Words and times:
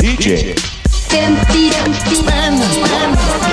DJ 0.00 0.54
50 1.10 1.72
spänn 2.14 3.47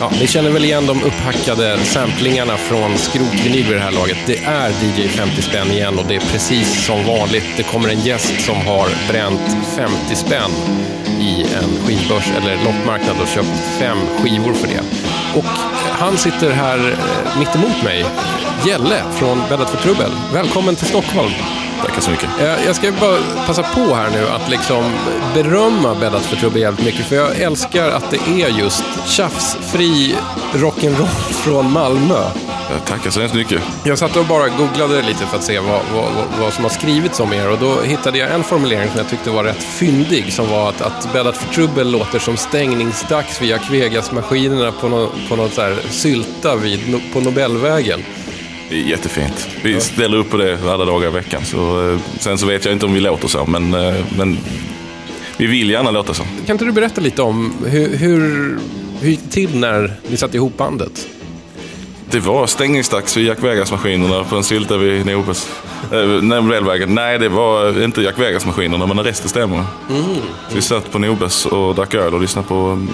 Ja, 0.00 0.10
ni 0.20 0.26
känner 0.26 0.50
väl 0.50 0.64
igen 0.64 0.86
de 0.86 1.02
upphackade 1.04 1.78
samplingarna 1.78 2.56
från 2.56 2.98
skrotvinyl 2.98 3.64
vid 3.64 3.76
det 3.76 3.82
här 3.82 3.90
laget. 3.90 4.16
Det 4.26 4.38
är 4.44 4.68
DJ 4.70 5.08
50 5.08 5.42
spänn 5.42 5.70
igen 5.70 5.98
och 5.98 6.06
det 6.08 6.16
är 6.16 6.20
precis 6.20 6.86
som 6.86 7.06
vanligt. 7.06 7.44
Det 7.56 7.62
kommer 7.62 7.88
en 7.88 8.00
gäst 8.00 8.40
som 8.40 8.56
har 8.56 8.88
bränt 9.12 9.66
50 9.76 10.16
spänn 10.16 10.50
i 11.20 11.42
en 11.42 11.86
skivbörs 11.86 12.30
eller 12.36 12.64
loppmarknad 12.64 13.16
och 13.22 13.28
köpt 13.28 13.78
fem 13.78 13.98
skivor 14.18 14.54
för 14.54 14.68
det. 14.68 14.82
Och 15.38 15.58
han 15.92 16.16
sitter 16.16 16.50
här 16.50 16.78
mittemot 17.38 17.38
mitt 17.38 17.54
emot 17.54 17.82
mig. 17.84 18.04
Gelle 18.66 19.02
från 19.12 19.42
Bäddat 19.48 19.70
för 19.70 19.82
trubbel. 19.82 20.10
Välkommen 20.32 20.76
till 20.76 20.86
Stockholm. 20.86 21.32
Tackar 21.82 22.00
så 22.00 22.10
mycket. 22.10 22.28
Eh, 22.40 22.66
Jag 22.66 22.76
ska 22.76 22.92
bara 22.92 23.18
passa 23.46 23.62
på 23.62 23.94
här 23.94 24.10
nu 24.10 24.28
att 24.28 24.50
liksom 24.50 24.84
berömma 25.34 25.94
Bäddat 25.94 26.22
för 26.22 26.36
trubbel 26.36 26.62
jävligt 26.62 26.84
mycket. 26.86 27.06
För 27.06 27.16
jag 27.16 27.36
älskar 27.40 27.88
att 27.90 28.10
det 28.10 28.42
är 28.42 28.48
just 28.48 28.84
tjafsfri 29.06 30.14
rock'n'roll 30.52 31.06
från 31.30 31.72
Malmö. 31.72 32.22
Jag 32.72 32.84
tackar 32.86 33.10
så 33.10 33.20
hemskt 33.20 33.34
mycket. 33.34 33.62
Jag 33.84 33.98
satt 33.98 34.16
och 34.16 34.24
bara 34.24 34.48
googlade 34.48 35.02
lite 35.02 35.26
för 35.26 35.36
att 35.36 35.44
se 35.44 35.58
vad, 35.58 35.80
vad, 35.94 36.04
vad, 36.40 36.52
som 36.52 36.64
har 36.64 36.70
skrivits 36.70 37.20
om 37.20 37.32
er 37.32 37.48
och 37.50 37.58
då 37.58 37.80
hittade 37.80 38.18
jag 38.18 38.30
en 38.34 38.44
formulering 38.44 38.88
som 38.88 38.98
jag 38.98 39.08
tyckte 39.10 39.30
var 39.30 39.44
rätt 39.44 39.62
fyndig 39.62 40.32
som 40.32 40.50
var 40.50 40.68
att, 40.68 40.82
att 40.82 41.12
Bäddat 41.12 41.36
för 41.36 41.54
trubbel 41.54 41.90
låter 41.90 42.18
som 42.18 42.36
stängningsdags 42.36 43.42
via 43.42 43.58
Kvegas-maskinerna 43.58 44.72
på, 44.72 44.88
nå, 44.88 45.08
på 45.28 45.36
något 45.36 45.54
så 45.54 45.60
här 45.62 45.76
sylta 45.90 46.56
vid, 46.56 46.80
no- 46.80 47.12
på 47.12 47.20
Nobelvägen. 47.20 48.04
Det 48.68 48.76
är 48.76 48.82
jättefint. 48.82 49.48
Vi 49.62 49.80
ställer 49.80 50.16
upp 50.16 50.30
på 50.30 50.36
det 50.36 50.58
alla 50.72 50.84
dagar 50.84 51.08
i 51.08 51.10
veckan. 51.10 51.44
Så, 51.44 51.90
eh, 51.90 51.98
sen 52.18 52.38
så 52.38 52.46
vet 52.46 52.64
jag 52.64 52.74
inte 52.74 52.86
om 52.86 52.94
vi 52.94 53.00
låter 53.00 53.28
så, 53.28 53.46
men, 53.46 53.74
eh, 53.74 53.94
men 54.16 54.38
vi 55.36 55.46
vill 55.46 55.70
gärna 55.70 55.90
låta 55.90 56.14
så. 56.14 56.22
Kan 56.46 56.54
inte 56.54 56.64
du 56.64 56.72
berätta 56.72 57.00
lite 57.00 57.22
om 57.22 57.52
hur, 57.66 57.96
hur, 57.96 58.58
hur 59.00 59.10
gick 59.10 59.20
det 59.24 59.30
till 59.30 59.58
när 59.58 59.96
ni 60.08 60.16
satte 60.16 60.36
ihop 60.36 60.56
bandet? 60.56 61.08
Det 62.10 62.20
var 62.20 62.46
stängningsdags 62.46 63.16
vid 63.16 63.26
Jack 63.26 63.42
Vegas-maskinerna 63.42 64.24
på 64.24 64.36
en 64.36 64.44
sylta 64.44 64.76
vid 64.76 65.06
Nobels. 65.06 65.48
Eh, 65.92 66.86
nej, 66.86 67.18
det 67.18 67.28
var 67.28 67.84
inte 67.84 68.02
Jack 68.02 68.18
Vegas-maskinerna, 68.18 68.86
men 68.86 69.04
resten 69.04 69.28
stämmer. 69.28 69.64
Så 70.48 70.54
vi 70.54 70.62
satt 70.62 70.92
på 70.92 70.98
Nobels 70.98 71.46
och 71.46 71.74
drack 71.74 71.94
öl 71.94 72.14
och 72.14 72.20
lyssnade 72.20 72.48
på 72.48 72.86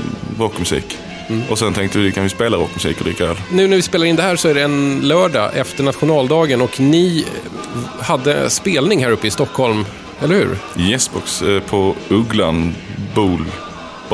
mm. 1.29 1.43
Och 1.51 1.59
sen 1.59 1.75
tänkte 1.75 1.99
vi, 1.99 2.13
kan 2.13 2.23
vi 2.23 2.29
spela 2.29 2.57
rockmusik 2.57 2.99
och 2.99 3.05
dricka 3.05 3.25
öl? 3.25 3.37
Nu 3.51 3.69
när 3.69 3.77
vi 3.77 3.83
spelar 3.83 4.07
in 4.07 4.17
det 4.17 4.23
här 4.23 4.37
så 4.37 4.49
är 4.49 4.55
det 4.55 4.63
en 4.63 5.01
lördag 5.01 5.51
efter 5.55 5.85
nationaldagen 5.85 6.61
och 6.61 6.81
ni 6.81 7.27
hade 8.01 8.51
spelning 8.51 9.05
här 9.05 9.11
uppe 9.11 9.27
i 9.27 9.31
Stockholm, 9.31 9.85
eller 10.21 10.35
hur? 10.35 10.57
Yesbox 10.79 11.43
eh, 11.43 11.61
på 11.61 11.95
Ugglan 12.09 12.75
Bool 13.15 13.45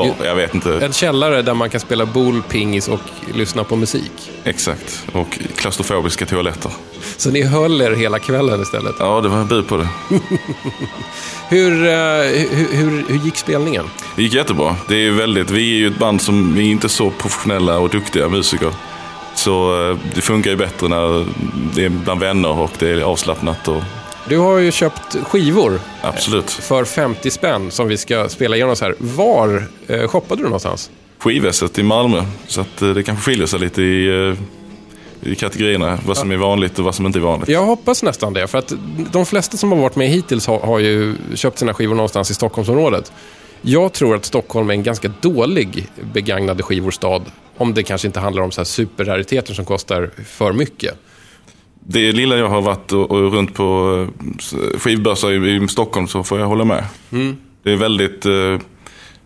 Bar. 0.07 0.25
Jag 0.25 0.35
vet 0.35 0.53
inte 0.55 0.85
En 0.85 0.93
källare 0.93 1.41
där 1.41 1.53
man 1.53 1.69
kan 1.69 1.79
spela 1.79 2.05
boule, 2.05 2.41
pingis 2.49 2.87
och 2.87 2.99
lyssna 3.33 3.63
på 3.63 3.75
musik. 3.75 4.31
exakt. 4.43 5.03
Och 5.13 5.39
klaustrofobiska 5.55 6.25
toaletter. 6.25 6.71
Så 7.17 7.29
ni 7.29 7.43
höll 7.43 7.81
er 7.81 7.91
hela 7.91 8.19
kvällen 8.19 8.61
istället. 8.61 8.95
Ja, 8.99 9.21
det 9.21 9.29
var 9.29 9.43
bud 9.43 9.67
på 9.67 9.77
det. 9.77 9.87
Hur, 11.49 11.85
eh, 11.85 11.91
hur, 12.49 12.75
hur, 12.75 13.05
hur 13.07 13.19
gick 13.25 13.37
spelningen? 13.37 13.85
Det 14.15 14.23
gick 14.23 14.33
jättebra. 14.33 14.75
Det 14.87 15.07
är 15.07 15.11
väldigt, 15.11 15.49
vi 15.49 15.75
är 15.75 15.77
ju 15.79 15.87
ett 15.87 15.99
band 15.99 16.21
som 16.21 16.53
vi 16.55 16.61
är 16.67 16.71
inte 16.71 16.89
så 16.89 17.11
professionella 17.11 17.79
och 17.79 17.89
duktiga 17.89 18.29
musiker. 18.29 18.71
Så 19.35 19.89
eh, 19.89 19.97
det 20.15 20.21
funkar 20.21 20.51
ju 20.51 20.57
bättre 20.57 20.87
när 20.87 21.25
det 21.75 21.85
är 21.85 21.89
bland 21.89 22.19
vänner 22.19 22.59
och 22.59 22.71
det 22.79 22.89
är 22.89 23.01
avslappnat. 23.01 23.67
Och, 23.67 23.83
Du 24.29 24.37
har 24.37 24.57
ju 24.57 24.71
köpt 24.71 25.15
skivor 25.27 25.79
absolut. 26.01 26.51
för 26.51 26.85
50 26.85 27.31
spänn 27.31 27.71
som 27.71 27.87
vi 27.87 27.97
ska 27.97 28.29
spela 28.29 28.55
igenom 28.55 28.75
så 28.75 28.85
här. 28.85 28.95
Var 28.97 29.63
eh, 29.87 30.07
shoppade 30.07 30.41
du 30.41 30.43
någonstans? 30.43 30.91
Skivässet 31.17 31.79
i 31.79 31.83
Malmö. 31.83 32.23
Så 32.47 32.61
att 32.61 32.81
eh, 32.81 32.89
det 32.89 33.03
kanske 33.03 33.31
skiljer 33.31 33.47
sig 33.47 33.59
lite 33.59 33.81
i, 33.81 34.29
eh, 34.29 35.31
i 35.31 35.35
kategorierna. 35.35 35.99
Vad 36.05 36.17
som 36.17 36.31
är 36.31 36.37
vanligt 36.37 36.79
och 36.79 36.85
vad 36.85 36.95
som 36.95 37.05
inte 37.05 37.19
är 37.19 37.21
vanligt. 37.21 37.49
Jag 37.49 37.65
hoppas 37.65 38.03
nästan 38.03 38.33
det, 38.33 38.47
för 38.47 38.57
att 38.57 38.73
de 39.11 39.25
flesta 39.25 39.57
som 39.57 39.71
har 39.71 39.79
varit 39.79 39.95
med 39.95 40.07
hittills 40.07 40.47
har, 40.47 40.59
har 40.59 40.79
ju 40.79 41.15
köpt 41.35 41.59
sina 41.59 41.73
skivor 41.73 41.95
någonstans 41.95 42.31
i 42.31 42.33
Stockholmsområdet. 42.33 43.11
Jag 43.61 43.93
tror 43.93 44.15
att 44.15 44.25
Stockholm 44.25 44.69
är 44.69 44.73
en 44.73 44.83
ganska 44.83 45.11
dålig 45.21 45.87
begagnade 46.13 46.63
skivor 46.63 46.91
stad. 46.91 47.21
Om 47.57 47.73
det 47.73 47.83
kanske 47.83 48.07
inte 48.07 48.19
handlar 48.19 48.43
om 48.43 48.51
så 48.51 48.65
superrariteter 48.65 49.53
som 49.53 49.65
kostar 49.65 50.09
för 50.25 50.53
mycket. 50.53 50.95
Det 51.91 52.11
lilla 52.11 52.37
jag 52.37 52.49
har 52.49 52.61
varit 52.61 52.91
och, 52.91 53.11
och 53.11 53.33
runt 53.33 53.53
på 53.53 53.97
eh, 54.53 54.79
skivbörsar 54.79 55.31
i, 55.31 55.55
i 55.63 55.67
Stockholm 55.67 56.07
så 56.07 56.23
får 56.23 56.39
jag 56.39 56.47
hålla 56.47 56.65
med. 56.65 56.83
Det 57.63 57.71
är 57.71 57.75
väldigt... 57.75 58.25
Eh, 58.25 58.57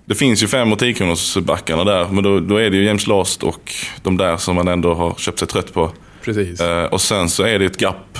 det 0.07 0.15
finns 0.15 0.43
ju 0.43 0.47
fem 0.47 0.71
och 0.73 0.79
tiokronorsbackarna 0.79 1.83
där, 1.83 2.07
men 2.11 2.23
då, 2.23 2.39
då 2.39 2.57
är 2.57 2.69
det 2.69 2.77
ju 2.77 2.83
James 2.83 3.07
Last 3.07 3.43
och 3.43 3.71
de 4.03 4.17
där 4.17 4.37
som 4.37 4.55
man 4.55 4.67
ändå 4.67 4.93
har 4.93 5.13
köpt 5.17 5.39
sig 5.39 5.47
trött 5.47 5.73
på. 5.73 5.91
Precis. 6.23 6.59
Eh, 6.61 6.83
och 6.85 7.01
sen 7.01 7.29
så 7.29 7.43
är 7.43 7.59
det 7.59 7.65
ett 7.65 7.81
gap 7.81 8.17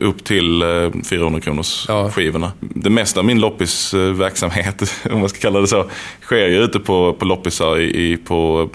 upp 0.00 0.24
till 0.24 0.62
eh, 0.62 0.90
400 1.10 1.40
kronors 1.40 1.84
Ja. 1.88 2.10
skivorna. 2.10 2.52
Det 2.60 2.90
mesta 2.90 3.20
av 3.20 3.26
min 3.26 3.40
loppisverksamhet, 3.40 4.82
om 5.10 5.20
man 5.20 5.28
ska 5.28 5.38
kalla 5.40 5.60
det 5.60 5.66
så, 5.66 5.84
sker 6.22 6.46
ju 6.46 6.62
ute 6.64 6.78
på, 6.80 7.12
på 7.12 7.24
loppisar 7.24 7.80
i, 7.80 8.16
på 8.16 8.70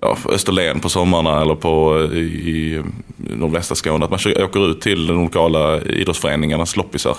ja, 0.00 0.16
Österlen 0.28 0.80
på 0.80 0.88
sommarna 0.88 1.42
eller 1.42 1.54
på, 1.54 2.04
i, 2.12 2.18
i 2.18 2.82
nordvästra 3.16 3.74
Skåne. 3.74 4.04
Att 4.04 4.10
man 4.10 4.44
åker 4.44 4.70
ut 4.70 4.80
till 4.80 5.06
de 5.06 5.22
lokala 5.22 5.80
idrottsföreningarnas 5.80 6.76
loppisar. 6.76 7.16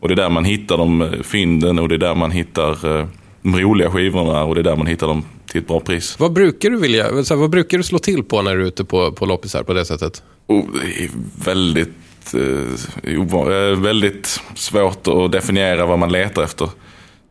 Och 0.00 0.08
det 0.08 0.14
är 0.14 0.16
där 0.16 0.30
man 0.30 0.44
hittar 0.44 0.78
de 0.78 1.02
eh, 1.02 1.08
fynden 1.22 1.78
och 1.78 1.88
det 1.88 1.94
är 1.94 1.98
där 1.98 2.14
man 2.14 2.30
hittar 2.30 2.98
eh, 2.98 3.06
de 3.42 3.60
roliga 3.60 3.90
skivorna 3.90 4.44
och 4.44 4.54
det 4.54 4.60
är 4.60 4.64
där 4.64 4.76
man 4.76 4.86
hittar 4.86 5.06
dem 5.06 5.24
till 5.50 5.60
ett 5.60 5.66
bra 5.66 5.80
pris. 5.80 6.16
Vad 6.18 6.32
brukar 6.32 6.70
du 6.70 6.76
vilja, 6.76 7.04
här, 7.04 7.36
vad 7.36 7.50
brukar 7.50 7.78
du 7.78 7.84
slå 7.84 7.98
till 7.98 8.22
på 8.22 8.42
när 8.42 8.56
du 8.56 8.62
är 8.62 8.66
ute 8.66 8.84
på, 8.84 9.12
på 9.12 9.26
loppisar 9.26 9.62
på 9.62 9.74
det 9.74 9.84
sättet? 9.84 10.22
Och 10.46 10.66
det 10.72 11.04
är 11.04 11.10
väldigt, 11.44 12.34
eh, 12.34 13.12
eh, 13.12 13.80
väldigt 13.80 14.40
svårt 14.54 15.08
att 15.08 15.32
definiera 15.32 15.86
vad 15.86 15.98
man 15.98 16.12
letar 16.12 16.42
efter. 16.42 16.68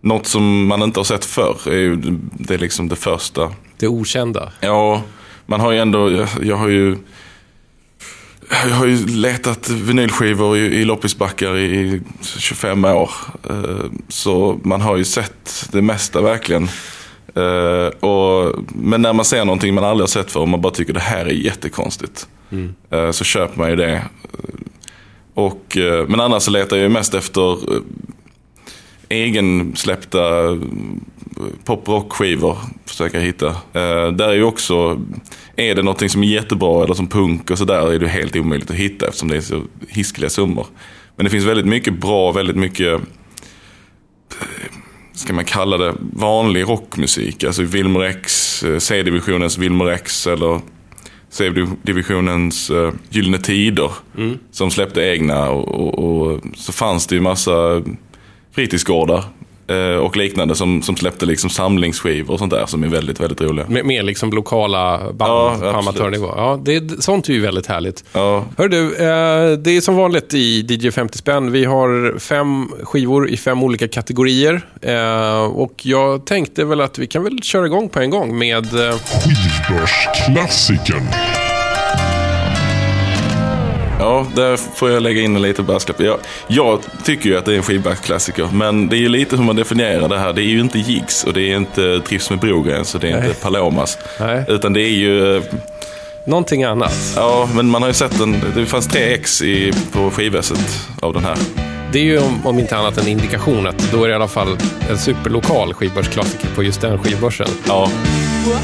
Något 0.04 0.28
som 0.28 0.68
man 0.68 0.82
inte 0.84 1.00
har 1.00 1.04
sett 1.04 1.26
förr 1.26 1.58
är 1.66 1.78
ju 1.78 1.96
det, 2.34 2.54
är 2.54 2.58
liksom 2.58 2.88
det 2.88 2.96
första. 2.96 3.52
Det 3.82 3.88
okända. 3.88 4.52
Ja, 4.60 5.04
man 5.46 5.60
har 5.60 5.72
ju 5.72 5.80
ändå, 5.80 6.12
jag, 6.12 6.28
jag 6.42 6.56
har 6.56 6.68
ju 6.68 6.98
jag 8.70 8.76
har 8.76 8.86
ju 8.86 9.06
letat 9.08 9.70
vinylskivor 9.70 10.58
i, 10.58 10.60
i 10.60 10.86
loppisbackar 10.86 11.58
i, 11.58 11.64
i 11.66 12.02
25 12.38 12.86
år. 12.86 13.12
Eh, 13.50 13.86
så 14.08 14.60
man 14.64 14.82
har 14.82 14.98
ju 14.98 15.04
sett 15.04 15.70
det 15.72 15.82
mesta 15.82 16.22
verkligen. 16.22 16.64
Eh, 17.36 18.10
och, 18.10 18.56
men 18.68 19.02
när 19.02 19.14
man 19.14 19.26
ser 19.26 19.46
någonting 19.46 19.74
man 19.74 19.84
aldrig 19.84 20.04
har 20.04 20.08
sett 20.08 20.32
förr 20.32 20.40
och 20.42 20.50
man 20.50 20.62
bara 20.62 20.74
tycker 20.74 20.94
det 20.94 21.00
här 21.00 21.26
är 21.26 21.32
jättekonstigt. 21.32 22.28
eh, 22.90 23.12
så 23.12 23.24
köper 23.24 23.58
man 23.60 23.70
ju 23.70 23.76
det. 23.76 24.02
Och, 25.34 25.78
men 26.08 26.20
annars 26.20 26.44
så 26.44 26.52
letar 26.52 26.76
jag 26.76 26.84
ju 26.84 26.90
mest 26.90 27.14
efter 27.14 27.58
egensläppta 29.10 30.20
poprockskivor. 31.64 32.58
Försöka 32.86 33.20
hitta. 33.20 33.48
Eh, 33.48 34.12
där 34.12 34.30
är 34.30 34.34
ju 34.34 34.44
också, 34.44 35.02
är 35.56 35.76
det 35.76 35.84
någonting 35.84 36.10
som 36.10 36.24
är 36.24 36.28
jättebra 36.28 36.84
eller 36.84 36.94
som 36.94 37.08
punk 37.08 37.52
och 37.52 37.58
sådär 37.58 37.94
är 37.94 38.00
det 38.00 38.08
helt 38.08 38.36
omöjligt 38.36 38.70
att 38.70 38.76
hitta 38.76 39.08
eftersom 39.08 39.30
det 39.30 39.38
är 39.38 39.42
så 39.42 39.64
hiskeliga 39.88 40.30
summor. 40.30 40.66
Men 41.16 41.24
det 41.24 41.30
finns 41.30 41.46
väldigt 41.46 41.66
mycket 41.66 41.94
bra, 41.94 42.32
väldigt 42.32 42.56
mycket 42.56 42.94
eh, 44.40 44.48
ska 45.14 45.34
man 45.34 45.46
kalla 45.46 45.78
det, 45.78 45.94
vanlig 46.14 46.64
rockmusik. 46.64 47.44
Alltså 47.44 47.64
Wilmer 47.64 48.02
X, 48.02 48.64
eh, 48.64 48.78
C-divisionens 48.78 49.58
Wilmer 49.58 49.92
X 49.92 50.28
eller 50.28 50.62
C-divisionens 51.30 52.72
uh, 52.72 52.92
Gyllene 53.10 53.38
Tider. 53.38 53.92
Som 54.52 54.72
släppte 54.72 55.02
egna 55.02 55.50
och, 55.50 55.68
och, 55.68 56.00
och 56.00 56.42
så 56.56 56.72
fanns 56.72 57.08
det 57.08 57.16
ju 57.16 57.22
massa 57.22 57.84
fritidsgårdar 58.52 59.24
och 60.02 60.18
liknande 60.18 60.56
som, 60.56 60.82
som 60.82 60.96
släppte 60.96 61.26
liksom 61.26 61.50
samlingsskivor 61.50 62.34
och 62.34 62.40
sånt 62.40 62.52
där 62.52 62.66
som 62.66 62.84
är 62.84 62.88
väldigt, 62.88 63.20
väldigt 63.20 63.42
roliga. 63.42 63.66
Med, 63.68 63.86
med 63.86 64.06
liksom 64.06 64.32
lokala 64.32 64.98
band 65.14 65.32
Ja, 65.32 65.58
på 65.72 65.78
amatörnivå. 65.78 66.34
Ja, 66.36 66.60
det, 66.66 67.04
sånt 67.04 67.30
är 67.30 67.34
ju 67.34 67.42
väldigt 67.42 67.68
härligt. 67.68 68.04
Ja, 68.14 68.46
Hör 68.58 68.68
du, 68.68 68.96
eh, 68.96 69.52
det 69.58 69.78
är 69.78 69.82
som 69.82 69.96
vanligt 69.96 70.34
i 70.34 70.66
DJ 70.70 70.92
50 70.92 71.18
spänn. 71.18 71.52
Vi 71.52 71.66
har 71.66 72.20
fem 72.20 72.68
skivor 72.84 73.30
i 73.30 73.38
fem 73.38 73.64
olika 73.64 73.88
kategorier. 73.88 74.62
Eh, 74.82 75.44
och 75.44 75.74
jag 75.86 76.26
tänkte 76.26 76.66
väl 76.66 76.82
att 76.82 77.00
vi 77.00 77.08
kan 77.08 77.24
väl 77.24 77.40
köra 77.44 77.66
igång 77.66 77.90
på 77.90 78.00
en 78.00 78.10
gång 78.10 78.38
med... 78.38 78.66
Eh, 78.90 78.96
Skivbörsklassikern. 78.98 81.04
Ja, 84.02 84.28
där 84.36 84.58
får 84.58 84.90
jag 84.92 85.04
lägga 85.04 85.22
in 85.22 85.36
en 85.36 85.42
liten 85.42 85.66
brasklapp. 85.66 86.00
Jag, 86.00 86.18
jag 86.48 86.80
tycker 87.04 87.30
ju 87.30 87.38
att 87.38 87.46
det 87.46 87.54
är 87.54 87.58
en 87.58 87.64
skivbacksklassiker, 87.64 88.50
men 88.54 88.88
det 88.90 88.96
är 88.96 89.00
ju 89.00 89.10
lite 89.10 89.36
hur 89.38 89.44
man 89.44 89.56
definierar 89.56 90.10
det 90.10 90.20
här. 90.20 90.34
Det 90.34 90.42
är 90.42 90.46
ju 90.46 90.60
inte 90.60 90.80
Jigs 90.80 91.24
och 91.24 91.34
det 91.34 91.42
är 91.52 91.58
inte 91.58 92.02
Trivs 92.08 92.30
med 92.30 92.40
Brogräns 92.40 92.96
och 92.96 93.02
det 93.02 93.08
är 93.10 93.20
Nej. 93.20 93.28
inte 93.30 93.42
Palomas. 93.42 93.98
Nej. 94.20 94.44
Utan 94.48 94.74
det 94.74 94.82
är 94.82 94.90
ju, 94.94 95.38
eh, 95.38 95.44
Någonting 96.24 96.64
annat. 96.64 96.94
ja, 97.16 97.50
men 97.56 97.70
man 97.70 97.82
har 97.82 97.90
ju 97.90 97.94
sett 97.94 98.18
den, 98.20 98.36
det 98.56 98.66
fanns 98.66 98.88
tre 98.88 99.14
ex 99.14 99.42
i, 99.42 99.74
på 99.92 100.12
skivväset 100.12 100.60
av 101.02 101.14
den 101.14 101.24
här. 101.26 101.38
Det 101.92 102.00
är 102.00 102.04
ju 102.04 102.20
om, 102.20 102.48
om 102.48 102.60
inte 102.60 102.78
annat 102.78 102.98
en 102.98 103.08
indikation 103.08 103.68
att 103.68 103.92
då 103.92 104.04
är 104.04 104.08
det 104.08 104.12
i 104.12 104.16
alla 104.16 104.28
fall 104.28 104.58
en 104.90 104.98
superlokal 104.98 105.74
skivbörsklassiker 105.74 106.48
på 106.56 106.64
just 106.64 106.82
den 106.82 107.00
skivbörsen. 107.00 107.48
Ja, 107.68 107.90
Well, 108.46 108.58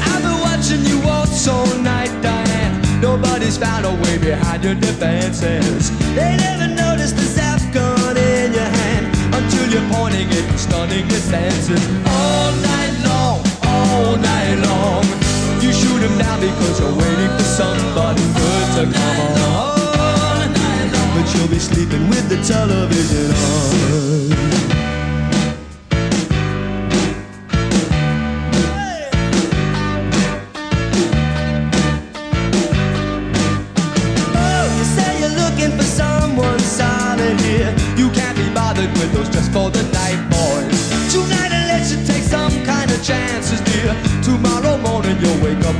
Nobody's 3.00 3.56
found 3.56 3.86
a 3.86 3.94
way 4.02 4.18
behind 4.18 4.64
your 4.64 4.74
defenses. 4.74 5.90
They 6.14 6.36
never 6.36 6.66
noticed 6.66 7.16
the 7.16 7.22
zap 7.22 7.60
gun 7.72 8.16
in 8.16 8.52
your 8.52 8.70
hand 8.82 9.06
until 9.34 9.66
you're 9.70 9.88
pointing 9.94 10.26
it 10.30 10.58
stunning 10.58 11.08
your 11.08 11.20
senses. 11.20 11.82
All 12.06 12.52
night 12.58 12.94
long, 13.06 13.38
all 13.62 14.16
night 14.16 14.56
long. 14.66 15.04
You 15.62 15.72
shoot 15.72 16.02
him 16.02 16.18
down 16.18 16.40
because 16.40 16.80
you're 16.80 16.96
waiting 16.96 17.30
for 17.36 17.44
somebody 17.44 18.22
good 18.34 18.66
to 18.76 18.84
come 18.98 19.20
on. 19.46 20.52
But 21.14 21.34
you'll 21.34 21.48
be 21.48 21.58
sleeping 21.60 22.08
with 22.08 22.28
the 22.28 22.42
television 22.42 23.30
on. 23.30 24.77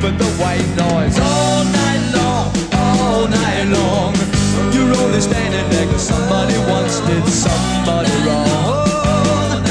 You'll 0.00 0.10
wake 0.10 0.18
up 0.18 0.18
with 0.18 0.18
the 0.18 0.30
white 0.42 0.68
noise. 0.76 1.18
All 1.18 1.64
night 1.64 2.02
long, 2.14 2.52
all 2.72 3.28
night 3.28 3.66
long. 3.68 4.14
You're 4.72 4.94
only 4.96 5.20
standing 5.20 5.68
there 5.70 5.86
'cause 5.86 6.06
somebody 6.06 6.56
once 6.68 7.00
did 7.06 7.26
somebody 7.28 8.10
wrong. 8.26 9.62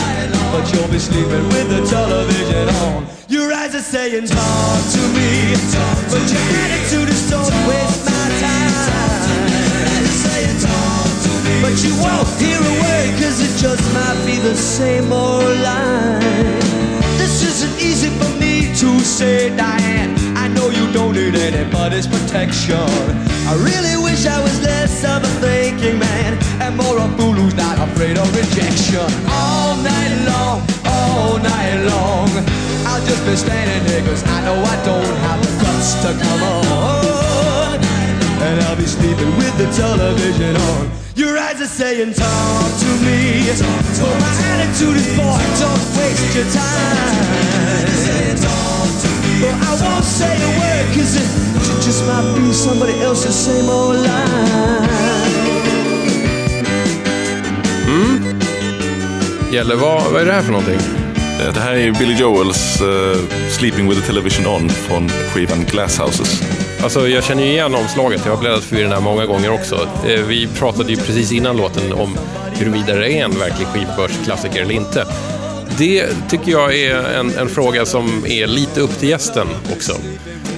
But 0.52 0.74
you'll 0.74 0.88
be 0.88 1.00
sleeping 1.00 1.48
with 1.50 1.70
the 1.70 1.82
television 1.88 2.70
on. 2.84 3.06
Your 3.28 3.54
eyes 3.54 3.76
are 3.76 3.82
saying, 3.82 4.28
Talk 4.28 4.82
to 4.94 5.02
me. 5.16 5.56
talk 5.74 5.98
But 6.12 6.32
your 6.32 6.46
attitude 6.64 7.10
is, 7.10 7.30
Don't 7.30 7.68
waste 7.68 8.06
my 8.06 8.28
time. 8.42 8.76
But 11.62 11.84
you 11.84 11.94
won't 11.96 12.28
hear 12.40 12.60
a 12.60 12.74
word, 12.84 13.12
cause 13.20 13.40
it 13.42 13.54
just 13.60 13.84
might 13.94 14.20
be 14.26 14.38
the 14.38 14.56
same 14.56 15.12
old 15.12 15.58
line. 15.68 16.22
This 17.18 17.44
isn't 17.44 17.76
easy 17.80 18.10
for 18.20 18.30
me 18.40 18.74
to 18.82 19.00
say, 19.04 19.50
anybody's 21.48 22.08
protection. 22.08 22.76
I 23.48 23.56
really 23.64 23.96
wish 24.04 24.26
I 24.26 24.40
was 24.44 24.56
less 24.62 25.04
of 25.06 25.24
a 25.24 25.32
thinking 25.40 25.98
man 25.98 26.36
and 26.62 26.76
more 26.76 27.00
of 27.00 27.08
a 27.08 27.18
fool 27.18 27.32
who's 27.32 27.56
not 27.56 27.80
afraid 27.80 28.18
of 28.18 28.28
rejection. 28.36 29.08
All 29.32 29.78
night 29.80 30.16
long, 30.28 30.60
all 30.84 31.38
night 31.40 31.80
long. 31.88 32.30
I'll 32.84 33.04
just 33.08 33.24
be 33.26 33.36
standing 33.36 33.84
there 33.88 34.04
cause 34.04 34.24
I 34.28 34.44
know 34.44 34.60
I 34.60 34.76
don't 34.84 35.18
have 35.28 35.40
the 35.40 35.52
guts 35.64 35.96
to 36.04 36.12
come 36.20 36.44
on. 36.44 37.80
And 38.44 38.60
I'll 38.68 38.76
be 38.76 38.86
sleeping 38.86 39.32
with 39.40 39.56
the 39.58 39.68
television 39.72 40.56
on. 40.56 40.92
Your 41.16 41.38
eyes 41.38 41.62
are 41.62 41.66
saying, 41.66 42.14
talk 42.14 42.72
to 42.84 42.92
me. 43.08 43.48
But 44.00 44.16
my 44.20 44.34
attitude 44.52 44.98
is, 45.00 45.08
boy, 45.16 45.40
don't 45.64 45.84
waste 45.96 46.36
your 46.36 46.48
time. 46.52 47.58
But 49.42 49.54
I 49.54 49.72
won't 49.84 50.04
say 50.04 50.36
a 50.36 50.50
word, 50.60 50.86
cause 50.96 51.16
it 51.16 51.28
just 51.86 52.02
might 52.08 52.36
be 52.36 52.54
somebody 52.54 52.94
else's 52.94 53.34
same 53.46 53.70
old 53.70 53.96
line. 53.96 55.58
Gäller 59.52 59.76
vad, 59.76 60.12
vad 60.12 60.22
är 60.22 60.26
det 60.26 60.32
här 60.32 60.42
för 60.42 60.52
någonting? 60.52 60.80
Eh, 61.42 61.54
det 61.54 61.60
här 61.60 61.74
är 61.74 61.92
Billy 61.92 62.14
Joels 62.14 62.82
eh, 62.82 63.18
Sleeping 63.50 63.90
with 63.90 64.02
the 64.02 64.08
Television 64.08 64.48
On 64.48 64.70
från 64.70 65.10
skivan 65.10 65.66
Glasshouses. 65.66 66.42
Alltså, 66.84 67.08
jag 67.08 67.24
känner 67.24 67.44
ju 67.44 67.50
igen 67.50 67.76
omslaget. 67.76 68.22
Jag 68.26 68.32
har 68.32 68.40
bläddrat 68.42 68.64
förbi 68.64 68.82
den 68.82 68.92
här 68.92 69.02
många 69.02 69.26
gånger 69.26 69.52
också. 69.52 69.76
Eh, 70.08 70.22
Vi 70.28 70.48
pratade 70.48 70.90
ju 70.90 70.96
precis 70.98 71.32
innan 71.32 71.58
låten 71.58 71.94
om 71.94 72.18
huruvida 72.54 72.94
det 72.94 73.14
är 73.14 73.24
en 73.26 73.40
verklig 73.40 73.68
skivbörsklassiker 73.68 74.62
eller 74.62 74.74
inte. 74.76 75.06
Det 75.78 76.30
tycker 76.30 76.52
jag 76.52 76.76
är 76.76 77.20
en, 77.20 77.30
en 77.38 77.50
fråga 77.50 77.86
som 77.86 78.26
är 78.26 78.48
lite 78.48 78.82
upp 78.82 79.00
till 79.00 79.10
gästen 79.10 79.48
också. 79.74 79.94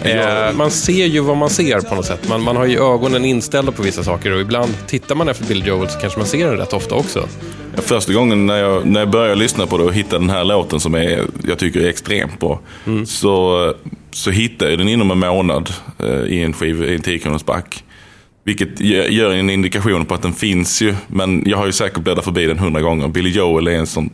Eh, 0.04 0.54
man 0.56 0.72
ser 0.72 1.06
ju 1.06 1.20
vad 1.20 1.38
man 1.38 1.50
ser 1.50 1.82
på 1.82 1.96
något 1.96 2.06
sätt. 2.06 2.30
Man, 2.30 2.42
man 2.42 2.56
har 2.56 2.66
ju 2.66 2.94
ögonen 2.94 3.26
inställda 3.26 3.72
på 3.72 3.84
vissa 3.84 4.04
saker 4.04 4.32
och 4.32 4.42
ibland 4.42 4.72
tittar 4.88 5.16
man 5.16 5.30
efter 5.30 5.46
Bill 5.46 5.68
Joel 5.68 5.90
så 5.90 6.00
kanske 6.00 6.20
man 6.20 6.28
ser 6.28 6.48
den 6.48 6.58
rätt 6.58 6.74
ofta 6.74 6.96
också. 6.96 7.28
Första 7.76 8.14
gången 8.14 8.46
när 8.46 8.58
jag, 8.58 8.86
när 8.86 9.00
jag 9.00 9.10
började 9.10 9.36
lyssna 9.36 9.68
på 9.68 9.78
det 9.78 9.84
och 9.84 9.94
hittade 9.94 10.24
den 10.24 10.30
här 10.30 10.44
låten 10.44 10.80
som 10.80 10.96
är, 10.96 11.26
jag 11.48 11.60
tycker 11.60 11.80
är 11.80 11.90
extremt 11.90 12.40
bra. 12.40 12.60
Så, 13.06 13.74
så 14.12 14.32
hittade 14.32 14.72
jag 14.72 14.80
den 14.80 14.90
inom 14.90 15.12
en 15.12 15.18
månad 15.20 15.70
eh, 16.00 16.24
i 16.24 16.44
en 16.44 16.54
skiv, 16.54 16.84
i 16.84 16.96
en 16.96 17.02
10 17.02 17.20
kronors 17.20 17.46
back. 17.46 17.84
Vilket 18.44 18.80
gör 19.10 19.32
en 19.32 19.50
indikation 19.50 20.06
på 20.06 20.14
att 20.14 20.22
den 20.22 20.34
finns 20.34 20.82
ju. 20.82 20.96
Men 21.08 21.44
jag 21.46 21.58
har 21.58 21.66
ju 21.66 21.72
säkert 21.72 22.04
bläddrat 22.04 22.26
förbi 22.26 22.46
den 22.46 22.60
hundra 22.60 22.82
gånger. 22.82 23.08
Billy 23.08 23.30
Joel 23.30 23.68
är 23.68 23.72
en 23.72 23.88
sån, 23.88 24.10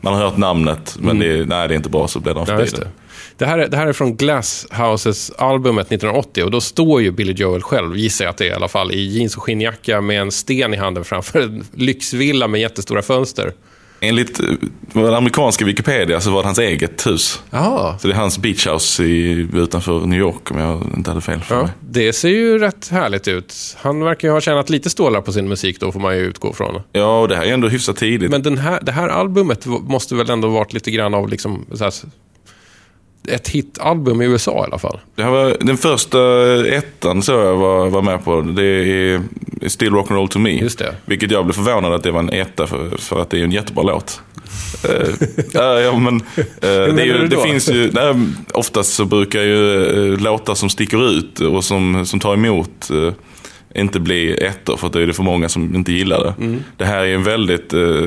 man 0.00 0.14
har 0.14 0.20
hört 0.24 0.36
namnet 0.36 0.96
men 1.00 1.18
det, 1.18 1.26
är- 1.26 1.44
nej, 1.44 1.68
det 1.68 1.74
är 1.74 1.76
inte 1.76 1.88
bra 1.90 2.08
så 2.08 2.20
man 2.20 2.44
Ja, 2.48 2.56
förbi 2.56 2.70
det. 2.70 2.76
det. 2.80 2.88
Det, 3.36 3.46
här 3.46 3.58
är, 3.58 3.68
det 3.68 3.76
här 3.76 3.86
är 3.86 3.92
från 3.92 4.16
Glasshouses-albumet 4.16 5.86
1980 5.92 6.44
och 6.44 6.50
då 6.50 6.60
står 6.60 7.02
ju 7.02 7.10
Billy 7.10 7.32
Joel 7.32 7.62
själv, 7.62 7.96
gissar 7.96 8.24
jag 8.24 8.30
att 8.30 8.36
det 8.38 8.44
är 8.44 8.50
i 8.50 8.52
alla 8.52 8.68
fall, 8.68 8.92
i 8.92 9.00
jeans 9.00 9.36
och 9.36 9.42
skinnjacka 9.42 10.00
med 10.00 10.20
en 10.20 10.30
sten 10.32 10.74
i 10.74 10.76
handen 10.76 11.04
framför 11.04 11.40
en 11.40 11.64
lyxvilla 11.74 12.48
med 12.48 12.60
jättestora 12.60 13.02
fönster. 13.02 13.52
Enligt 14.00 14.40
eh, 14.40 14.46
den 14.92 15.14
amerikanska 15.14 15.64
Wikipedia 15.64 16.20
så 16.20 16.30
var 16.30 16.42
det 16.42 16.46
hans 16.48 16.58
eget 16.58 17.06
hus. 17.06 17.42
Jaha. 17.50 17.98
Så 17.98 18.08
det 18.08 18.14
är 18.14 18.18
hans 18.18 18.38
beach 18.38 18.66
house 18.66 19.04
i, 19.04 19.48
utanför 19.54 20.00
New 20.06 20.18
York 20.18 20.50
om 20.50 20.58
jag 20.58 20.82
inte 20.96 21.10
hade 21.10 21.20
fel 21.20 21.40
för 21.40 21.54
Ja, 21.54 21.62
mig. 21.62 21.70
det 21.80 22.12
ser 22.12 22.28
ju 22.28 22.58
rätt 22.58 22.88
härligt 22.88 23.28
ut. 23.28 23.76
Han 23.80 24.00
verkar 24.00 24.28
ju 24.28 24.32
ha 24.34 24.40
tjänat 24.40 24.70
lite 24.70 24.90
stålar 24.90 25.20
på 25.20 25.32
sin 25.32 25.48
musik 25.48 25.80
då, 25.80 25.92
får 25.92 26.00
man 26.00 26.16
ju 26.16 26.20
utgå 26.22 26.52
från. 26.52 26.80
Ja, 26.92 27.20
och 27.20 27.28
det 27.28 27.36
här 27.36 27.44
är 27.44 27.52
ändå 27.52 27.68
hyfsat 27.68 27.96
tidigt. 27.96 28.30
Men 28.30 28.42
den 28.42 28.58
här, 28.58 28.78
det 28.82 28.92
här 28.92 29.08
albumet 29.08 29.66
måste 29.66 30.14
väl 30.14 30.30
ändå 30.30 30.48
varit 30.48 30.72
lite 30.72 30.90
grann 30.90 31.14
av 31.14 31.28
liksom, 31.28 31.66
så 31.74 31.84
här, 31.84 31.92
ett 33.28 33.48
hitalbum 33.48 34.22
i 34.22 34.24
USA 34.24 34.60
i 34.64 34.66
alla 34.66 34.78
fall. 34.78 35.00
Det 35.14 35.22
här 35.22 35.30
var 35.30 35.56
den 35.60 35.76
första 35.76 36.18
ettan 36.66 37.22
så 37.22 37.32
jag 37.32 37.56
var, 37.56 37.88
var 37.88 38.02
med 38.02 38.24
på. 38.24 38.40
Det 38.40 38.64
är 38.64 39.22
Still 39.66 39.90
Rock'n'Roll 39.90 40.28
To 40.28 40.38
Me. 40.38 40.50
Just 40.50 40.78
det. 40.78 40.94
Vilket 41.04 41.30
jag 41.30 41.44
blev 41.44 41.54
förvånad 41.54 41.94
att 41.94 42.02
det 42.02 42.10
var 42.10 42.20
en 42.20 42.32
etta 42.32 42.66
för, 42.66 42.96
för 42.96 43.22
att 43.22 43.30
det 43.30 43.40
är 43.40 43.44
en 43.44 43.52
jättebra 43.52 43.82
låt. 43.82 44.20
Eh, 44.84 45.08
ja, 45.52 45.98
men, 45.98 46.16
eh, 46.16 46.94
det, 46.94 47.02
är 47.02 47.04
ju, 47.04 47.30
finns 47.44 47.70
ju, 47.70 47.90
nej, 47.92 48.14
oftast 48.54 48.94
så 48.94 49.04
brukar 49.04 49.40
ju 49.40 49.84
eh, 50.12 50.20
låtar 50.20 50.54
som 50.54 50.70
sticker 50.70 51.10
ut 51.10 51.40
och 51.40 51.64
som, 51.64 52.06
som 52.06 52.20
tar 52.20 52.34
emot 52.34 52.90
eh, 52.90 53.12
inte 53.74 54.00
bli 54.00 54.34
ettor 54.44 54.76
för 54.76 54.86
att 54.86 54.92
det 54.92 55.02
är 55.02 55.12
för 55.12 55.22
många 55.22 55.48
som 55.48 55.74
inte 55.74 55.92
gillar 55.92 56.24
det. 56.24 56.44
Mm. 56.44 56.60
Det 56.76 56.84
här 56.84 57.04
är 57.04 57.14
en 57.14 57.22
väldigt 57.22 57.72
eh, 57.72 58.04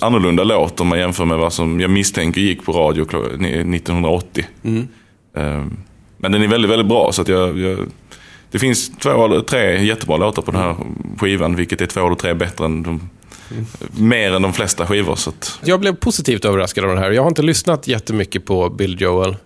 annorlunda 0.00 0.44
låt 0.44 0.80
om 0.80 0.86
man 0.86 0.98
jämför 0.98 1.24
med 1.24 1.38
vad 1.38 1.52
som 1.52 1.80
jag 1.80 1.90
misstänker 1.90 2.40
gick 2.40 2.64
på 2.64 2.72
radio 2.72 3.04
klo- 3.04 3.74
1980. 3.74 4.44
Mm. 4.62 4.88
Eh, 5.36 5.64
men 6.16 6.32
den 6.32 6.42
är 6.42 6.48
väldigt, 6.48 6.70
väldigt 6.70 6.88
bra 6.88 7.12
så 7.12 7.22
att 7.22 7.28
jag, 7.28 7.58
jag 7.58 7.78
det 8.50 8.58
finns 8.58 8.90
två 8.98 9.24
eller 9.24 9.40
tre 9.40 9.84
jättebra 9.84 10.16
låtar 10.16 10.42
på 10.42 10.50
den 10.50 10.60
här 10.60 10.76
skivan, 11.18 11.56
vilket 11.56 11.80
är 11.80 11.86
två 11.86 12.06
eller 12.06 12.16
tre 12.16 12.34
bättre 12.34 12.64
än 12.64 12.82
de, 12.82 13.10
mer 13.96 14.32
än 14.34 14.42
de 14.42 14.52
flesta 14.52 14.86
skivor. 14.86 15.14
Så 15.16 15.30
att, 15.30 15.60
Jag 15.64 15.80
blev 15.80 15.96
positivt 15.96 16.44
överraskad 16.44 16.84
av 16.84 16.94
det 16.94 17.00
här. 17.00 17.10
Jag 17.10 17.22
har 17.22 17.28
inte 17.28 17.42
lyssnat 17.42 17.88
jättemycket 17.88 18.46
på 18.46 18.70
Bill 18.70 19.00
Joel. 19.00 19.36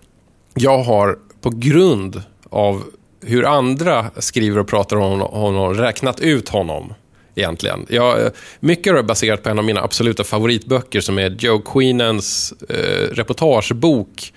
Jag 0.53 0.83
har 0.83 1.17
på 1.41 1.49
grund 1.49 2.21
av 2.49 2.83
hur 3.25 3.45
andra 3.45 4.05
skriver 4.17 4.59
och 4.59 4.67
pratar 4.67 4.97
om 4.97 5.19
honom 5.19 5.73
räknat 5.73 6.19
ut 6.19 6.49
honom. 6.49 6.93
Egentligen. 7.35 7.85
Eh, 7.89 7.95
jag, 7.95 8.31
mycket 8.59 8.91
av 8.91 8.95
det 8.95 9.01
är 9.01 9.03
baserat 9.03 9.43
på 9.43 9.49
en 9.49 9.59
av 9.59 9.65
mina 9.65 9.81
absoluta 9.81 10.23
favoritböcker 10.23 11.01
som 11.01 11.19
är 11.19 11.29
Joe 11.29 11.59
Queenans 11.59 12.53
eh, 12.69 13.15
reportagebok 13.15 14.33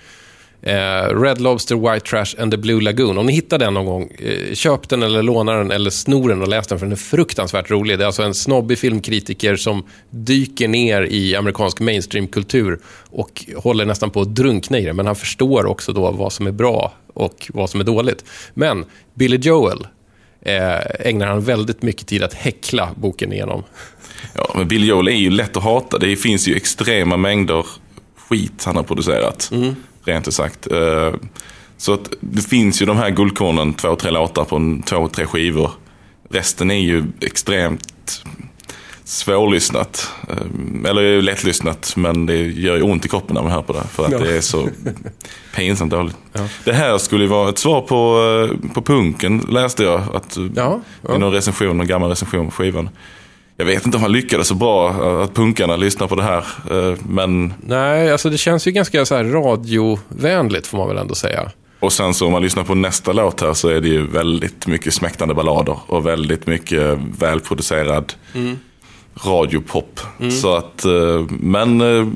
Eh, 0.61 1.21
Red 1.21 1.41
Lobster, 1.41 1.75
White 1.75 2.05
Trash 2.05 2.41
and 2.41 2.51
the 2.51 2.57
Blue 2.57 2.81
Lagoon. 2.81 3.17
Om 3.17 3.25
ni 3.25 3.33
hittar 3.33 3.57
den 3.57 3.73
någon 3.73 3.85
gång, 3.85 4.11
eh, 4.19 4.53
köp 4.53 4.89
den 4.89 5.03
eller 5.03 5.23
låna 5.23 5.53
den 5.53 5.71
eller 5.71 5.89
snor 5.89 6.29
den 6.29 6.41
och 6.41 6.47
läs 6.47 6.67
den 6.67 6.79
för 6.79 6.85
den 6.85 6.91
är 6.91 6.95
fruktansvärt 6.95 7.71
rolig. 7.71 7.97
Det 7.97 8.03
är 8.03 8.05
alltså 8.05 8.23
en 8.23 8.33
snobbig 8.33 8.77
filmkritiker 8.77 9.55
som 9.55 9.83
dyker 10.09 10.67
ner 10.67 11.01
i 11.01 11.35
amerikansk 11.35 11.79
mainstreamkultur 11.79 12.79
och 13.09 13.45
håller 13.55 13.85
nästan 13.85 14.09
på 14.09 14.21
att 14.21 14.35
drunkna 14.35 14.79
i 14.79 14.85
det. 14.85 14.93
Men 14.93 15.05
han 15.05 15.15
förstår 15.15 15.65
också 15.65 15.93
då 15.93 16.11
vad 16.11 16.33
som 16.33 16.47
är 16.47 16.51
bra 16.51 16.93
och 17.13 17.51
vad 17.53 17.69
som 17.69 17.79
är 17.79 17.85
dåligt. 17.85 18.25
Men 18.53 18.85
Billy 19.13 19.37
Joel 19.37 19.87
eh, 20.41 21.07
ägnar 21.07 21.27
han 21.27 21.41
väldigt 21.41 21.81
mycket 21.81 22.07
tid 22.07 22.23
att 22.23 22.33
häckla 22.33 22.89
boken 22.95 23.33
igenom. 23.33 23.63
Ja, 24.35 24.51
men 24.55 24.67
Bill 24.67 24.87
Joel 24.87 25.07
är 25.07 25.11
ju 25.11 25.29
lätt 25.29 25.57
att 25.57 25.63
hata. 25.63 25.97
Det 25.97 26.15
finns 26.15 26.47
ju 26.47 26.55
extrema 26.55 27.17
mängder 27.17 27.65
skit 28.15 28.63
han 28.65 28.75
har 28.75 28.83
producerat. 28.83 29.51
Rent 30.07 30.27
ut 30.27 30.33
sagt. 30.33 30.71
Eh, 30.71 31.13
Så 31.77 31.93
att 31.93 32.09
det 32.19 32.41
finns 32.41 32.81
ju 32.81 32.85
de 32.85 32.97
här 32.97 33.09
guldkornen, 33.09 33.73
två, 33.73 33.95
tre 33.95 34.11
låtar 34.11 34.43
på 34.45 34.79
två, 34.85 35.07
tre 35.07 35.25
skivor. 35.25 35.71
Resten 36.29 36.71
är 36.71 36.79
ju 36.79 37.03
extremt 37.21 38.23
svårlyssnat. 39.03 40.09
Eh, 40.29 40.89
Eller 40.89 41.21
lättlyssnat, 41.21 41.93
men 41.97 42.25
det 42.25 42.35
gör 42.37 42.75
ju 42.75 42.81
ont 42.81 43.05
i 43.05 43.09
kroppen 43.09 43.33
när 43.35 43.41
man 43.43 43.51
hör 43.51 43.61
på 43.61 43.73
det. 43.73 43.83
För 43.91 44.05
att 44.05 44.11
Ja. 44.11 44.17
det 44.19 44.37
är 44.37 44.41
så 44.41 44.69
pinsamt 45.55 45.91
dåligt. 45.91 46.17
Det 46.63 46.73
här 46.73 46.97
skulle 46.97 47.23
ju 47.23 47.29
vara 47.29 47.49
ett 47.49 47.57
svar 47.57 47.81
på, 47.81 48.21
eh, 48.63 48.73
på 48.73 48.81
punken, 48.81 49.45
läste 49.49 49.83
jag. 49.83 50.01
Att, 50.15 50.37
Ja, 50.55 50.79
I 51.15 51.17
någon 51.17 51.31
recension, 51.33 51.77
någon 51.77 51.87
gammal 51.87 52.09
recension 52.09 52.45
på 52.45 52.51
skivan. 52.51 52.89
Jag 53.57 53.65
vet 53.65 53.85
inte 53.85 53.97
om 53.97 54.03
han 54.03 54.11
lyckades 54.11 54.47
så 54.47 54.55
bra 54.55 54.89
eh, 54.89 55.21
att 55.21 55.33
punkarna 55.33 55.75
lyssnar 55.75 56.07
på 56.07 56.15
det 56.15 56.23
här. 56.23 56.43
eh, 56.71 56.97
Men, 57.09 57.53
Nej, 57.65 58.11
alltså 58.11 58.29
det 58.29 58.37
känns 58.37 58.67
ju 58.67 58.71
ganska 58.71 59.05
så 59.05 59.15
här 59.15 59.23
radiovänligt 59.23 60.67
får 60.67 60.77
man 60.77 60.87
väl 60.87 60.97
ändå 60.97 61.15
säga. 61.15 61.51
och 61.79 61.93
sen 61.93 62.13
så 62.13 62.25
om 62.25 62.31
man 62.31 62.41
lyssnar 62.41 62.63
på 62.63 62.75
nästa 62.75 63.13
låt 63.13 63.41
här 63.41 63.53
så 63.53 63.69
är 63.69 63.81
det 63.81 63.87
ju 63.87 64.07
väldigt 64.07 64.67
mycket 64.67 64.93
smäktande 64.93 65.33
ballader. 65.33 65.77
Och 65.87 66.05
väldigt 66.05 66.47
mycket 66.47 66.99
välproducerad 67.19 68.13
radiopop. 69.25 69.99
Så 70.41 70.55
att, 70.55 70.85
eh, 70.85 71.25
men, 71.29 71.81
eh, 71.81 71.87
ja 71.87 72.03
Om 72.05 72.07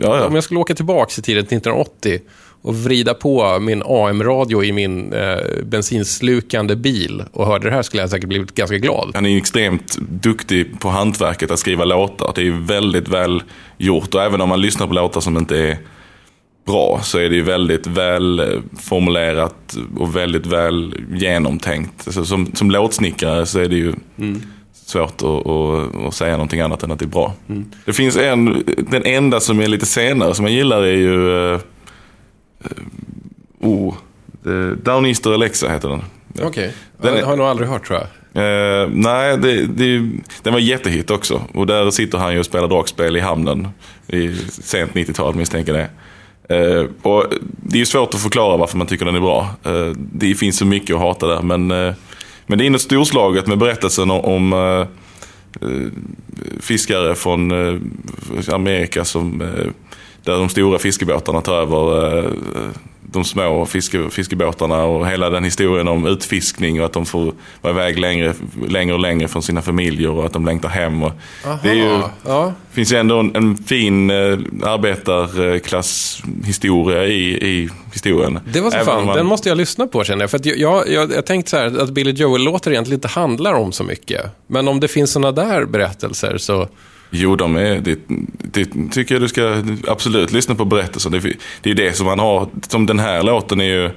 ja. 0.00 0.30
jag 0.34 0.44
skulle 0.44 0.60
åka 0.60 0.74
tillbaka 0.74 1.14
i 1.18 1.22
tiden 1.22 1.46
till 1.46 1.56
1980 1.56 2.20
och 2.68 2.74
vrida 2.74 3.14
på 3.14 3.58
min 3.60 3.82
AM-radio 3.86 4.64
i 4.64 4.72
min 4.72 5.12
eh, 5.12 5.36
bensinslukande 5.64 6.76
bil 6.76 7.22
och 7.32 7.46
hörde 7.46 7.68
det 7.68 7.74
här 7.74 7.82
skulle 7.82 8.02
jag 8.02 8.10
säkert 8.10 8.28
blivit 8.28 8.54
ganska 8.54 8.78
glad. 8.78 9.10
Han 9.14 9.26
är 9.26 9.36
extremt 9.36 9.98
duktig 9.98 10.80
på 10.80 10.88
hantverket 10.88 11.50
att 11.50 11.58
skriva 11.58 11.84
låtar. 11.84 12.32
Det 12.34 12.46
är 12.46 12.66
väldigt 12.66 13.08
väl 13.08 13.42
gjort. 13.76 14.14
Och 14.14 14.22
även 14.22 14.40
om 14.40 14.48
man 14.48 14.60
lyssnar 14.60 14.86
på 14.86 14.94
låtar 14.94 15.20
som 15.20 15.36
inte 15.36 15.58
är 15.58 15.78
bra 16.66 17.00
så 17.02 17.18
är 17.18 17.28
det 17.28 17.36
ju 17.36 17.42
väldigt 17.42 17.86
väl 17.86 18.40
eh, 18.40 18.46
formulerat 18.78 19.76
och 19.98 20.16
väldigt 20.16 20.46
väl 20.46 20.94
genomtänkt. 21.14 22.02
Alltså 22.06 22.24
som, 22.24 22.50
som 22.54 22.70
låtsnickare 22.70 23.46
så 23.46 23.58
är 23.58 23.68
det 23.68 23.76
ju 23.76 23.94
svårt 24.72 25.22
att, 25.22 25.22
att, 25.22 26.06
att 26.06 26.14
säga 26.14 26.32
någonting 26.32 26.60
annat 26.60 26.82
än 26.82 26.90
att 26.90 26.98
det 26.98 27.04
är 27.04 27.06
bra. 27.06 27.34
Det 27.84 27.92
finns 27.92 28.16
en, 28.16 28.64
den 28.90 29.04
enda 29.04 29.40
som 29.40 29.60
är 29.60 29.68
lite 29.68 29.86
senare 29.86 30.34
som 30.34 30.44
jag 30.44 30.54
gillar 30.54 30.82
är 30.82 30.96
ju 30.96 31.52
eh, 31.54 31.60
oh, 33.60 33.94
The 34.44 34.74
Downeaster 34.82 35.32
Alexa 35.32 35.68
heter 35.68 35.88
den. 35.88 36.02
Okej, 36.42 36.72
Den 37.02 37.14
är- 37.14 37.18
jag 37.18 37.24
har 37.26 37.32
jag 37.32 37.38
nog 37.38 37.46
aldrig 37.46 37.68
hört 37.68 37.86
tror 37.86 37.98
jag. 37.98 38.08
Eh, 38.34 38.88
nej, 38.92 39.38
det, 39.38 39.66
det, 39.66 40.10
den 40.42 40.52
var 40.52 40.60
jättehit 40.60 41.10
också. 41.10 41.42
Och 41.54 41.66
där 41.66 41.90
sitter 41.90 42.18
han 42.18 42.32
ju 42.32 42.38
och 42.38 42.46
spelar 42.46 42.68
dragspel 42.68 43.16
i 43.16 43.20
hamnen. 43.20 43.68
I 44.06 44.34
sent 44.48 44.92
90-tal 44.94 45.34
misstänker 45.34 45.74
jag 45.74 45.88
det. 46.48 46.54
Eh, 46.56 46.86
och 47.02 47.24
det 47.62 47.76
är 47.76 47.80
ju 47.80 47.86
svårt 47.86 48.14
att 48.14 48.22
förklara 48.22 48.56
varför 48.56 48.78
man 48.78 48.86
tycker 48.86 49.04
den 49.04 49.14
är 49.16 49.20
bra. 49.20 49.48
Eh, 49.64 49.92
det 49.96 50.34
finns 50.34 50.56
så 50.58 50.64
mycket 50.66 50.94
att 50.96 51.02
hata 51.02 51.26
där. 51.26 51.42
Men, 51.42 51.70
eh, 51.70 51.94
men 52.46 52.58
det 52.58 52.66
är 52.66 52.70
något 52.70 52.80
storslaget 52.80 53.46
med 53.46 53.58
berättelsen 53.58 54.10
om, 54.10 54.20
om 54.24 54.52
eh, 54.52 54.80
eh, 55.68 55.86
fiskare 56.60 57.14
från 57.14 57.50
eh, 57.50 58.54
Amerika 58.54 59.04
som, 59.04 59.40
eh, 59.40 59.66
där 60.28 60.38
de 60.38 60.48
stora 60.48 60.78
fiskebåtarna 60.78 61.40
tar 61.40 61.54
över 61.54 62.18
eh, 62.18 62.24
de 63.12 63.24
små 63.24 63.66
fiske, 63.66 64.10
fiskebåtarna 64.10 64.84
och 64.84 65.08
hela 65.08 65.30
den 65.30 65.44
historien 65.44 65.88
om 65.88 66.06
utfiskning 66.06 66.80
och 66.80 66.86
att 66.86 66.92
de 66.92 67.06
får 67.06 67.32
vara 67.60 67.72
iväg 67.72 67.98
längre, 67.98 68.34
längre 68.68 68.94
och 68.94 69.00
längre 69.00 69.28
från 69.28 69.42
sina 69.42 69.62
familjer 69.62 70.10
och 70.10 70.26
att 70.26 70.32
de 70.32 70.46
längtar 70.46 70.68
hem. 70.68 71.02
Och 71.02 71.12
det 71.62 71.70
är 71.70 71.74
ju, 71.74 72.00
ja. 72.26 72.52
finns 72.70 72.92
ju 72.92 72.96
ändå 72.96 73.18
en, 73.18 73.36
en 73.36 73.56
fin 73.56 74.10
eh, 74.10 74.38
arbetarklasshistoria 74.62 77.06
i, 77.06 77.48
i 77.48 77.68
historien. 77.92 78.40
Det 78.52 78.60
var 78.60 78.70
så 78.70 78.76
Även 78.76 78.86
fan, 78.86 79.06
man- 79.06 79.16
den 79.16 79.26
måste 79.26 79.48
jag 79.48 79.58
lyssna 79.58 79.86
på 79.86 80.04
känner 80.04 80.22
jag. 80.22 80.30
För 80.30 80.40
jag, 80.44 80.58
jag, 80.58 80.88
jag, 80.88 81.12
jag 81.12 81.26
tänkte 81.26 81.50
så 81.50 81.56
här 81.56 81.82
att 81.82 81.90
Billy 81.90 82.12
Joel-låtar 82.12 82.70
egentligen 82.70 82.96
inte 82.96 83.08
handlar 83.08 83.54
om 83.54 83.72
så 83.72 83.84
mycket. 83.84 84.26
Men 84.46 84.68
om 84.68 84.80
det 84.80 84.88
finns 84.88 85.12
sådana 85.12 85.32
där 85.32 85.64
berättelser 85.64 86.38
så... 86.38 86.68
Jo, 87.10 87.36
de 87.36 87.56
är, 87.56 87.80
det, 87.80 87.98
det 88.52 88.64
tycker 88.92 89.14
jag 89.14 89.22
du 89.22 89.28
ska 89.28 89.62
absolut 89.86 90.32
lyssna 90.32 90.54
på 90.54 90.64
berättelsen. 90.64 91.12
Det, 91.12 91.18
det 91.20 91.28
är 91.62 91.68
ju 91.68 91.74
det 91.74 91.92
som 91.92 92.06
man 92.06 92.18
har, 92.18 92.48
som 92.68 92.86
den 92.86 92.98
här 92.98 93.22
låten 93.22 93.60
är 93.60 93.64
ju, 93.64 93.90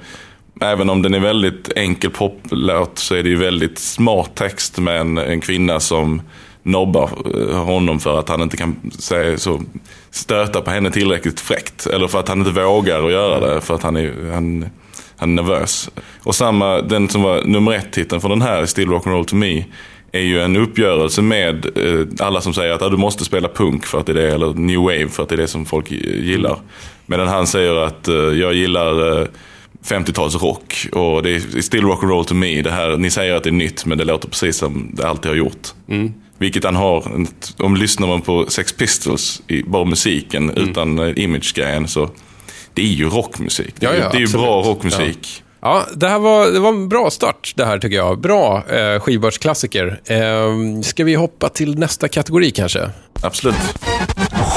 även 0.60 0.90
om 0.90 1.02
den 1.02 1.14
är 1.14 1.20
väldigt 1.20 1.72
enkel 1.76 2.10
poplåt 2.10 2.98
så 2.98 3.14
är 3.14 3.22
det 3.22 3.28
ju 3.28 3.36
väldigt 3.36 3.78
smart 3.78 4.34
text 4.34 4.78
med 4.78 5.00
en, 5.00 5.18
en 5.18 5.40
kvinna 5.40 5.80
som 5.80 6.22
nobbar 6.62 7.10
eh, 7.34 7.64
honom 7.64 8.00
för 8.00 8.18
att 8.18 8.28
han 8.28 8.42
inte 8.42 8.56
kan 8.56 8.90
säga 8.98 9.38
så, 9.38 9.62
stöta 10.10 10.60
på 10.60 10.70
henne 10.70 10.90
tillräckligt 10.90 11.40
fräckt. 11.40 11.86
Eller 11.86 12.08
för 12.08 12.20
att 12.20 12.28
han 12.28 12.38
inte 12.38 12.62
vågar 12.62 13.06
att 13.06 13.12
göra 13.12 13.54
det 13.54 13.60
för 13.60 13.74
att 13.74 13.82
han 13.82 13.96
är, 13.96 14.32
han, 14.32 14.66
han 15.16 15.38
är 15.38 15.42
nervös. 15.42 15.90
Och 16.18 16.34
samma, 16.34 16.80
den 16.80 17.08
som 17.08 17.22
var 17.22 17.44
nummer 17.44 17.72
ett-titeln 17.72 18.20
för 18.20 18.28
den 18.28 18.42
här, 18.42 18.66
Still 18.66 18.88
Rock'n'Roll 18.88 19.24
To 19.24 19.36
Me, 19.36 19.64
är 20.12 20.20
ju 20.20 20.40
en 20.42 20.56
uppgörelse 20.56 21.22
med 21.22 21.66
eh, 21.78 22.06
alla 22.26 22.40
som 22.40 22.54
säger 22.54 22.72
att 22.72 22.82
ah, 22.82 22.88
du 22.88 22.96
måste 22.96 23.24
spela 23.24 23.48
punk 23.48 23.86
för 23.86 24.00
att 24.00 24.06
det 24.06 24.12
är 24.12 24.14
det, 24.14 24.32
eller 24.34 24.54
new 24.54 24.78
wave 24.80 25.08
för 25.08 25.22
att 25.22 25.28
det 25.28 25.34
är 25.34 25.36
det 25.36 25.48
som 25.48 25.66
folk 25.66 25.90
gillar. 25.90 26.58
Medan 27.06 27.28
han 27.28 27.46
säger 27.46 27.76
att 27.76 28.08
eh, 28.08 28.14
jag 28.14 28.54
gillar 28.54 29.20
eh, 29.22 29.26
50-talsrock 29.84 30.90
och 30.92 31.22
det 31.22 31.30
är 31.30 31.60
still 31.60 31.82
rock 31.84 32.02
and 32.02 32.12
roll 32.12 32.24
to 32.24 32.34
me. 32.34 32.62
Det 32.62 32.70
här, 32.70 32.96
ni 32.96 33.10
säger 33.10 33.34
att 33.34 33.42
det 33.44 33.50
är 33.50 33.52
nytt 33.52 33.86
men 33.86 33.98
det 33.98 34.04
låter 34.04 34.28
precis 34.28 34.56
som 34.56 34.90
det 34.94 35.08
alltid 35.08 35.30
har 35.30 35.36
gjort. 35.36 35.68
Vilket 36.38 36.64
han 36.64 36.76
har, 36.76 37.26
om 37.58 37.76
lyssnar 37.76 38.06
man 38.08 38.20
på 38.20 38.46
Sex 38.48 38.72
Pistols, 38.72 39.42
bara 39.66 39.84
musiken 39.84 40.50
utan 40.50 40.98
eh, 40.98 41.12
image-grejen 41.24 41.88
så 41.88 42.10
det 42.74 42.82
är 42.82 42.86
ju 42.86 43.08
rockmusik. 43.08 43.74
Det 43.76 43.86
är, 43.86 43.90
Ja, 43.90 43.96
ju- 43.96 44.02
ja, 44.02 44.08
det 44.12 44.16
är 44.16 44.20
ju 44.20 44.28
bra 44.32 44.62
rockmusik. 44.62 45.42
Ja, 45.44 45.51
det 45.94 46.08
här 46.08 46.18
var, 46.18 46.50
det 46.50 46.60
var 46.60 46.68
en 46.68 46.88
bra 46.88 47.10
start 47.10 47.52
det 47.56 47.64
här 47.64 47.78
tycker 47.78 47.96
jag. 47.96 48.20
Bra 48.20 48.64
eh, 48.68 49.00
skivbörsklassiker. 49.00 50.00
Eh, 50.04 50.80
ska 50.82 51.04
vi 51.04 51.14
hoppa 51.14 51.48
till 51.48 51.78
nästa 51.78 52.08
kategori 52.08 52.50
kanske? 52.50 52.90
Absolut. 53.22 53.54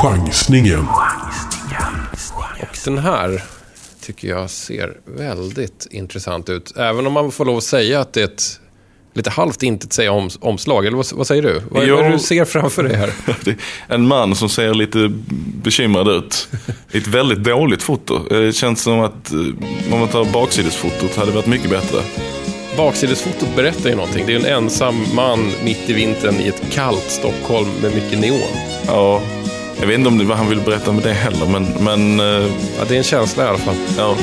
Chansningen. 0.01 0.87
Den 2.85 2.97
här 2.97 3.43
tycker 4.01 4.27
jag 4.27 4.49
ser 4.49 4.97
väldigt 5.05 5.87
intressant 5.91 6.49
ut. 6.49 6.77
Även 6.77 7.07
om 7.07 7.13
man 7.13 7.31
får 7.31 7.45
lov 7.45 7.57
att 7.57 7.63
säga 7.63 7.99
att 7.99 8.13
det 8.13 8.21
är 8.21 8.25
ett 8.25 8.59
lite 9.15 9.29
halvt 9.29 9.63
inte 9.63 9.95
säga 9.95 10.11
om, 10.11 10.29
omslag. 10.39 10.85
Eller 10.85 10.97
vad, 10.97 11.05
vad 11.13 11.27
säger 11.27 11.41
du? 11.41 11.61
Vad, 11.69 11.87
Jo. 11.87 11.95
vad 11.95 12.11
du 12.11 12.19
ser 12.19 12.45
framför 12.45 12.83
dig 12.83 12.95
här? 12.95 13.13
En 13.87 14.07
man 14.07 14.35
som 14.35 14.49
ser 14.49 14.73
lite 14.73 15.11
bekymrad 15.63 16.07
ut. 16.07 16.47
Ett 16.91 17.07
väldigt 17.07 17.43
dåligt 17.43 17.83
foto. 17.83 18.19
Det 18.29 18.55
känns 18.55 18.81
som 18.81 18.99
att 18.99 19.31
eh, 19.31 19.39
om 19.93 19.99
man 19.99 20.07
tar 20.07 20.25
baksidesfotot 20.25 21.15
hade 21.15 21.31
det 21.31 21.35
varit 21.35 21.47
mycket 21.47 21.69
bättre. 21.69 21.97
Baksidesfotot 22.77 23.55
berättar 23.55 23.89
ju 23.89 23.95
någonting. 23.95 24.23
Det 24.27 24.33
är 24.33 24.39
en 24.39 24.63
ensam 24.63 24.95
man 25.13 25.51
mitt 25.63 25.89
i 25.89 25.93
vintern 25.93 26.35
i 26.39 26.47
ett 26.47 26.61
kallt 26.71 27.05
Stockholm 27.07 27.69
med 27.81 27.95
mycket 27.95 28.19
neon. 28.19 28.39
Ja, 28.87 29.21
jag 29.79 29.87
vet 29.87 29.97
inte 29.97 30.07
om 30.09 30.17
det 30.17 30.25
vad 30.25 30.37
han 30.37 30.49
vill 30.49 30.61
berätta 30.61 30.91
med 30.91 31.03
det 31.03 31.13
heller, 31.13 31.45
men, 31.45 31.63
men 31.79 32.19
eh, 32.19 32.49
Ja, 32.79 32.85
det 32.87 32.93
är 32.93 32.97
en 32.97 33.03
känsla 33.03 33.43
i 33.43 33.47
alla 33.47 33.57
fall. 33.57 33.75
ja. 33.97 34.15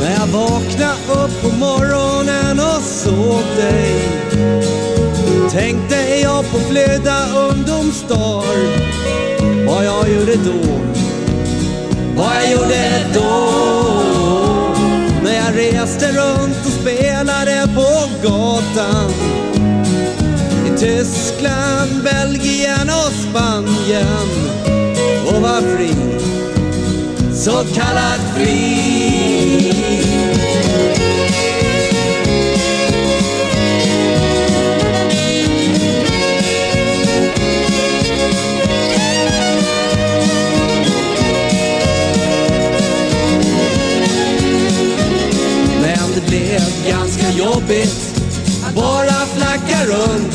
När 0.00 0.10
jag 0.10 0.26
vaknade 0.26 1.24
upp 1.24 1.42
på 1.42 1.48
morgonen 1.56 2.60
och 2.60 2.82
såg 2.82 3.42
dig 3.56 3.94
Tänkte 5.52 5.96
jag 6.22 6.50
på 6.50 6.58
flöda 6.58 7.16
ungdomsdagar 7.50 8.58
Vad 9.66 9.84
jag 9.84 10.08
gjorde 10.08 10.34
då 10.34 10.68
Vad 12.16 12.30
jag 12.36 12.52
gjorde 12.52 13.06
då 13.14 13.50
När 15.24 15.34
jag 15.34 15.56
reste 15.56 16.06
runt 16.12 16.66
och 16.66 16.72
spelade 16.72 17.68
på 17.74 18.08
gatan 18.28 19.10
I 20.66 20.78
Tyskland, 20.78 22.04
Belgien 22.04 22.88
och 22.88 23.12
Spanien 23.12 24.28
vara 25.48 25.60
fri. 25.60 25.94
Så 27.34 27.64
kallad 27.74 28.20
fri. 28.36 29.74
Men 45.82 46.14
det 46.14 46.26
blev 46.28 46.60
ganska 46.88 47.30
jobbigt. 47.30 47.94
Att 48.66 48.74
bara 48.74 49.26
flacka 49.36 49.84
runt 49.86 50.34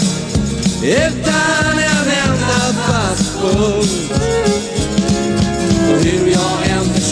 utan 0.84 1.80
en 1.80 2.12
enda 2.28 2.74
fast 2.88 3.42
punkt. 3.42 4.03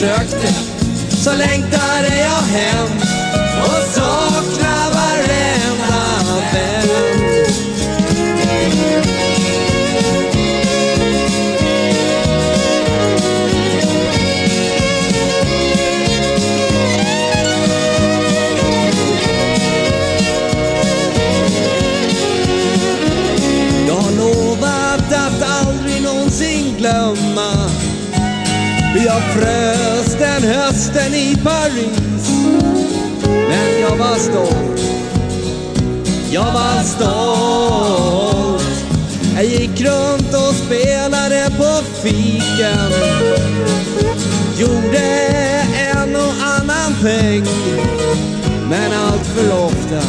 Försökte. 0.02 0.48
Så 1.10 1.32
längtade 1.36 2.18
jag 2.18 2.60
hem. 2.60 3.11
Men 48.72 48.92
allt 48.94 49.26
för 49.26 49.64
ofta 49.66 50.08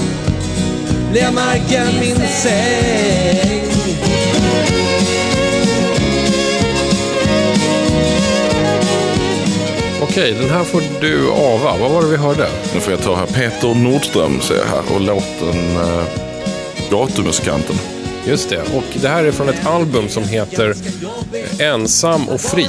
blev 1.10 1.32
marken 1.32 1.86
min 2.00 2.16
säng 2.16 3.62
Okej, 10.02 10.32
den 10.40 10.50
här 10.50 10.64
får 10.64 10.82
du 11.00 11.30
ava. 11.30 11.76
Vad 11.76 11.90
var 11.90 12.02
det 12.02 12.08
vi 12.08 12.16
hörde? 12.16 12.48
Nu 12.74 12.80
får 12.80 12.92
jag 12.92 13.02
ta 13.02 13.16
här 13.16 13.26
Peter 13.26 13.74
Nordström 13.74 14.40
ser 14.40 14.54
jag 14.54 14.64
här 14.64 14.94
och 14.94 15.00
låten 15.00 15.76
uh, 15.76 16.04
Gatumusikanten. 16.90 17.76
Just 18.26 18.48
det. 18.48 18.62
Och 18.62 18.84
det 19.02 19.08
här 19.08 19.24
är 19.24 19.32
från 19.32 19.48
ett 19.48 19.66
album 19.66 20.08
som 20.08 20.24
heter 20.24 20.74
Ensam 21.58 22.28
och 22.28 22.40
fri. 22.40 22.68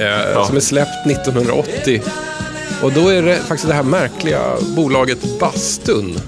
Eh, 0.00 0.46
Som 0.46 0.56
är 0.56 0.60
släppt 0.60 1.06
1980. 1.06 2.02
Och 2.86 2.92
då 2.92 3.08
är 3.08 3.22
det 3.22 3.36
faktiskt 3.36 3.68
det 3.68 3.74
här 3.74 3.82
märkliga 3.82 4.40
bolaget 4.76 5.38
Bastun. 5.40 6.18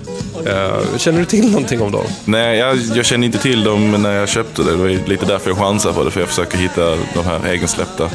Eh, 0.47 0.97
känner 0.97 1.19
du 1.19 1.25
till 1.25 1.51
någonting 1.51 1.83
om 1.83 1.93
dem? 1.93 2.05
Nej, 2.25 2.59
jag, 2.59 2.77
jag 2.95 3.07
kände 3.07 3.27
inte 3.27 3.39
till 3.39 3.65
dem 3.65 4.03
när 4.03 4.13
jag 4.13 4.29
köpte 4.29 4.63
det. 4.63 4.71
Det 4.71 4.77
var 4.77 5.09
lite 5.09 5.27
därför 5.27 5.51
jag 5.51 5.59
chansade 5.59 5.95
på 5.95 6.05
det, 6.05 6.11
för 6.11 6.21
jag 6.21 6.29
försöker 6.29 6.59
hitta 6.59 6.97
de 7.15 7.25
här 7.25 7.49
egensläppta. 7.53 8.11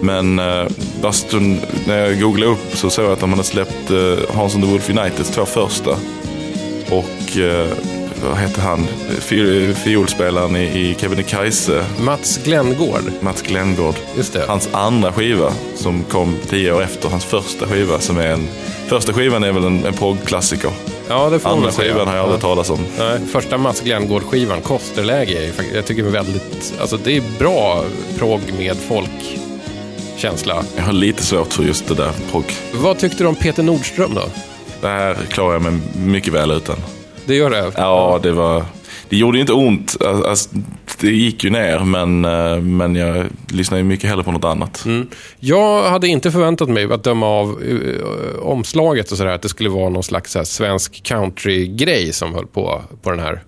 Men 0.00 0.38
uh, 0.38 0.68
Bastun, 1.02 1.60
när 1.86 1.98
jag 1.98 2.20
googlade 2.20 2.52
upp 2.52 2.76
så 2.76 2.90
såg 2.90 3.04
jag 3.04 3.12
att 3.12 3.20
de 3.20 3.30
hade 3.30 3.44
släppt 3.44 3.90
uh, 3.90 4.18
Hans 4.34 4.54
and 4.54 4.64
the 4.64 4.70
Wolf 4.70 4.90
Uniteds 4.90 5.30
två 5.30 5.44
första. 5.44 5.90
Och 6.90 7.38
eh, 7.38 7.68
vad 8.28 8.38
heter 8.38 8.60
han? 8.62 8.86
Fi- 9.20 9.74
Fiolspelaren 9.74 10.56
i, 10.56 10.96
Kebnekaise, 11.00 11.84
Mats 12.00 12.40
Glenngård. 12.44 13.02
Mats 13.20 13.42
Glenngård. 13.42 13.94
Just 14.16 14.32
det. 14.32 14.44
Hans 14.48 14.68
andra 14.72 15.12
skiva 15.12 15.52
som 15.74 16.04
kom 16.04 16.36
tio 16.48 16.72
år 16.72 16.82
efter 16.82 17.08
hans 17.08 17.24
första 17.24 17.66
skiva. 17.66 17.98
Som 18.00 18.18
är 18.18 18.26
en, 18.26 18.48
första 18.86 19.12
skivan 19.12 19.44
är 19.44 19.52
väl 19.52 19.64
en, 19.64 19.84
en 19.86 19.92
progklassiker. 19.94 20.70
Ja, 21.08 21.30
det 21.30 21.38
får 21.38 21.48
man 21.48 21.58
Andra 21.58 21.66
väl 21.68 21.74
säga. 21.76 21.92
skivan 21.92 22.08
har 22.08 22.14
jag 22.16 22.22
aldrig 22.22 22.38
Ja. 22.38 22.42
talat 22.42 22.70
om. 22.70 22.78
Nej, 22.98 23.18
första 23.32 23.58
Mats 23.58 23.80
Glenngård-skivan, 23.80 24.60
Kosterläge, 24.60 25.38
är 25.46 25.52
jag 25.74 25.86
tycker 25.86 26.04
är 26.04 26.10
väldigt... 26.10 26.74
Alltså 26.80 26.96
det 26.96 27.16
är 27.16 27.22
bra 27.38 27.84
progg 28.18 28.40
med 28.58 28.76
folkkänsla. 28.76 30.64
Jag 30.76 30.82
har 30.82 30.92
lite 30.92 31.22
svårt 31.22 31.52
för 31.52 31.62
just 31.64 31.88
det 31.88 31.94
där 31.94 32.12
prog. 32.30 32.44
Vad 32.74 32.98
tyckte 32.98 33.24
du 33.24 33.26
om 33.28 33.34
Peter 33.36 33.62
Nordström 33.62 34.14
då? 34.14 34.22
Det 34.80 34.88
här 34.88 35.14
klarar 35.30 35.52
jag 35.52 35.62
mig 35.62 35.72
mycket 35.96 36.32
väl 36.32 36.50
utan. 36.50 36.76
Det 37.26 37.34
gör 37.34 37.50
det? 37.50 37.72
Ja, 37.76 38.20
det 38.22 38.32
var... 38.32 38.64
Det 39.08 39.16
gjorde 39.16 39.38
inte 39.38 39.52
ont. 39.52 39.96
Alltså, 40.04 40.48
det 41.00 41.10
gick 41.10 41.44
ju 41.44 41.50
ner, 41.50 41.78
men, 41.78 42.24
eh, 42.24 42.60
men 42.60 42.94
jag 42.96 43.26
lyssnade 43.48 43.80
ju 43.80 43.84
mycket 43.84 44.10
hellre 44.10 44.24
på 44.24 44.32
något 44.32 44.44
annat. 44.44 44.86
Jag 45.40 45.90
hade 45.90 46.08
inte 46.08 46.30
förväntat 46.30 46.68
mig, 46.68 46.92
att 46.92 47.04
döma 47.04 47.26
av 47.26 47.62
eh, 47.62 48.38
omslaget 48.42 49.12
och 49.12 49.18
sådär, 49.18 49.32
att 49.32 49.42
det 49.42 49.48
skulle 49.48 49.68
vara 49.70 49.88
någon 49.88 50.02
slags 50.02 50.36
svensk 50.44 51.02
country-grej 51.02 52.12
som 52.12 52.34
höll 52.34 52.46
på 52.46 52.82
på 53.02 53.10
den 53.10 53.20
här. 53.20 53.42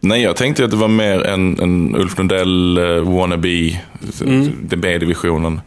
Nej, 0.00 0.22
jag 0.22 0.36
tänkte 0.36 0.64
att 0.64 0.70
det 0.70 0.76
var 0.76 0.88
mer 0.88 1.22
en, 1.22 1.60
en 1.60 1.96
Ulf 1.96 2.18
Lundell 2.18 2.78
uh, 2.78 3.16
wannabe, 3.16 3.80
Mm. 4.22 4.52
den 4.62 4.80
B-divisionen. 4.80 5.60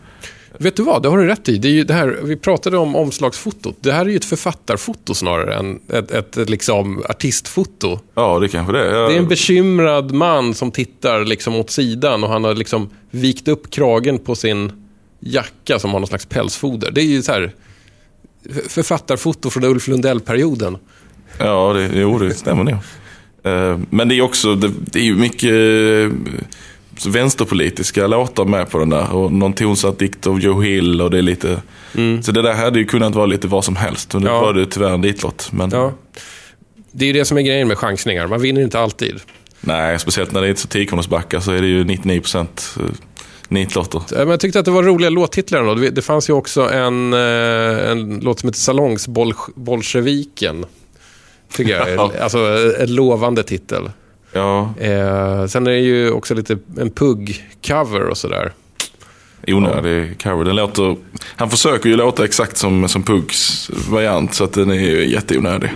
Vet 0.59 0.75
du 0.75 0.83
vad, 0.83 1.03
det 1.03 1.09
har 1.09 1.17
du 1.17 1.25
rätt 1.27 1.49
i. 1.49 1.57
Det 1.57 1.67
är 1.67 1.71
ju 1.71 1.83
det 1.83 1.93
här, 1.93 2.19
vi 2.23 2.35
pratade 2.35 2.77
om 2.77 2.95
omslagsfotot. 2.95 3.77
Det 3.81 3.91
här 3.91 4.05
är 4.05 4.09
ju 4.09 4.15
ett 4.15 4.25
författarfoto 4.25 5.13
snarare 5.13 5.55
än 5.55 5.79
ett, 5.89 6.11
ett, 6.11 6.37
ett 6.37 6.49
liksom 6.49 7.03
artistfoto. 7.09 7.99
Ja, 8.15 8.39
det 8.39 8.47
kanske 8.47 8.73
det 8.73 8.79
är. 8.85 8.95
Jag- 8.95 9.09
Det 9.09 9.15
är 9.15 9.19
en 9.19 9.27
bekymrad 9.27 10.11
man 10.11 10.53
som 10.53 10.71
tittar 10.71 11.25
liksom 11.25 11.55
åt 11.55 11.69
sidan 11.69 12.23
och 12.23 12.29
han 12.29 12.43
har 12.43 12.55
liksom 12.55 12.89
vikt 13.11 13.47
upp 13.47 13.69
kragen 13.71 14.19
på 14.19 14.35
sin 14.35 14.71
jacka 15.19 15.79
som 15.79 15.91
har 15.91 15.99
någon 15.99 16.07
slags 16.07 16.25
pälsfoder. 16.25 16.91
Det 16.91 17.01
är 17.01 17.05
ju 17.05 17.21
så 17.21 17.31
här 17.31 17.53
författarfoto 18.69 19.49
från 19.49 19.63
Ulf 19.63 19.87
Lundell-perioden. 19.87 20.77
Ja, 21.39 21.73
det, 21.73 21.89
jo, 21.99 22.19
det 22.19 22.33
stämmer 22.33 22.63
nog. 22.63 22.73
Eh, 23.43 23.79
Men 23.89 24.07
det 24.09 24.15
är 24.17 24.21
också, 24.21 24.55
det, 24.55 24.71
det 24.91 24.99
är 24.99 25.03
ju 25.03 25.15
mycket 25.15 25.51
vänsterpolitiska 27.05 28.07
låtar 28.07 28.45
med 28.45 28.69
på 28.69 28.77
den 28.79 28.89
där. 28.89 29.13
Och 29.15 29.33
någon 29.33 29.53
tonsatt 29.53 29.99
dikt 29.99 30.27
av 30.27 30.39
Joe 30.39 30.61
Hill 30.61 31.01
och 31.01 31.11
det 31.11 31.17
är 31.17 31.21
lite... 31.21 31.61
Så 32.23 32.31
det 32.31 32.41
där 32.41 32.53
hade 32.53 32.79
ju 32.79 32.85
kunnat 32.85 33.15
vara 33.15 33.25
lite 33.25 33.47
vad 33.47 33.65
som 33.65 33.75
helst. 33.75 34.15
Och 34.15 34.21
nu 34.21 34.27
Ja. 34.27 34.41
var 34.41 34.53
det 34.53 34.65
tyvärr 34.65 34.93
en 34.93 35.01
ditlott. 35.01 35.49
Men 35.51 35.69
Ja. 35.73 35.93
Det 36.91 37.05
är 37.05 37.07
ju 37.07 37.13
det 37.13 37.25
som 37.25 37.37
är 37.37 37.41
grejen 37.41 37.67
med 37.67 37.77
chansningar. 37.77 38.27
Man 38.27 38.41
vinner 38.41 38.61
inte 38.61 38.79
alltid. 38.79 39.15
nej, 39.61 39.99
speciellt 39.99 40.31
när 40.31 40.41
det 40.41 40.47
är 40.47 40.55
så 40.55 40.67
10 40.67 40.87
backar 41.09 41.39
så 41.39 41.51
är 41.51 41.61
det 41.61 41.67
ju 41.67 41.83
99% 41.83 42.79
nitlotter. 43.47 43.97
Eh, 43.99 44.03
Men 44.19 44.29
jag 44.29 44.39
tyckte 44.39 44.59
att 44.59 44.65
det 44.65 44.71
var 44.71 44.83
roliga 44.83 45.09
låttitlar 45.09 45.59
ändå. 45.59 45.73
Det 45.75 46.01
fanns 46.01 46.29
ju 46.29 46.33
också 46.33 46.61
en, 46.69 47.13
eh, 47.13 47.89
en 47.91 48.19
låt 48.23 48.39
som 48.39 48.49
heter 48.49 48.59
Salongsbolsjeviken. 48.59 50.65
Tycker 51.53 51.87
jag. 51.95 52.15
Alltså 52.17 52.37
en 52.79 52.95
lovande 52.95 53.43
titel. 53.43 53.91
Ja, 54.31 54.73
Eh, 54.79 55.45
sen 55.45 55.67
är 55.67 55.71
det 55.71 55.79
ju 55.79 56.11
också 56.11 56.35
lite 56.35 56.57
en 56.77 56.91
pugg-cover 56.91 58.09
och 58.09 58.17
sådär. 58.17 58.51
onödig 59.47 60.21
cover. 60.23 60.45
Den 60.45 60.55
låter, 60.55 60.95
han 61.35 61.49
försöker 61.49 61.89
ju 61.89 61.95
låta 61.95 62.25
exakt 62.25 62.57
som, 62.57 62.89
som 62.89 63.03
Pugs 63.03 63.69
variant 63.89 64.33
så 64.33 64.43
att 64.43 64.53
den 64.53 64.69
är 64.69 64.75
ju 64.75 65.09
jätteonödig. 65.11 65.71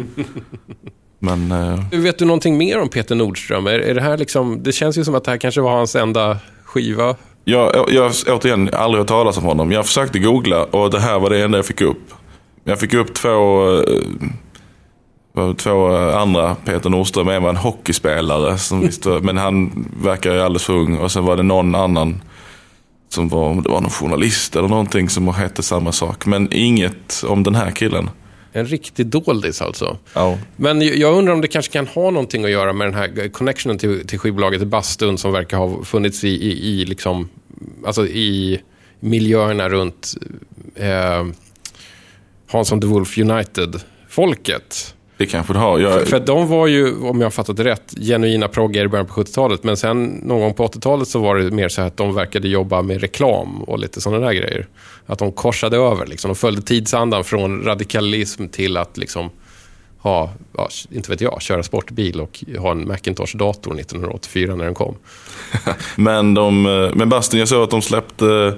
Men 1.20 1.52
eh, 1.52 1.80
Vet 1.92 2.18
du 2.18 2.26
någonting 2.26 2.58
mer 2.58 2.80
om 2.80 2.90
Peter 2.90 3.16
Nordström? 3.16 3.68
Är, 3.68 3.80
är 3.80 3.94
det 3.96 4.02
här 4.02 4.18
liksom, 4.18 4.64
det 4.64 4.72
känns 4.72 4.98
ju 4.98 5.04
som 5.04 5.16
att 5.16 5.24
det 5.24 5.32
här 5.32 5.38
kanske 5.38 5.62
var 5.62 5.72
hans 5.72 5.96
enda 5.96 6.38
skiva. 6.64 7.16
Jag, 7.44 7.86
jag 7.90 8.12
återigen 8.28 8.70
aldrig 8.74 9.00
hört 9.00 9.08
talas 9.08 9.38
om 9.38 9.44
honom. 9.44 9.72
Jag 9.72 9.86
försökte 9.86 10.20
googla 10.20 10.64
och 10.64 10.92
det 10.92 11.00
här 11.00 11.20
var 11.20 11.30
det 11.30 11.44
enda 11.44 11.58
jag 11.58 11.66
fick 11.66 11.82
upp. 11.82 12.14
Jag 12.64 12.80
fick 12.80 12.94
upp 12.94 13.14
två, 13.14 13.68
eh, 13.78 13.84
två 15.58 15.96
eh, 15.96 16.18
andra. 16.18 16.56
Peter 16.56 16.90
Nordström 16.90 17.28
en 17.30 17.44
var 17.44 17.50
en 17.50 17.58
hockeyspelare. 17.58 18.58
Som 18.58 18.82
visst 18.82 19.06
var, 19.06 19.20
men 19.20 19.38
han 19.38 19.86
verkar 20.04 20.34
ju 20.34 20.42
alldeles 20.42 20.64
för 20.64 20.74
ung. 20.74 20.98
Och 20.98 21.12
sen 21.12 21.24
var 21.26 21.38
det 21.38 21.44
någon 21.44 21.76
annan 21.76 22.22
som 23.10 23.28
var, 23.30 23.48
om 23.50 23.64
det 23.64 23.70
var 23.70 23.82
någon 23.82 23.90
journalist 23.92 24.56
eller 24.56 24.68
någonting 24.68 25.10
som 25.10 25.28
hette 25.28 25.64
samma 25.64 25.92
sak. 25.92 26.26
Men 26.26 26.54
inget 26.54 27.24
om 27.28 27.44
den 27.44 27.56
här 27.56 27.72
killen. 27.72 28.10
En 28.54 28.66
riktig 28.66 29.08
doldis 29.08 29.62
alltså. 29.62 29.98
Ja. 30.14 30.38
Men 30.56 30.82
jag- 30.82 31.18
undrar 31.18 31.34
om 31.34 31.42
det 31.42 31.48
kanske 31.48 31.72
kan 31.72 31.88
ha 31.88 32.12
någonting 32.12 32.44
att 32.44 32.52
göra 32.52 32.74
med 32.74 32.88
den 32.88 32.94
här 32.94 33.30
connectionen 33.30 33.78
till, 33.78 34.08
till 34.08 34.20
skivbolaget 34.20 34.68
Bastun 34.68 35.18
som 35.18 35.32
verkar 35.32 35.58
ha 35.58 35.84
funnits 35.84 36.24
i, 36.24 36.28
i, 36.30 36.52
i, 36.82 36.86
liksom, 36.86 37.30
alltså 37.86 38.08
i 38.08 38.62
miljöerna 39.00 39.70
runt 39.70 40.14
eh, 40.76 41.26
Hansson 42.52 42.82
the 42.82 42.88
Wolf 42.88 43.18
United-folket. 43.18 44.96
Det 45.22 45.28
kanske 45.28 45.54
det 45.54 45.60
har. 45.60 45.80
Jag, 45.80 46.08
För 46.08 46.18
att 46.18 46.26
de 46.26 46.48
var 46.48 46.68
ju, 46.68 46.98
om 47.02 47.20
jag 47.20 47.26
har 47.26 47.32
fattat 47.32 47.58
det 47.58 47.64
rätt, 47.64 47.94
genuina 47.98 48.48
proggare 48.48 48.86
i 48.86 48.88
början 48.88 49.06
på 49.06 49.14
70-talet. 49.14 49.64
Men 49.64 49.78
sen 49.78 50.04
någon 50.04 50.40
gång 50.40 50.54
på 50.54 50.68
80-talet 50.68 51.08
så 51.08 51.20
var 51.20 51.36
det 51.36 51.52
mer 51.52 51.70
så 51.70 51.82
här 51.82 51.88
att 51.88 51.98
de 51.98 52.16
verkade 52.16 52.48
jobba 52.48 52.82
med 52.82 53.02
reklam 53.02 53.64
och 53.64 53.80
lite 53.80 54.02
sådana 54.02 54.26
där 54.26 54.34
grejer. 54.34 54.68
Att 55.06 55.20
de 55.20 55.32
korsade 55.32 55.78
över, 55.78 56.06
liksom. 56.06 56.30
De 56.30 56.36
följde 56.36 56.62
tidsandan 56.62 57.24
från 57.24 57.64
radikalism 57.64 58.48
till 58.48 58.78
att 58.78 58.98
liksom 58.98 59.30
ha, 59.98 60.34
ja, 60.58 60.70
inte 60.92 61.12
vet 61.12 61.22
jag, 61.22 61.42
köra 61.42 61.64
sportbil 61.64 62.22
och 62.22 62.44
ha 62.58 62.72
en 62.72 62.88
Macintosh-dator 62.88 63.80
1984 63.80 64.56
när 64.56 64.66
den 64.66 64.74
kom. 64.74 64.96
Men, 65.96 66.34
de, 66.34 66.66
eh, 66.66 66.96
men 66.96 67.10
Basten, 67.10 67.40
jag 67.40 67.48
såg 67.48 67.64
att 67.64 67.72
de 67.72 67.82
släppte 67.82 68.58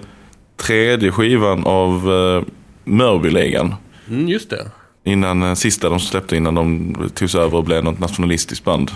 tredje 0.58 1.12
skivan 1.12 1.64
av 1.66 2.10
uh, 2.10 2.44
Mörbyligan. 2.84 3.76
Mm, 4.10 4.28
just 4.28 4.50
det. 4.50 4.72
Innan, 5.06 5.44
eh, 5.44 5.54
sista 5.54 5.90
de 5.90 6.00
släppte 6.00 6.36
innan 6.38 6.56
de 6.56 6.96
tog 7.16 7.30
sig 7.30 7.42
över 7.42 7.58
och 7.58 7.64
blev 7.64 7.84
något 7.84 8.00
nationalistiskt 8.00 8.66
band. 8.66 8.92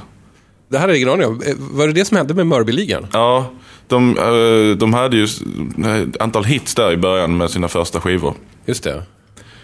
Det 0.70 0.78
här 0.78 0.90
är 0.90 0.94
ingen 0.94 1.10
aning 1.10 1.28
om. 1.28 1.42
Eh, 1.46 1.54
Var 1.58 1.88
det 1.88 1.94
det 1.94 2.06
som 2.06 2.18
hände 2.18 2.34
med 2.34 2.48
Mörbyligan? 2.48 3.08
Ja, 3.14 3.52
de, 3.88 4.18
eh, 4.18 4.78
de 4.78 4.94
hade 4.94 5.18
ju 5.18 5.24
ett 5.24 6.22
antal 6.22 6.44
hits 6.44 6.76
där 6.76 6.92
i 6.92 6.98
början 6.98 7.38
med 7.38 7.50
sina 7.50 7.68
första 7.68 8.02
skivor. 8.02 8.34
Just 8.66 8.84
det. 8.84 9.04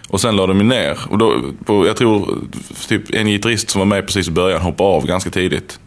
Och 0.08 0.20
sen 0.20 0.36
la 0.36 0.46
de 0.46 0.58
ju 0.58 0.64
ner. 0.64 0.98
Och 1.10 1.18
då, 1.18 1.42
på, 1.64 1.86
jag 1.86 1.96
tror 1.96 2.38
typ 2.88 3.14
en 3.14 3.26
gitarrist 3.26 3.70
som 3.70 3.78
var 3.78 3.86
med 3.86 4.06
precis 4.06 4.28
i 4.28 4.30
början 4.30 4.60
hoppade 4.62 4.88
av 4.90 5.06
ganska 5.06 5.30
tidigt. 5.30 5.78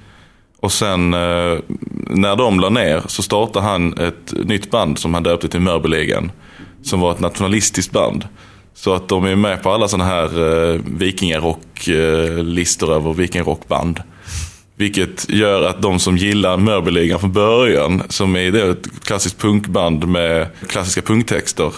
Och 0.60 0.72
sen 0.72 1.10
när 2.10 2.36
de 2.36 2.60
la 2.60 2.70
ner 2.70 3.04
så 3.08 3.24
startade 3.24 3.65
han 3.65 3.98
ett 3.98 4.34
nytt 4.46 4.72
band 4.72 5.00
som 5.00 5.13
han 5.13 5.24
döpte 5.24 5.48
till 5.48 5.60
Mörbyligan. 5.60 6.32
Som 6.84 7.00
var 7.00 7.12
ett 7.12 7.20
nationalistiskt 7.20 7.91
band. 7.91 8.26
Så 8.77 8.93
att 8.93 9.07
de 9.07 9.25
är 9.25 9.35
med 9.35 9.63
på 9.63 9.71
alla 9.71 9.87
sådana 9.87 10.09
här 10.09 10.25
eh, 10.73 10.79
vikingarock-listor 10.85 12.89
eh, 12.89 12.95
över 12.95 13.13
vikingarockband. 13.13 13.99
Vilket 14.75 15.29
gör 15.29 15.63
att 15.63 15.81
de 15.81 15.99
som 15.99 16.17
gillar 16.17 16.57
Mörbyligan 16.57 17.19
från 17.19 17.31
början, 17.31 18.03
som 18.09 18.35
är 18.35 18.51
det 18.51 18.69
ett 18.69 19.03
klassiskt 19.03 19.41
punkband 19.41 20.07
med 20.07 20.47
klassiska 20.67 21.01
punktexter. 21.01 21.71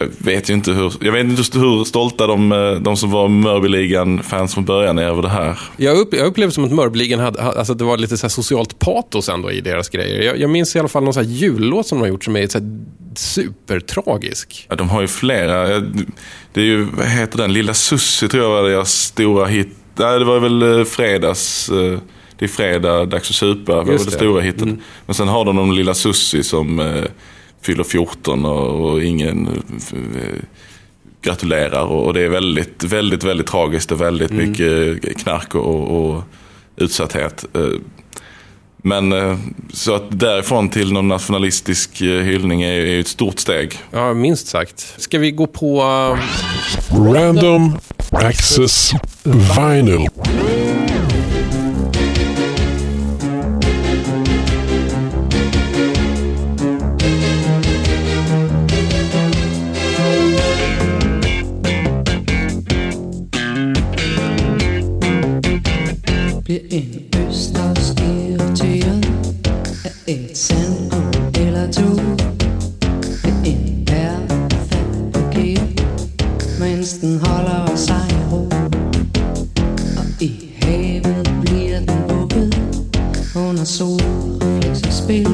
Jag 0.00 0.08
vet 0.18 0.50
ju 0.50 0.54
inte 0.54 0.72
hur, 0.72 0.92
jag 1.00 1.12
vet 1.12 1.24
inte 1.24 1.58
hur 1.58 1.84
stolta 1.84 2.26
de, 2.26 2.52
eh, 2.52 2.70
de 2.72 2.96
som 2.96 3.10
var 3.10 3.28
Mörbyligan-fans 3.28 4.54
från 4.54 4.64
början 4.64 4.98
är 4.98 5.02
över 5.02 5.22
det 5.22 5.28
här. 5.28 5.58
Jag, 5.76 5.98
upp, 5.98 6.14
jag 6.14 6.26
upplevde 6.26 6.54
som 6.54 6.64
att 6.64 6.72
Mörbligen 6.72 7.20
hade, 7.20 7.42
alltså 7.42 7.74
det 7.74 7.84
var 7.84 7.96
lite 7.96 8.16
så 8.16 8.24
här 8.26 8.28
socialt 8.28 8.78
patos 8.78 9.28
ändå 9.28 9.50
i 9.52 9.60
deras 9.60 9.88
grejer. 9.88 10.22
Jag, 10.22 10.38
jag 10.40 10.50
minns 10.50 10.76
i 10.76 10.78
alla 10.78 10.88
fall 10.88 11.04
någon 11.04 11.14
så 11.14 11.20
här 11.20 11.26
jullåt 11.28 11.86
som 11.86 11.98
de 11.98 12.02
har 12.02 12.08
gjort 12.08 12.24
som 12.24 12.36
är 12.36 12.46
så 12.46 12.58
supertragisk. 13.16 14.66
Ja, 14.70 14.76
de 14.76 14.88
har 14.88 15.00
ju 15.00 15.06
flera. 15.08 15.66
Det 16.52 16.60
är 16.60 16.64
ju, 16.64 16.82
vad 16.96 17.06
heter 17.06 17.38
den? 17.38 17.52
Lilla 17.52 17.74
Sussi 17.74 18.28
tror 18.28 18.42
jag 18.42 18.50
var 18.50 18.68
deras 18.68 18.92
stora 19.02 19.46
hit. 19.46 19.68
Nej, 19.96 20.18
det 20.18 20.24
var 20.24 20.40
väl 20.40 20.62
eh, 20.78 20.84
fredags. 20.84 21.68
eh, 21.68 21.98
Det 22.38 22.44
är 22.44 22.48
fredag, 22.48 23.04
dags 23.04 23.30
att 23.30 23.36
supa. 23.36 23.74
var 23.76 23.84
det 23.84 24.04
det. 24.04 24.10
stora 24.10 24.40
hiten. 24.42 24.82
Men 25.06 25.14
sen 25.14 25.28
har 25.28 25.44
de 25.44 25.56
de 25.56 25.72
Lilla 25.72 25.94
Sussi 25.94 26.42
som 26.42 26.80
fyller 27.62 27.84
14 27.84 28.44
och, 28.44 28.90
och 28.90 29.02
ingen 29.02 29.46
eh, 29.92 30.42
gratulerar. 31.22 31.84
Och, 31.84 32.14
det 32.14 32.20
är 32.20 32.28
väldigt, 32.28 32.84
väldigt, 32.84 33.24
väldigt 33.24 33.46
tragiskt 33.46 33.92
och 33.92 34.00
väldigt 34.00 34.30
mycket 34.30 35.18
knark 35.18 35.54
och, 35.54 36.10
och 36.10 36.22
utsatthet. 36.76 37.44
Eh, 37.54 37.62
Men 38.82 39.12
eh, 39.12 39.38
så 39.72 39.94
att 39.94 40.20
därifrån 40.20 40.68
till 40.68 40.92
någon 40.92 41.08
nationalistisk 41.08 42.00
hyllning 42.02 42.62
är, 42.62 42.72
är 42.72 42.86
ju 42.86 43.00
ett 43.00 43.08
stort 43.08 43.38
steg. 43.38 43.78
Ja, 43.90 44.14
minst 44.14 44.46
sagt. 44.46 44.94
Ska 44.96 45.18
vi 45.18 45.30
gå 45.30 45.46
på... 45.46 45.82
Random 46.90 47.78
Access 48.10 48.92
Vinyl. 49.24 50.08
Under 83.58 83.66
solrefleksespil 83.66 85.24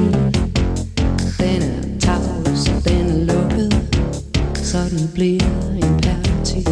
Den 1.39 1.61
er 1.61 1.99
tavs, 1.99 2.69
og 2.69 2.89
den 2.89 3.09
er 3.09 3.33
lukket, 3.33 3.73
så 4.55 4.77
den 4.89 5.09
bliver 5.13 5.41
en 5.75 6.01
pervertit 6.01 6.69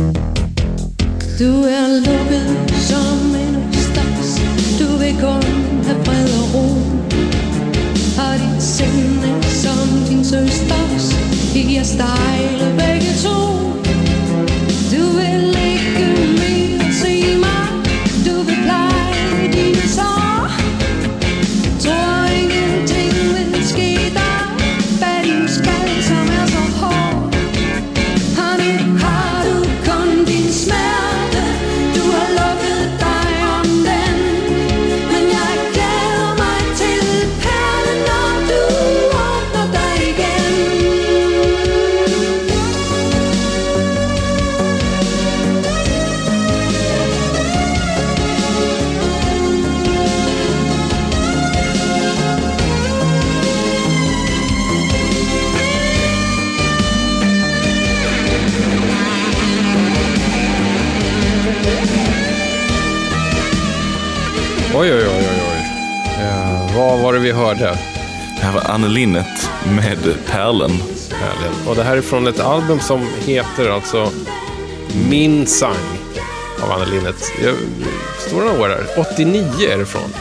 du 1.39 1.63
är 1.63 1.99
lukket 1.99 2.73
som 2.79 3.35
en 3.35 3.55
østers 3.69 4.41
Du 4.79 4.97
vill 4.97 5.15
kun 5.21 5.43
have 5.85 6.03
fred 6.05 6.29
och 6.41 6.55
ro 6.55 6.67
Og 8.17 8.39
dit 8.39 8.63
sind 8.63 9.23
er 9.23 9.41
som 9.49 10.05
din 10.09 10.25
søsters 10.25 11.15
I 11.55 11.75
er 11.75 11.83
stejle 11.83 12.72
vi 67.23 67.31
hörde? 67.31 67.77
Det 68.39 68.45
här 68.45 68.53
var 68.53 68.61
Anne 68.61 68.87
Linnet 68.87 69.49
med 69.75 69.97
Pärlen. 70.27 70.71
Härligt. 71.11 71.67
Och 71.67 71.75
det 71.75 71.83
här 71.83 71.97
är 71.97 72.01
från 72.01 72.27
ett 72.27 72.39
album 72.39 72.79
som 72.79 73.07
heter 73.25 73.69
alltså 73.69 74.09
Min 75.09 75.47
sang 75.47 75.75
av 76.63 76.71
Anna 76.71 76.85
Linnet. 76.85 77.15
Jag, 77.43 77.55
står 78.19 78.41
det 78.41 78.45
några 78.45 78.61
år 78.61 78.69
här? 78.69 78.85
89 79.11 79.45
är 79.69 79.77
det 79.77 79.85
från. 79.85 80.13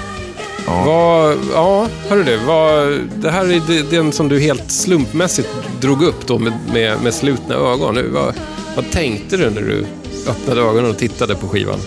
Ja. 0.66 0.84
Vad, 0.86 1.36
ja, 1.54 1.88
hörru 2.08 2.22
du. 2.22 2.36
Vad, 2.36 2.98
det 3.16 3.30
här 3.30 3.44
är 3.44 3.90
den 3.90 4.12
som 4.12 4.28
du 4.28 4.40
helt 4.40 4.70
slumpmässigt 4.70 5.48
drog 5.80 6.02
upp 6.02 6.26
då 6.26 6.38
med, 6.38 6.52
med, 6.72 7.02
med 7.02 7.14
slutna 7.14 7.54
ögon. 7.54 8.12
Vad, 8.12 8.34
vad 8.76 8.90
tänkte 8.90 9.36
du 9.36 9.50
när 9.50 9.62
du 9.62 9.86
öppnade 10.28 10.60
ögonen 10.60 10.90
och 10.90 10.98
tittade 10.98 11.34
på 11.34 11.48
skivan? 11.48 11.78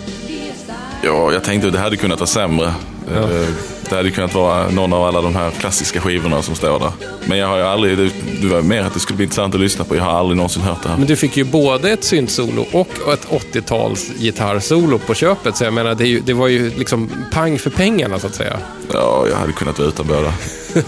Ja, 1.03 1.33
jag 1.33 1.43
tänkte 1.43 1.67
att 1.67 1.73
det 1.73 1.79
hade 1.79 1.97
kunnat 1.97 2.19
vara 2.19 2.27
sämre. 2.27 2.73
Eh, 3.15 3.47
Det 3.89 3.95
hade 3.95 4.11
kunnat 4.11 4.33
vara 4.33 4.69
någon 4.69 4.93
av 4.93 5.03
alla 5.03 5.21
de 5.21 5.35
här 5.35 5.51
klassiska 5.51 6.01
skivorna 6.01 6.41
som 6.41 6.55
står 6.55 6.79
där. 6.79 6.91
Men 7.25 7.37
jag 7.37 7.47
har 7.47 7.57
ju 7.57 7.63
aldrig, 7.63 7.97
det, 7.97 8.09
det 8.41 8.47
var 8.47 8.61
mer 8.61 8.81
att 8.81 8.93
det 8.93 8.99
skulle 8.99 9.17
bli 9.17 9.23
intressant 9.23 9.55
att 9.55 9.61
lyssna 9.61 9.85
på. 9.85 9.95
Jag 9.95 10.03
har 10.03 10.11
aldrig 10.11 10.37
någonsin 10.37 10.61
hört 10.61 10.83
det 10.83 10.89
här. 10.89 10.97
Men 10.97 11.07
du 11.07 11.15
fick 11.15 11.37
ju 11.37 11.43
både 11.43 11.91
ett 11.91 12.03
syntsolo 12.03 12.65
och 12.71 13.13
ett 13.13 13.27
80-tals 13.53 14.11
gitarrsolo 14.19 14.99
på 14.99 15.13
köpet. 15.13 15.57
Så 15.57 15.63
jag 15.63 15.73
menar, 15.73 15.95
det, 15.95 16.07
ju, 16.07 16.19
det 16.19 16.33
var 16.33 16.47
ju 16.47 16.69
liksom 16.77 17.09
pang 17.31 17.59
för 17.59 17.69
pengarna 17.69 18.19
så 18.19 18.27
att 18.27 18.35
säga. 18.35 18.57
Ja, 18.93 19.25
jag 19.29 19.37
hade 19.37 19.53
kunnat 19.53 19.79
vara 19.79 19.87
utan 19.89 20.07
båda. 20.07 20.33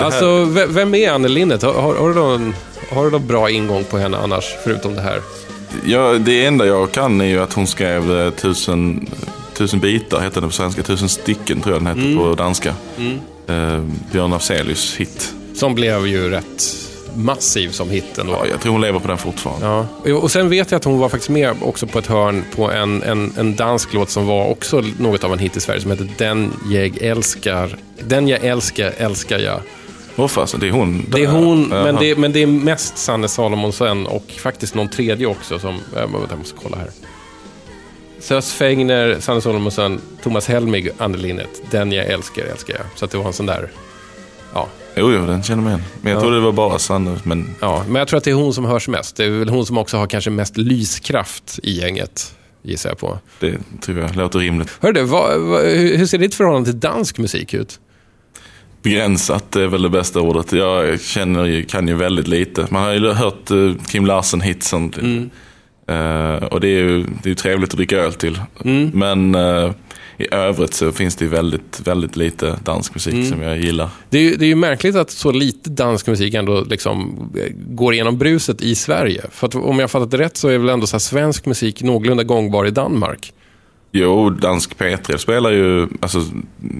Alltså, 0.00 0.44
ve- 0.44 0.66
vem 0.66 0.94
är 0.94 1.10
Anne 1.10 1.28
Linnet? 1.28 1.62
Har, 1.62 1.72
har, 1.72 1.94
har, 1.94 2.08
du 2.08 2.14
någon, 2.14 2.54
har 2.92 3.04
du 3.04 3.10
någon 3.10 3.26
bra 3.26 3.50
ingång 3.50 3.84
på 3.84 3.98
henne 3.98 4.16
annars, 4.16 4.44
förutom 4.64 4.94
det 4.94 5.00
här? 5.00 5.20
Ja, 5.86 6.12
det 6.12 6.44
enda 6.46 6.66
jag 6.66 6.92
kan 6.92 7.20
är 7.20 7.24
ju 7.24 7.42
att 7.42 7.52
hon 7.52 7.66
skrev 7.66 8.20
eh, 8.20 8.30
tusen, 8.30 9.08
tusen 9.58 9.80
bitar, 9.80 10.20
hette 10.20 10.40
den 10.40 10.48
på 10.48 10.54
svenska. 10.54 10.82
Tusen 10.82 11.08
stycken 11.08 11.60
tror 11.60 11.74
jag 11.74 11.84
den 11.84 11.98
hette 11.98 12.16
på 12.16 12.34
danska. 12.34 12.74
Eh, 13.46 13.80
Björn 14.12 14.32
Afzelius 14.32 14.96
hit. 14.96 15.34
Som 15.54 15.74
blev 15.74 16.06
ju 16.06 16.30
rätt 16.30 16.64
massiv 17.14 17.70
som 17.70 17.90
hit 17.90 18.18
ändå. 18.18 18.32
Ja, 18.32 18.46
jag 18.50 18.60
tror 18.60 18.72
hon 18.72 18.80
lever 18.80 18.98
på 18.98 19.08
den 19.08 19.18
fortfarande. 19.18 19.86
Ja. 20.04 20.16
Och 20.16 20.30
sen 20.30 20.48
vet 20.48 20.70
jag 20.70 20.78
att 20.78 20.84
hon 20.84 20.98
var 20.98 21.08
faktiskt 21.08 21.30
med 21.30 21.54
också 21.62 21.86
på 21.86 21.98
ett 21.98 22.06
hörn 22.06 22.44
på 22.56 22.70
en, 22.70 23.02
en, 23.02 23.32
en 23.38 23.56
dansk 23.56 23.94
låt 23.94 24.10
som 24.10 24.26
var 24.26 24.48
också 24.48 24.84
något 24.98 25.24
av 25.24 25.32
en 25.32 25.38
hit 25.38 25.56
i 25.56 25.60
Sverige 25.60 25.80
som 25.80 25.90
heter 25.90 26.08
Den 26.18 26.52
jag 26.70 27.02
älskar. 27.02 27.76
Den 28.08 28.28
jag 28.28 28.44
älskar, 28.44 28.92
älskar 28.98 29.38
jag. 29.38 29.60
Åh 30.16 30.28
fasen, 30.28 30.60
det 30.60 30.68
är 30.68 30.70
hon. 30.70 31.06
Det 31.08 31.22
är 31.22 31.26
hon, 31.26 31.68
men 31.68 31.96
det, 31.96 32.18
men 32.18 32.32
det 32.32 32.42
är 32.42 32.46
mest 32.46 32.98
Sanne 32.98 33.28
Salomonsen 33.28 34.06
och 34.06 34.24
faktiskt 34.42 34.74
någon 34.74 34.88
tredje 34.88 35.26
också 35.26 35.58
som... 35.58 35.78
Jag 35.94 36.38
måste 36.38 36.54
kolla 36.62 36.76
här. 36.76 36.90
Sös 38.20 38.52
Fängner, 38.52 39.16
Sanne 39.20 39.40
Salomonsen, 39.40 40.00
Thomas 40.22 40.46
Helmig, 40.48 40.90
Anne 40.98 41.18
Linnet. 41.18 41.62
Den 41.70 41.92
jag 41.92 42.06
älskar, 42.06 42.42
älskar 42.42 42.74
jag. 42.74 42.84
Så 42.94 43.04
att 43.04 43.10
det 43.10 43.18
var 43.18 43.26
en 43.26 43.32
sån 43.32 43.46
där... 43.46 43.70
Ja, 44.54 44.68
Jo, 44.96 45.12
jo, 45.12 45.26
den 45.26 45.42
känner 45.42 45.62
man 45.62 45.72
igen. 45.72 45.84
Men 46.00 46.12
jag 46.12 46.18
Ja. 46.18 46.22
trodde 46.22 46.36
det 46.36 46.42
var 46.42 46.52
bara 46.52 46.78
Sanne. 46.78 47.16
Men 47.22 47.54
ja, 47.60 47.84
men 47.86 47.94
jag 47.94 48.08
tror 48.08 48.18
att 48.18 48.24
det 48.24 48.30
är 48.30 48.34
hon 48.34 48.54
som 48.54 48.64
hörs 48.64 48.88
mest. 48.88 49.16
Det 49.16 49.24
är 49.24 49.30
väl 49.30 49.48
hon 49.48 49.66
som 49.66 49.78
också 49.78 49.96
har 49.96 50.06
kanske 50.06 50.30
mest 50.30 50.56
lyskraft 50.56 51.58
i 51.62 51.80
gänget, 51.80 52.34
gissar 52.62 52.90
jag 52.90 52.98
på. 52.98 53.18
det 53.40 53.58
tror 53.82 53.98
jag 53.98 54.16
låter 54.16 54.38
rimligt. 54.38 54.70
Hör 54.80 54.92
du, 54.92 55.02
vad, 55.02 55.40
vad, 55.40 55.62
hur 55.64 56.06
ser 56.06 56.18
ditt 56.18 56.34
förhållande 56.34 56.70
till 56.70 56.80
dansk 56.80 57.18
musik 57.18 57.54
ut? 57.54 57.80
Begränsat 58.82 59.56
är 59.56 59.66
väl 59.66 59.82
det 59.82 59.90
bästa 59.90 60.20
ordet. 60.20 60.52
Jag 60.52 61.00
känner 61.00 61.44
ju, 61.44 61.64
kan 61.64 61.88
ju 61.88 61.94
väldigt 61.94 62.28
lite. 62.28 62.66
Man 62.70 62.82
har 62.82 62.92
ju 62.92 63.12
hört 63.12 63.50
uh, 63.50 63.74
Kim 63.88 64.06
Larsen-hitsen. 64.06 64.92
Mm. 64.98 65.30
Eh, 65.88 66.34
och 66.44 66.60
det 66.60 66.68
är 66.68 66.78
ju 66.82 66.98
det 67.02 67.24
är 67.24 67.28
ju 67.28 67.34
trevligt 67.34 67.70
att 67.70 67.76
dricka 67.76 67.96
öl 67.96 68.12
till. 68.12 68.40
Mm. 68.64 68.90
Men 68.94 69.34
eh, 69.34 69.70
i 70.20 70.34
övrigt 70.34 70.74
så 70.74 70.92
finns 70.92 71.16
det 71.16 71.24
ju 71.24 71.30
väldigt, 71.30 71.80
väldigt 71.84 72.16
lite 72.16 72.58
dansk 72.64 72.94
musik 72.94 73.14
Mm. 73.14 73.26
som 73.28 73.42
jag 73.42 73.58
gillar. 73.58 73.88
Det 74.10 74.18
är, 74.18 74.22
ju, 74.22 74.36
det 74.36 74.44
är 74.44 74.48
ju 74.48 74.54
märkligt 74.54 74.96
att 74.96 75.10
så 75.10 75.32
lite 75.32 75.70
dansk 75.70 76.06
musik 76.06 76.34
ändå 76.34 76.60
liksom 76.60 77.18
eh, 77.36 77.52
går 77.56 77.94
igenom 77.94 78.18
bruset 78.18 78.60
i 78.60 78.74
Sverige. 78.74 79.22
För 79.30 79.56
om 79.64 79.78
jag 79.78 79.90
fattat 79.90 80.10
det 80.10 80.18
rätt 80.18 80.36
så 80.36 80.48
är 80.48 80.58
väl 80.58 80.68
ändå 80.68 80.86
så 80.86 81.00
svensk 81.00 81.46
musik 81.46 81.82
någorlunda 81.82 82.24
gångbar 82.24 82.66
i 82.66 82.70
Danmark. 82.70 83.32
Jo, 83.92 84.30
dansk 84.30 84.78
P3 84.78 85.16
spelar 85.16 85.50
ju 85.50 85.88
alltså, 86.00 86.24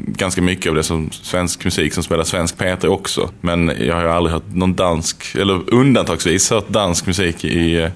ganska 0.07 0.42
mycket 0.42 0.68
av 0.71 0.75
det 0.75 0.83
som 0.83 1.11
svensk 1.11 1.64
musik 1.64 1.92
som 1.94 2.03
spelar 2.03 2.25
svensk 2.25 2.57
P3 2.57 2.87
också. 2.87 3.31
Men 3.40 3.73
jag 3.81 3.94
har 3.94 4.03
ju 4.03 4.09
aldrig 4.09 4.33
hört 4.33 4.55
någon 4.55 4.75
dansk, 4.75 5.35
eller 5.35 5.75
undantagsvis 5.75 6.51
hört 6.51 6.68
dansk 6.68 7.07
musik 7.07 7.44
i, 7.44 7.88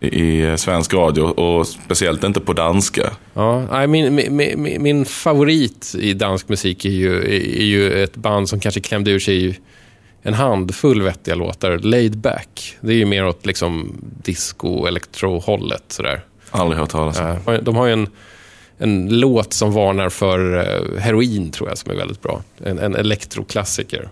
i, 0.00 0.54
svensk 0.58 0.94
radio 0.94 1.22
och 1.22 1.66
speciellt 1.66 2.24
inte 2.24 2.40
på 2.40 2.52
danska. 2.52 3.10
Ja, 3.34 3.86
min, 3.86 4.14
min, 4.14 4.82
min, 4.82 5.04
favorit 5.04 5.94
i 5.98 6.14
dansk 6.14 6.48
musik 6.48 6.84
är 6.84 6.90
ju, 6.90 7.34
är 7.60 7.64
ju 7.64 8.02
ett 8.02 8.16
band 8.16 8.48
som 8.48 8.60
kanske 8.60 8.80
klämde 8.80 9.10
ur 9.10 9.18
sig 9.18 9.60
en 10.22 10.34
handfull 10.34 11.02
vettiga 11.02 11.34
låtar. 11.34 11.78
Laid 11.78 12.18
Back. 12.18 12.76
Det 12.80 12.92
är 12.92 12.96
ju 12.96 13.04
mer 13.04 13.26
åt 13.26 13.46
liksom 13.46 13.96
disco, 14.22 14.86
elektro-hållet. 14.86 15.84
Sådär. 15.88 16.20
Aldrig 16.50 16.80
hört 16.80 16.90
talas 16.90 17.20
om. 17.20 17.58
De 17.62 17.76
har 17.76 17.86
ju 17.86 17.92
en, 17.92 18.08
en 18.78 19.20
låt 19.20 19.52
som 19.52 19.72
varnar 19.72 20.08
för 20.08 20.56
eh, 20.56 21.00
heroin, 21.00 21.50
tror 21.50 21.68
jag, 21.68 21.78
som 21.78 21.90
är 21.90 21.96
väldigt 21.96 22.22
bra. 22.22 22.42
En, 22.64 22.78
en 22.78 22.96
elektroklassiker. 22.96 24.08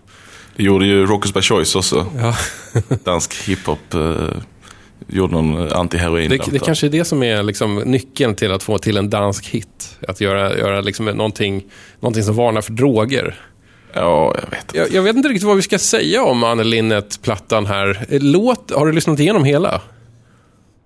Det 0.57 0.62
gjorde 0.62 0.87
ju 0.87 1.07
Rockers 1.07 1.33
by 1.33 1.40
Choice 1.40 1.77
också. 1.77 2.07
Ja. 2.16 2.37
Dansk 3.05 3.48
hiphop. 3.48 3.94
Eh, 3.94 4.29
gjorde 5.09 5.33
någon 5.33 5.68
anti-heroin 5.68 6.29
Det, 6.29 6.53
det 6.53 6.59
kanske 6.59 6.87
är 6.87 6.90
det 6.90 7.05
som 7.05 7.23
är 7.23 7.42
liksom 7.42 7.77
nyckeln 7.77 8.35
till 8.35 8.53
att 8.53 8.62
få 8.62 8.79
till 8.79 8.97
en 8.97 9.11
dansk 9.11 9.47
hit. 9.47 9.99
Att 10.09 10.21
göra, 10.21 10.59
göra 10.59 10.81
liksom 10.81 11.07
någonting, 11.07 11.64
någonting 12.01 12.23
som 12.23 12.35
varnar 12.37 12.61
för 12.61 12.73
droger. 12.73 13.40
Ja, 13.92 14.35
jag 14.42 14.51
vet 14.51 14.62
inte. 14.62 14.79
Jag, 14.79 14.92
jag 14.92 15.03
vet 15.03 15.16
inte 15.16 15.29
riktigt 15.29 15.47
vad 15.47 15.57
vi 15.57 15.62
ska 15.62 15.79
säga 15.79 16.23
om 16.25 16.44
Anne 16.44 16.64
Linnet-plattan 16.64 17.66
här. 17.66 18.07
Låt, 18.09 18.71
har 18.71 18.87
du 18.87 18.92
lyssnat 18.92 19.21
igenom 19.21 19.44
hela? 19.44 19.81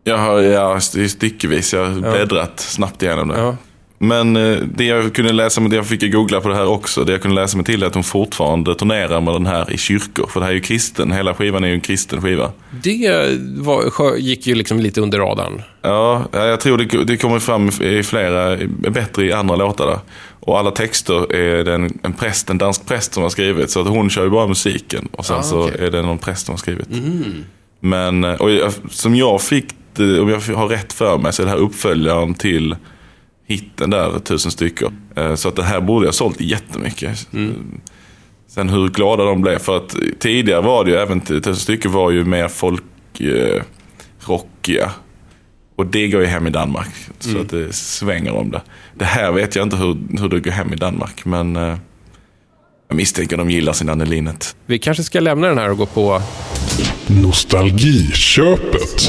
Jag 0.05 0.19
har 0.19 0.41
ja, 0.41 0.77
st- 0.77 1.09
styckevis, 1.09 1.73
jag 1.75 1.85
har 1.85 2.01
bläddrat 2.01 2.61
snabbt 2.61 3.03
igenom 3.03 3.29
det. 3.29 3.39
Ja. 3.39 3.57
Men 4.03 4.37
eh, 4.37 4.59
det 4.75 4.85
jag 4.85 5.15
kunde 5.15 5.33
läsa 5.33 5.61
mig, 5.61 5.71
det 5.71 5.77
jag 5.77 5.87
fick 5.87 6.13
googla 6.13 6.41
på 6.41 6.49
det 6.49 6.55
här 6.55 6.67
också, 6.67 7.05
det 7.05 7.13
jag 7.13 7.23
kunde 7.23 7.41
läsa 7.41 7.57
mig 7.57 7.67
till 7.67 7.83
är 7.83 7.87
att 7.87 7.95
hon 7.95 8.05
fortfarande 8.05 8.75
turnerar 8.75 9.21
med 9.21 9.35
den 9.35 9.47
här 9.47 9.73
i 9.73 9.79
kyrkor. 9.79 10.27
För 10.27 10.41
det 10.41 10.47
här 10.47 10.53
är 10.53 10.57
ju 10.57 10.61
kristen, 10.61 11.13
hela 11.13 11.35
skivan 11.35 11.65
är 11.65 11.69
ju 11.69 11.75
en 11.75 11.81
kristen 11.81 12.23
skiva. 12.23 12.53
Det 12.71 13.39
var, 13.57 14.17
gick 14.17 14.47
ju 14.47 14.55
liksom 14.55 14.79
lite 14.81 15.01
under 15.01 15.19
radarn. 15.19 15.63
Ja, 15.83 16.25
ja, 16.33 16.45
jag 16.47 16.61
tror 16.61 16.79
det, 16.79 17.05
det 17.05 17.17
kommer 17.17 17.39
fram 17.39 17.69
i 17.69 18.03
flera, 18.03 18.59
bättre 18.91 19.25
i 19.25 19.33
andra 19.33 19.57
låtar 19.57 19.87
där. 19.87 19.99
Och 20.41 20.59
alla 20.59 20.71
texter 20.71 21.35
är 21.35 21.65
det 21.65 21.75
en, 21.75 21.99
en 22.03 22.13
präst, 22.13 22.51
en 22.51 22.59
dansk 22.59 22.87
präst 22.87 23.15
som 23.15 23.23
har 23.23 23.31
skrivit. 23.31 23.71
Så 23.71 23.81
att 23.81 23.89
hon 23.89 24.11
kör 24.11 24.25
ju 24.25 24.31
bara 24.31 24.47
musiken 24.47 25.09
och 25.13 25.27
sen 25.27 25.37
Ah, 25.39 25.43
så. 25.43 25.63
Mm. 25.69 25.85
är 25.85 25.91
det 25.91 26.03
någon 26.03 26.19
präst 26.19 26.47
som 26.47 26.53
har 26.53 26.59
skrivit. 26.59 26.89
Men, 27.81 28.25
eh, 28.25 28.35
och 28.35 28.51
jag, 28.51 28.73
som 28.91 29.15
jag 29.17 29.43
fick, 29.43 29.67
om 29.99 30.29
jag 30.29 30.57
har 30.57 30.69
rätt 30.69 30.93
för 30.93 31.19
mig, 31.19 31.33
så 31.33 31.43
är 31.43 31.47
det 31.47 31.53
här 31.53 31.59
uppföljaren 31.59 32.35
till 32.35 32.77
hitten 33.53 33.91
där, 33.91 34.19
tusen 34.19 34.51
stycken. 34.51 34.93
Eh, 35.17 35.35
Så 35.35 35.49
att 35.49 35.57
det 35.57 35.63
här 35.63 35.81
borde 35.81 36.07
jag 36.07 36.15
sålt 36.15 36.41
jättemycket. 36.41 37.27
Sen 38.49 38.69
hur 38.69 38.89
glada 38.89 39.25
de 39.25 39.43
blev. 39.43 39.59
För 39.59 39.77
att 39.77 39.97
tidigare 40.19 40.61
var 40.61 40.85
det 40.85 40.91
ju, 40.91 40.97
även 40.97 41.21
tusen 41.21 41.57
stycken 41.57 41.93
var 41.93 42.11
ju 42.11 42.25
mer 42.25 42.49
folk 42.49 42.83
eh. 43.21 43.63
Och 45.77 45.87
det 45.87 46.09
går 46.09 46.21
ju 46.21 46.27
hem 46.27 46.47
i 46.47 46.51
Danmark. 46.51 46.89
Så 47.19 47.39
att 47.39 47.49
det 47.51 47.73
svänger 47.75 48.33
om 48.33 48.51
det. 48.51 48.63
Det 48.95 49.05
här 49.05 49.33
vet 49.33 49.57
jag 49.57 49.63
inte 49.63 49.77
hur, 49.77 50.19
hur 50.21 50.29
det 50.29 50.41
går 50.41 50.51
hem 50.51 50.73
i 50.73 50.77
Danmark. 50.77 51.25
Men 51.25 51.57
eh, 51.57 51.77
jag 52.89 52.97
misstänker 52.97 53.37
de 53.37 53.51
gillar 53.51 53.73
sin 53.73 53.89
Anne 53.89 54.05
Linnet. 54.05 54.57
Vi 54.67 54.79
kanske 54.79 55.05
ska 55.05 55.21
lämna 55.21 55.49
den 55.49 55.59
här 55.59 55.71
och 55.71 55.77
gå 55.79 55.87
på... 55.87 56.23
Nostalgiköpet. 57.07 59.09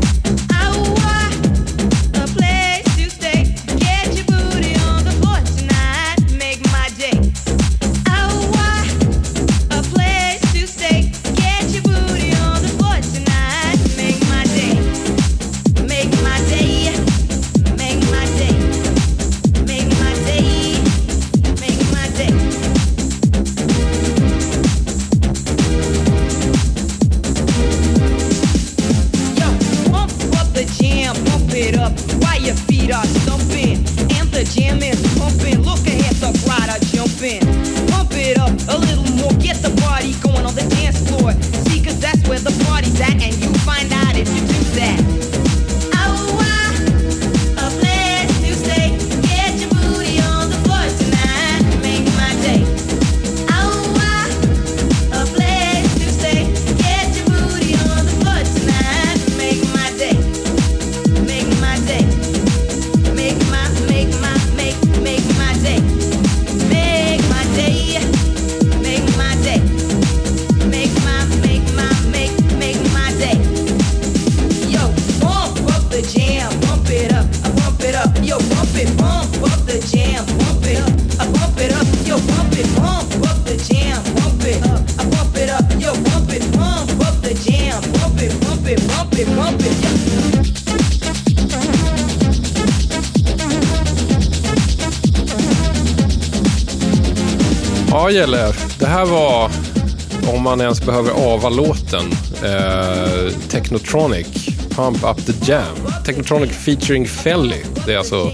Man 100.51 100.61
ens 100.61 100.85
behöver 100.85 101.33
ava 101.33 101.49
låten, 101.49 102.11
eh, 102.43 103.33
Technotronic, 103.49 104.27
Pump 104.75 104.97
Up 105.03 105.25
The 105.25 105.51
Jam. 105.51 105.77
Technotronic 106.05 106.51
featuring 106.51 107.07
Felly. 107.07 107.55
Det 107.85 107.93
är 107.93 107.97
alltså 107.97 108.31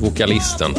vokalisten. 0.00 0.74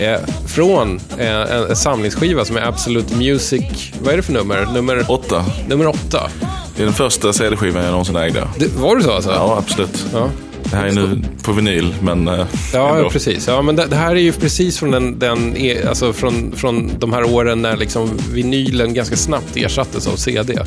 Eh, 0.00 0.20
från 0.46 1.00
eh, 1.18 1.30
en, 1.30 1.70
en 1.70 1.76
samlingsskiva 1.76 2.44
som 2.44 2.56
är 2.56 2.60
Absolute 2.60 3.16
Music... 3.16 3.92
Vad 4.02 4.12
är 4.12 4.16
det 4.16 4.22
för 4.22 4.32
nummer? 4.32 4.66
Nummer, 4.74 5.04
Åtta. 5.08 5.44
nummer 5.68 5.86
åtta. 5.86 6.30
Det 6.76 6.82
är 6.82 6.84
den 6.84 6.94
första 6.94 7.32
CD-skivan 7.32 7.84
jag 7.84 7.90
någonsin 7.90 8.16
ägde. 8.16 8.48
Det, 8.58 8.76
var 8.76 8.96
det 8.96 9.02
så 9.02 9.12
alltså? 9.12 9.30
Ja, 9.30 9.58
absolut. 9.58 10.06
Ja. 10.12 10.30
Det 10.62 10.76
här 10.76 10.86
är 10.86 10.92
nu 10.92 11.22
på 11.42 11.52
vinyl, 11.52 11.94
men 12.02 12.28
eh, 12.28 12.46
Ja, 12.74 12.96
ändå. 12.96 13.10
precis. 13.10 13.46
Ja, 13.48 13.62
men 13.62 13.76
det, 13.76 13.86
det 13.86 13.96
här 13.96 14.10
är 14.10 14.20
ju 14.20 14.32
precis 14.32 14.78
från, 14.78 14.90
den, 14.90 15.18
den, 15.18 15.56
e- 15.56 15.82
alltså 15.88 16.12
från, 16.12 16.52
från 16.56 16.90
de 16.98 17.12
här 17.12 17.24
åren 17.34 17.62
när 17.62 17.76
liksom 17.76 18.18
vinylen 18.32 18.94
ganska 18.94 19.16
snabbt 19.16 19.56
ersattes 19.56 20.06
av 20.06 20.16
CD. 20.16 20.58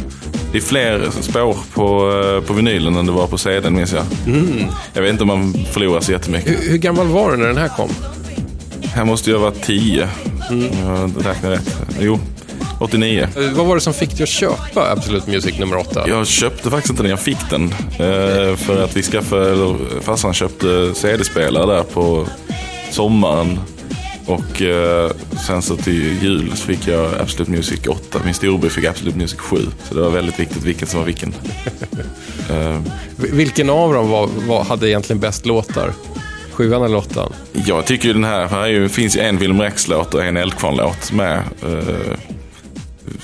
Det 0.51 0.57
är 0.57 0.61
fler 0.61 1.09
spår 1.21 1.57
på, 1.73 2.11
eh, 2.41 2.47
på 2.47 2.53
vinylen 2.53 2.95
än 2.95 3.05
det 3.05 3.11
var 3.11 3.27
på 3.27 3.37
CDn, 3.37 3.75
minns 3.75 3.93
jag. 3.93 4.03
Jag 4.93 5.01
vet 5.01 5.11
inte 5.11 5.21
om 5.23 5.27
man 5.27 5.53
förlorar 5.71 6.01
så 6.01 6.11
jättemycket. 6.11 6.51
Hur, 6.63 6.69
hur 6.69 6.77
gammal 6.77 7.07
var 7.07 7.31
du 7.31 7.37
när 7.37 7.47
den 7.47 7.57
här 7.57 7.69
kom? 7.77 7.89
Här 8.83 9.05
måste 9.05 9.31
jag 9.31 9.39
vara 9.39 9.51
tio. 9.51 10.09
Mm. 10.49 10.65
Jag 10.85 11.11
räknar 11.25 11.49
rätt. 11.49 11.75
Jo. 11.99 12.19
89. 12.83 13.27
Eh, 13.37 13.41
Vad 13.51 13.65
var 13.67 13.75
det 13.75 13.81
som 13.81 13.93
fick 13.93 14.11
dig 14.17 14.23
att 14.23 14.29
köpa 14.29 14.91
Absolute 14.91 15.29
Music 15.31 15.59
nummer 15.59 15.77
8? 15.77 16.03
Jag 16.07 16.27
köpte 16.27 16.69
faktiskt 16.69 16.89
inte 16.89 17.03
den, 17.03 17.09
jag 17.09 17.19
fick 17.19 17.49
den. 17.49 17.63
Eh, 17.91 18.55
för 18.55 18.83
att 18.83 18.97
vi 18.97 19.01
skaffade, 19.03 19.51
eller 19.51 19.75
farsan 20.01 20.33
köpte 20.33 20.93
CD-spelare 20.95 21.65
där 21.75 21.83
på 21.83 22.27
sommaren. 22.91 23.59
Och 24.25 24.61
eh, 24.61 25.11
sen 25.47 25.61
så 25.61 25.75
till 25.75 26.23
jul 26.23 26.51
så 26.55 26.65
fick 26.65 26.87
jag 26.87 27.13
Absolute 27.21 27.51
Music 27.51 27.87
8. 27.87 28.19
Min 28.25 28.33
storebror 28.33 28.69
fick 28.69 28.85
Absolute 28.85 29.17
Music 29.17 29.39
7. 29.39 29.57
Så 29.89 29.95
det 29.95 30.01
var 30.01 30.09
väldigt 30.09 30.39
viktigt 30.39 30.63
vilken 30.63 30.87
som 30.87 30.99
var 30.99 31.05
vilken. 31.05 31.33
Eh, 32.49 32.79
Vilken 33.17 33.69
av 33.69 33.93
dem 33.93 34.09
var, 34.09 34.29
var, 34.47 34.63
hade 34.63 34.89
egentligen 34.89 35.19
bäst 35.19 35.45
låtar? 35.45 35.93
Sjuan 36.51 36.83
eller 36.83 36.97
åttan? 36.97 37.33
jag 37.53 37.85
tycker 37.85 38.07
ju 38.07 38.13
den 38.13 38.23
här, 38.23 38.47
här 38.47 38.67
ju, 38.67 38.89
finns 38.89 39.17
ju 39.17 39.21
en 39.21 39.37
Wilhelm 39.37 39.61
Rex-låt 39.61 40.13
och 40.13 40.23
en 40.25 40.37
Eldkvarn-låt 40.37 41.11
med. 41.11 41.37
Eh, 41.63 42.17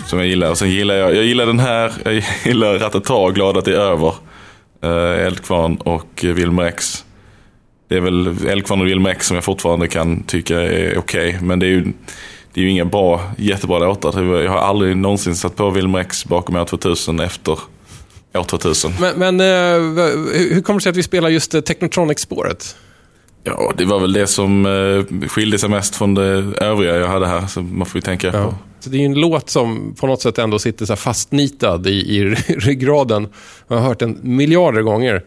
som 0.06 0.20
jag 0.20 0.28
gillar. 0.28 0.50
Och 0.50 0.58
sen 0.58 0.70
gillar 0.70 0.96
jag, 0.96 1.16
jag 1.16 1.26
gillar 1.26 1.46
den 1.46 1.60
här, 1.60 1.94
jag 2.04 2.24
gillar 2.46 2.80
Ratata, 2.80 3.30
Glad 3.30 3.58
att 3.58 3.66
det 3.66 3.72
är 3.72 3.80
över. 3.80 4.14
Eh, 4.84 5.26
Eldkvarn 5.26 5.76
och 5.76 6.24
Wilmer 6.24 6.64
X. 6.64 7.06
Det 7.90 7.96
är 7.96 8.02
väl 8.02 8.48
Eldkvarn 8.48 8.82
och 8.82 8.88
Wilmer 8.88 9.10
X 9.10 9.28
som 9.28 9.36
jag 9.36 9.44
fortfarande 9.44 9.88
kan 9.88 10.24
tycka 10.24 10.60
är 10.60 10.98
okej. 10.98 11.40
Men 11.42 11.60
det 11.60 11.66
är 11.66 11.70
ju, 11.70 11.84
det 12.54 12.62
är 12.62 12.64
ju 12.64 12.70
inga 12.70 12.86
bra, 12.86 13.32
jättebra 13.38 13.80
låtar. 13.80 14.24
Jag 14.44 14.52
har 14.52 14.58
aldrig 14.60 14.98
någonsin 14.98 15.36
satt 15.36 15.56
på 15.56 15.70
Wilmer 15.70 16.00
X 16.00 16.26
bakom 16.26 16.56
år 16.56 16.66
2000 16.66 17.20
efter 17.20 17.58
år 18.34 18.44
2000. 18.44 18.92
Men, 19.00 19.20
men 19.20 19.40
eh, 19.40 19.46
hur 20.54 20.62
kommer 20.62 20.80
det 20.80 20.84
sig 20.84 20.90
att 20.90 20.96
vi 20.96 21.04
spelar 21.04 21.30
just 21.30 21.54
eh, 21.54 21.62
Technotronic-spåret? 21.62 22.76
Ja, 23.44 23.74
det 23.78 23.86
var 23.86 24.00
väl 24.00 24.14
det 24.14 24.28
som 24.28 24.66
eh, 24.66 25.28
skilde 25.28 25.60
sig 25.60 25.70
mest 25.70 25.96
från 25.96 26.14
det 26.14 26.24
övriga 26.62 26.98
jag 26.98 27.08
hade 27.08 27.28
här. 27.28 27.48
Så 27.48 27.62
man 27.62 27.86
får 27.86 27.98
ju 27.98 28.02
tänka 28.02 28.32
på. 28.32 28.56
Så 28.80 28.90
det 28.90 28.98
är 28.98 29.06
en 29.06 29.14
låt 29.14 29.50
som 29.50 29.96
på 30.00 30.08
något 30.08 30.22
sätt 30.22 30.38
ändå 30.38 30.60
sitter 30.60 30.86
så 30.86 30.96
fastnitad 30.96 31.88
i, 31.88 32.18
i 32.18 32.26
ryggraden. 32.48 33.28
Jag 33.68 33.76
har 33.76 33.84
hört 33.84 34.00
den 34.00 34.20
miljarder 34.22 34.82
gånger. 34.82 35.24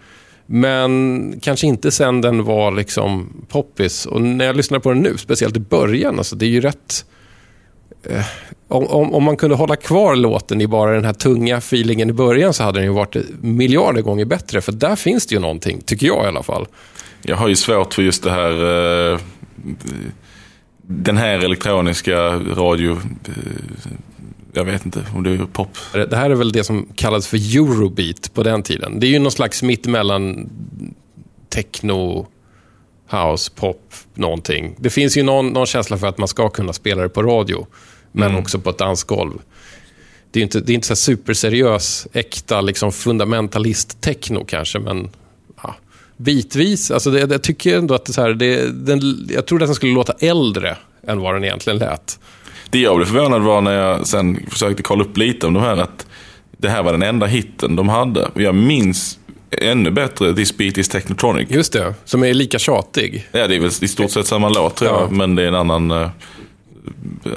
Men 0.47 1.35
kanske 1.43 1.67
inte 1.67 1.91
sen 1.91 2.21
den 2.21 2.45
var 2.45 2.73
liksom 2.73 3.33
poppis. 3.49 4.07
Och 4.07 4.21
när 4.21 4.45
jag 4.45 4.57
lyssnar 4.57 4.79
på 4.79 4.89
den 4.89 5.03
nu, 5.03 5.17
speciellt 5.19 5.57
i 5.57 5.61
början, 5.61 6.19
alltså 6.19 6.37
det 6.37 6.47
är 6.47 6.51
ju 6.51 6.61
rätt... 6.61 7.05
Eh, 8.03 8.25
om, 8.69 8.87
om, 8.87 9.15
om 9.15 9.23
man 9.23 9.37
kunde 9.37 9.57
hålla 9.57 9.77
kvar 9.77 10.17
låten 10.17 10.61
i 10.61 10.67
bara 10.67 10.95
den 10.95 11.05
här 11.05 11.13
tunga 11.13 11.57
feelingen 11.57 12.11
i 12.11 12.13
början 12.13 12.55
så 12.55 12.63
hade 12.63 12.79
den 12.79 12.87
ju 12.87 12.93
varit 12.93 13.17
miljarder 13.41 14.03
gånger 14.03 14.25
bättre. 14.25 14.61
För 14.61 14.73
där 14.73 14.97
finns 14.97 15.27
det 15.27 15.35
ju 15.35 15.41
någonting, 15.41 15.81
tycker 15.81 16.07
jag 16.07 16.25
i 16.25 16.29
alla 16.29 16.43
fall. 16.43 16.67
Jag 17.23 17.37
har 17.37 17.49
ju 17.49 17.57
svårt 17.57 17.95
för 17.95 18.03
just 18.03 18.23
det 18.23 18.31
här... 18.31 18.53
Eh, 19.13 19.21
den 20.83 21.17
här 21.17 21.39
elektroniska 21.39 22.17
radio... 22.37 22.91
Eh, 23.25 23.33
jag 24.53 24.65
vet 24.65 24.87
inte 24.87 25.05
om 25.15 25.23
det 25.23 25.31
är 25.31 25.47
pop. 25.53 25.69
Det 25.93 26.17
här 26.17 26.31
är 26.31 26.35
väl 26.35 26.53
det 26.53 26.65
som 26.65 26.89
kallades 26.95 27.27
för 27.27 27.37
Eurobeat 27.37 28.35
på 28.35 28.43
den 28.43 28.63
tiden. 28.63 29.01
Det 29.01 29.07
är 29.07 29.11
ju 29.11 29.19
någon 29.19 29.33
slags 29.33 29.63
mittemellan 29.63 30.51
techno, 31.49 32.27
house, 33.11 33.51
pop, 33.55 33.95
någonting. 34.15 34.75
Det 34.79 34.91
finns 34.91 35.17
ju 35.17 35.23
någon, 35.23 35.49
någon 35.49 35.67
känsla 35.67 35.99
för 35.99 36.07
att 36.07 36.19
man 36.19 36.29
ska 36.29 36.49
kunna 36.49 36.73
spela 36.73 37.03
det 37.03 37.09
på 37.09 37.23
radio, 37.23 37.67
men 38.13 38.37
också 38.37 38.59
på 38.59 38.71
ett 38.71 38.79
dansgolv. 38.79 39.33
Det 40.31 40.41
är 40.41 40.43
inte, 40.43 40.61
det 40.61 40.73
är 40.73 40.75
inte 40.75 40.87
så 40.87 40.97
superseriös, 40.97 42.07
äkta, 42.13 42.61
liksom 42.61 42.93
fundamentalist-techno 42.93 44.45
kanske, 44.45 44.79
men 44.79 45.11
bitvis. 46.17 46.91
Alltså 46.91 47.11
det, 47.11 47.21
jag 47.31 47.43
tycker 47.43 47.79
ändå 47.79 47.95
att 47.95 48.05
det, 48.05 48.13
så 48.13 48.23
här, 48.23 48.31
det, 48.35 48.71
den, 48.87 49.27
jag 49.31 49.47
trodde 49.47 49.65
att 49.65 49.69
den 49.69 49.75
skulle 49.75 49.93
låta 49.95 50.13
äldre 50.19 50.77
än 51.07 51.21
vad 51.21 51.35
den 51.35 51.45
egentligen 51.45 51.79
lät. 51.79 52.19
Det 52.71 52.79
jag 52.81 52.97
blev 52.97 53.07
förvånad 53.07 53.43
var 53.43 53.61
när 53.61 53.73
jag 53.73 54.07
sen 54.07 54.47
försökte 54.51 54.83
kolla 54.83 55.05
upp 55.05 55.17
lite 55.17 55.47
om 55.47 55.55
de 55.55 55.63
här 55.63 55.77
att 55.77 56.07
det 56.59 56.69
här 56.69 56.83
var 56.83 56.93
den 56.93 57.03
enda 57.03 57.27
hitten 57.27 57.77
de 57.77 57.89
hade. 57.89 58.25
Och 58.35 58.43
jag 58.43 58.55
minns 58.55 59.19
ännu 59.51 59.91
bättre 59.91 60.35
This 60.35 60.57
Beat 60.57 60.79
Is 60.79 60.89
Technotronic. 60.89 61.51
Just 61.51 61.73
det, 61.73 61.95
som 62.05 62.25
är 62.25 62.35
lika 62.35 62.59
tjatig. 62.59 63.29
Ja, 63.33 63.47
det 63.47 63.57
är 63.57 63.61
väl 63.61 63.71
i 63.81 63.89
stort 63.89 64.11
sett 64.11 64.27
samma 64.27 64.49
låt 64.49 64.77
tror 64.77 64.91
jag, 64.91 65.03
Ja. 65.03 65.09
men 65.11 65.35
det 65.35 65.43
är 65.43 65.49
en 65.49 65.55
annan, 65.55 65.91
eh, 65.91 66.09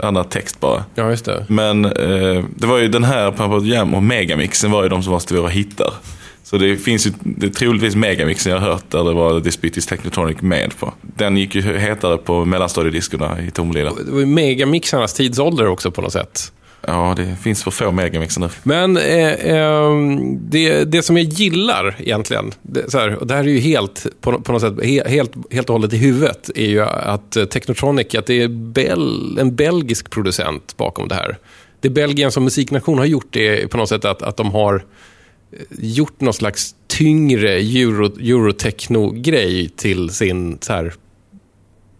annan 0.03 0.25
text 0.29 0.59
bara. 0.59 0.83
Ja, 0.95 1.09
just 1.09 1.25
det. 1.25 1.45
Men 1.49 1.85
eh, 1.85 2.43
det 2.55 2.67
var 2.67 2.77
ju 2.77 2.87
den 2.87 3.03
här 3.03 3.31
Pampa 3.31 3.65
Jam 3.67 3.93
och 3.93 4.03
Megamixen 4.03 4.71
var 4.71 4.83
ju 4.83 4.89
de 4.89 5.03
som 5.03 5.11
var 5.11 5.19
stora 5.19 5.49
hittar. 5.49 5.93
Så 6.45 6.57
det 6.57 6.77
finns 6.77 7.07
ju 7.07 7.11
det 7.19 7.45
är 7.45 7.49
troligtvis 7.49 7.95
Megamixen 7.95 8.51
jag 8.51 8.59
har 8.59 8.67
hört 8.67 8.91
där 8.91 9.03
det 9.03 9.13
var 9.13 9.39
This 9.39 9.61
Beat 9.61 9.77
Is 9.77 9.85
Technotronic 9.85 10.41
med 10.41 10.77
på. 10.79 10.93
Den 11.01 11.37
gick 11.37 11.55
ju 11.55 11.61
hetare 11.61 12.17
på 12.17 12.45
mellanstadiediskorna 12.45 13.41
i 13.41 13.51
Tomlilla. 13.51 13.93
Det 14.05 14.11
var 14.11 14.19
ju 14.19 14.25
megamixarnas 14.25 15.13
tidsålder 15.13 15.67
också 15.67 15.91
på 15.91 16.01
något 16.01 16.13
sätt. 16.13 16.51
Ja, 16.87 17.13
det 17.17 17.35
finns 17.43 17.63
för 17.63 17.71
få 17.71 17.91
Megamixer 17.91 18.41
nu. 18.41 18.49
Men 18.63 18.97
eh, 18.97 19.31
eh, 19.31 19.91
det, 20.39 20.83
det 20.83 21.01
som 21.01 21.17
jag 21.17 21.25
gillar 21.25 21.95
egentligen, 21.99 22.53
det, 22.61 22.91
så 22.91 22.99
här, 22.99 23.15
och 23.15 23.27
det 23.27 23.33
här 23.33 23.43
är 23.43 23.47
ju 23.47 23.59
helt, 23.59 24.05
på, 24.21 24.41
på 24.41 24.51
något 24.51 24.61
sätt, 24.61 24.73
he, 24.83 25.09
helt, 25.09 25.31
helt 25.51 25.69
och 25.69 25.73
hållet 25.73 25.93
i 25.93 25.97
huvudet, 25.97 26.49
är 26.55 26.67
ju 26.67 26.81
att 26.81 27.35
eh, 27.35 27.45
Technotronic, 27.45 28.15
att 28.15 28.25
det 28.25 28.41
är 28.41 28.47
bel, 28.47 29.37
en 29.39 29.55
belgisk 29.55 30.09
producent 30.09 30.77
bakom 30.77 31.07
det 31.07 31.15
här. 31.15 31.37
Det 31.79 31.89
Belgien 31.89 32.31
som 32.31 32.43
musiknation 32.43 32.97
har 32.97 33.05
gjort 33.05 33.35
är 33.35 33.67
på 33.67 33.77
något 33.77 33.89
sätt 33.89 34.05
att, 34.05 34.21
att 34.21 34.37
de 34.37 34.51
har 34.51 34.83
gjort 35.79 36.21
någon 36.21 36.33
slags 36.33 36.75
tyngre 36.87 37.51
euro, 37.53 38.05
eurotechno-grej 38.19 39.69
till 39.69 40.09
sin 40.09 40.57
så 40.61 40.73
här, 40.73 40.93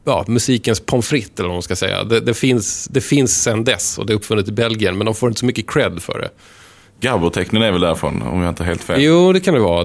ja, 0.06 0.26
musikens 0.28 0.80
pommes 0.80 1.08
frites, 1.08 1.40
eller 1.40 1.48
vad 1.50 1.56
man 1.56 1.62
ska 1.64 1.76
säga. 1.76 2.04
Det, 2.04 2.20
det, 2.20 2.34
finns, 2.34 2.88
det 2.92 3.02
finns 3.02 3.44
sen 3.44 3.64
dess 3.64 3.98
och 3.98 4.06
det 4.06 4.14
är 4.14 4.16
uppfunnet 4.16 4.48
i 4.48 4.52
Belgien, 4.52 4.98
men 4.98 5.06
de 5.06 5.16
får 5.16 5.30
inte 5.30 5.40
så 5.40 5.46
mycket 5.46 5.70
cred 5.70 6.02
för 6.02 6.20
det. 6.20 6.30
Gabbertecknen 7.02 7.62
är 7.62 7.72
väl 7.72 7.82
därifrån, 7.82 8.22
om 8.22 8.42
jag 8.42 8.50
inte 8.52 8.64
har 8.64 8.68
helt 8.68 8.84
fel. 8.84 9.02
Jo, 9.02 9.34
det 9.34 9.40
kan 9.40 9.54
det 9.54 9.60
vara. 9.60 9.82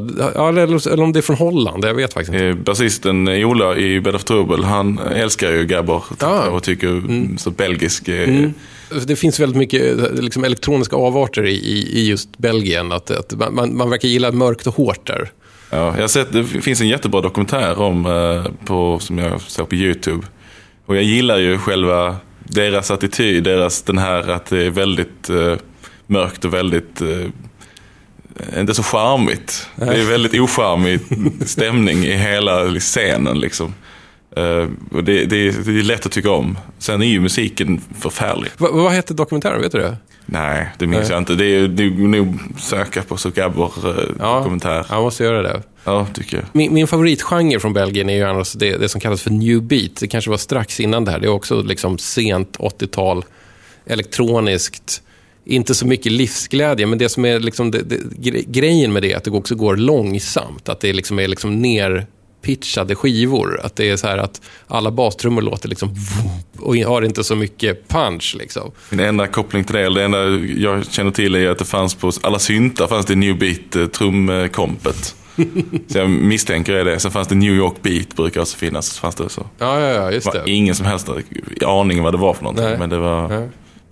Eller, 0.48 0.88
eller 0.92 1.02
om 1.02 1.12
det 1.12 1.20
är 1.20 1.22
från 1.22 1.36
Holland, 1.36 1.84
jag 1.84 1.94
vet 1.94 2.12
faktiskt 2.12 2.32
inte. 2.34 2.44
Eh, 2.46 2.54
Basisten 2.54 3.28
Ola 3.28 3.76
i 3.76 4.00
Bed 4.00 4.14
of 4.14 4.24
Trouble, 4.24 4.66
han 4.66 4.98
älskar 4.98 5.50
ju 5.52 5.64
Gabber 5.66 6.02
Ja. 6.20 6.50
och 6.50 6.62
tycker 6.62 7.02
så 7.38 7.50
belgisk. 7.50 8.08
eh, 8.08 8.50
Det 9.06 9.16
finns 9.16 9.40
väldigt 9.40 9.56
mycket 9.58 9.96
liksom, 10.22 10.44
elektroniska 10.44 10.96
avarter 10.96 11.46
i, 11.46 11.54
i, 11.98 12.08
just 12.08 12.38
Belgien. 12.38 12.92
Att, 12.92 13.10
att 13.10 13.32
man- 13.34 13.54
man, 13.54 13.76
man 13.76 13.90
verkar 13.90 14.08
gilla 14.08 14.32
mörkt 14.32 14.66
och 14.66 14.74
hårt 14.74 15.06
där. 15.06 15.30
Ja, 15.70 15.94
jag 15.94 16.00
har 16.02 16.08
sett, 16.08 16.32
det 16.32 16.44
finns 16.44 16.80
en 16.80 16.88
jättebra 16.88 17.20
dokumentär 17.20 17.78
om, 17.80 18.06
eh, 18.06 18.52
på, 18.66 18.98
som 18.98 19.18
jag 19.18 19.40
såg 19.40 19.68
på 19.68 19.74
YouTube. 19.74 20.26
Och 20.86 20.96
jag 20.96 21.02
gillar 21.04 21.38
ju 21.38 21.58
själva 21.58 22.16
deras 22.44 22.90
attityd, 22.90 23.44
deras 23.44 23.82
den 23.82 23.98
här 23.98 24.28
att 24.30 24.46
det 24.46 24.64
är 24.66 24.70
väldigt 24.70 25.30
eh, 25.30 25.54
mörkt 26.06 26.44
och 26.44 26.54
väldigt 26.54 27.00
eh, 27.00 28.60
inte 28.60 28.74
så 28.74 28.82
charmigt. 28.82 29.66
Det 29.76 29.84
är 29.84 30.04
väldigt 30.10 30.34
ocharmig 30.40 31.00
stämning 31.46 32.04
i 32.04 32.16
hela 32.16 32.74
scenen 32.78 33.40
liksom. 33.40 33.74
Och 34.92 35.04
det, 35.04 35.24
det, 35.24 35.48
är, 35.48 35.52
det 35.64 35.78
är 35.78 35.82
lätt 35.82 36.06
att 36.06 36.12
tycka 36.12 36.30
om. 36.30 36.58
Sen 36.78 37.02
är 37.02 37.06
ju 37.06 37.20
musiken 37.20 37.80
förfärlig. 37.98 38.50
Va, 38.58 38.68
vad 38.72 38.92
hette 38.92 39.14
dokumentären, 39.14 39.60
vet 39.60 39.72
du 39.72 39.78
det? 39.78 39.96
Nej, 40.26 40.68
det 40.78 40.86
minns 40.86 41.02
Nej. 41.02 41.10
jag 41.10 41.18
inte. 41.18 41.34
Det 41.34 41.44
är 41.44 41.90
nog 42.08 42.38
söka 42.58 43.02
på 43.02 43.16
så 43.16 43.30
Gabber 43.30 43.62
eh, 43.62 44.38
dokumentär. 44.38 44.86
jag 44.90 45.02
måste 45.02 45.24
göra 45.24 45.42
det. 45.42 45.62
Ja, 45.84 46.06
tycker 46.14 46.36
jag. 46.36 46.46
Min, 46.52 46.74
min 46.74 46.86
favoritgenre 46.86 47.60
från 47.60 47.72
Belgien 47.72 48.10
är 48.10 48.14
ju 48.14 48.24
annars 48.24 48.52
det, 48.52 48.76
det 48.76 48.88
som 48.88 49.00
kallas 49.00 49.22
för 49.22 49.30
new 49.30 49.62
beat. 49.62 49.96
Det 50.00 50.08
kanske 50.08 50.30
var 50.30 50.36
strax 50.36 50.80
innan 50.80 51.04
det 51.04 51.10
här. 51.10 51.18
Det 51.18 51.26
är 51.26 51.30
också 51.32 51.62
liksom 51.62 51.98
sent 51.98 52.56
80-tal, 52.58 53.24
elektroniskt. 53.86 55.02
Inte 55.44 55.74
så 55.74 55.86
mycket 55.86 56.12
livsglädje, 56.12 56.86
men 56.86 56.98
det 56.98 57.08
som 57.08 57.24
är 57.24 57.40
liksom 57.40 57.72
grejen 58.46 58.92
med 58.92 59.02
det 59.02 59.12
är 59.12 59.16
att 59.16 59.24
det 59.24 59.30
också 59.30 59.54
går 59.54 59.76
långsamt. 59.76 60.68
Att 60.68 60.80
det 60.80 60.92
liksom 60.92 61.18
är 61.18 61.28
liksom 61.28 61.62
nerpitchade 62.40 62.94
skivor. 62.94 63.60
Att 63.62 63.76
det 63.76 63.90
är 63.90 63.96
så 63.96 64.06
här 64.06 64.18
att 64.18 64.40
alla 64.68 64.90
bastrummor 64.90 65.42
låter 65.42 65.68
liksom 65.68 65.94
och 66.58 66.76
har 66.76 67.02
inte 67.02 67.24
så 67.24 67.36
mycket 67.36 67.88
punch. 67.88 68.36
Liksom. 68.38 68.70
Min 68.90 69.00
enda 69.00 69.26
koppling 69.26 69.64
till 69.64 69.74
det, 69.74 69.82
eller 69.82 70.00
det 70.00 70.04
enda 70.04 70.46
jag 70.60 70.86
känner 70.86 71.10
till 71.10 71.34
är 71.34 71.50
att 71.50 71.58
det 71.58 71.64
fanns 71.64 71.94
på 71.94 72.12
alla 72.22 72.38
syntar 72.38 72.86
fanns 72.86 73.06
det 73.06 73.14
New 73.14 73.38
Beat 73.38 73.76
eh, 73.76 73.86
trumkompet. 73.86 75.14
så 75.88 75.98
jag 75.98 76.10
misstänker 76.10 76.72
är 76.72 76.84
det. 76.84 77.00
Sen 77.00 77.10
fanns 77.10 77.28
det 77.28 77.34
New 77.34 77.54
York 77.54 77.74
Beat 77.82 78.16
brukar 78.16 78.40
också 78.40 78.56
finnas. 78.56 78.86
Så 78.86 79.00
fanns 79.00 79.14
det 79.14 79.28
så. 79.28 79.46
Ja, 79.58 79.80
ja, 79.80 79.88
ja, 79.88 80.10
just 80.12 80.32
Det 80.32 80.38
var 80.38 80.44
det. 80.46 80.50
ingen 80.52 80.74
som 80.74 80.86
helst 80.86 81.08
aning 81.66 82.02
vad 82.02 82.14
det 82.14 82.18
var 82.18 82.34
för 82.34 82.42
någonting. 82.42 82.64
Nej. 82.64 82.78
Men 82.78 82.90
det 82.90 82.98
var, 82.98 83.28
Nej. 83.28 83.48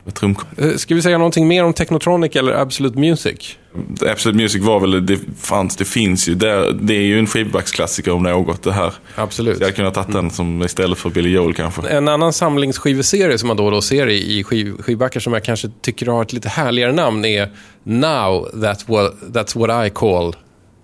Var 0.09 0.13
trumkomp. 0.15 0.61
Eh, 0.61 0.75
Ska 0.77 0.95
vi 0.95 1.03
säga 1.03 1.19
någonting 1.19 1.49
mer 1.49 1.65
om 1.65 1.73
Technotronic 1.73 2.37
eller 2.37 2.53
Absolute 2.53 2.99
Music? 2.99 3.57
Absolute 4.07 4.37
Music 4.37 4.63
var 4.63 4.81
väl, 4.81 5.07
det 5.07 5.19
fanns, 5.41 5.77
det 5.77 5.85
finns 5.85 6.29
ju. 6.29 6.35
Det, 6.35 6.73
det 6.73 6.95
är 6.95 7.03
ju 7.03 7.19
en 7.19 7.27
skivbacksklassiker 7.27 8.13
om 8.13 8.23
något 8.23 8.63
det 8.63 8.73
här. 8.73 8.93
Absolut. 9.15 9.57
Så 9.57 9.63
jag 9.63 9.67
hade 9.67 9.77
kunnat 9.77 9.95
tagit 9.95 10.13
den 10.13 10.31
som 10.31 10.63
istället 10.63 10.99
för 10.99 11.11
Billy 11.11 11.31
Joel 11.31 11.55
kanske. 11.55 11.83
En 11.89 12.09
annan 12.09 12.33
samlingsskiveserie 12.33 13.39
som 13.39 13.49
man 13.49 13.57
då 13.57 13.65
och 13.65 13.71
då 13.71 13.83
ser 13.83 14.07
i, 14.09 14.39
i 14.39 14.45
skiv, 14.45 14.75
skivbackar 14.83 15.21
som 15.21 15.33
jag 15.33 15.45
kanske 15.45 15.69
tycker 15.83 16.07
har 16.07 16.23
ett 16.23 16.33
lite 16.33 16.49
härligare 16.49 16.93
namn 16.93 17.25
är 17.25 17.51
Now 17.83 18.49
that 18.63 18.89
wa, 18.89 19.11
That's 19.33 19.59
what 19.59 19.87
I 19.87 19.91
call 19.91 20.37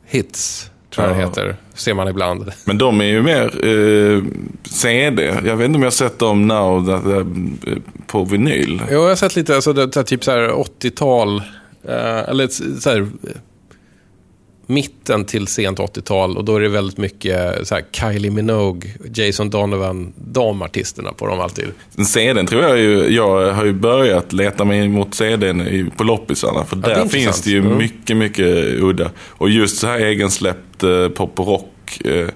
hits, 0.07 0.71
tror 0.95 1.07
jag 1.09 1.17
Ja. 1.17 1.21
heter. 1.29 1.57
Ser 1.75 1.95
man 1.95 2.09
ibland. 2.09 2.51
Men 2.65 2.79
de 2.79 3.01
är 3.01 3.05
ju 3.05 3.23
mer 3.23 3.67
eh, 3.67 4.23
CD. 4.71 5.25
Jag 5.45 5.57
vet 5.57 5.65
inte 5.67 5.77
om 5.77 5.83
jag 5.83 5.87
har 5.87 5.91
sett 5.91 6.19
dem 6.19 6.47
now 6.47 6.87
that, 6.87 7.07
eh, 7.07 7.27
på 8.07 8.25
vinyl. 8.25 8.83
Jo, 8.91 9.03
jag 9.03 9.09
har 9.09 9.15
sett 9.17 9.37
lite, 9.37 9.55
alltså, 9.55 9.73
det, 9.73 10.05
typ 10.05 10.25
så 10.25 10.31
här 10.31 10.49
80-tal, 10.49 11.37
eh, 11.89 12.19
eller 12.29 12.49
så 12.81 12.91
här, 12.91 13.07
mitten 14.67 15.25
till 15.25 15.47
sent 15.47 15.79
80-tal. 15.79 16.37
Och 16.37 16.45
då 16.45 16.57
är 16.57 16.61
det 16.61 16.69
väldigt 16.69 16.99
mycket 16.99 17.69
så 17.69 17.75
här, 17.75 17.85
Kylie 17.93 18.31
Minogue, 18.31 18.91
Jason 19.15 19.51
Donovan, 19.51 20.13
de 20.17 20.63
artisterna 20.63 21.13
på 21.13 21.27
dem 21.27 21.41
alltid. 21.41 21.65
CDn 22.07 22.47
tror 22.47 22.63
jag 22.63 22.79
ju, 22.79 23.07
jag 23.09 23.53
har 23.53 23.65
ju 23.65 23.73
börjat 23.73 24.33
leta 24.33 24.65
mig 24.65 24.89
mot 24.89 25.15
CDn 25.15 25.91
på 25.97 26.05
loppisarna. 26.05 26.65
För 26.65 26.77
det 26.77 26.91
är 26.91 26.95
där 26.95 27.03
intressant. 27.03 27.25
finns 27.25 27.43
det 27.43 27.51
ju 27.51 27.59
Mm. 27.59 27.79
mycket, 27.79 28.17
mycket 28.17 28.47
udda. 28.83 29.11
Och 29.29 29.51
just 29.51 29.77
så 29.79 29.87
här 29.87 30.01
egensläppt 30.01 30.83
eh, 30.83 31.09
pop 31.09 31.41
och 31.41 31.47
rock. 31.47 32.01
Eh, 32.05 32.29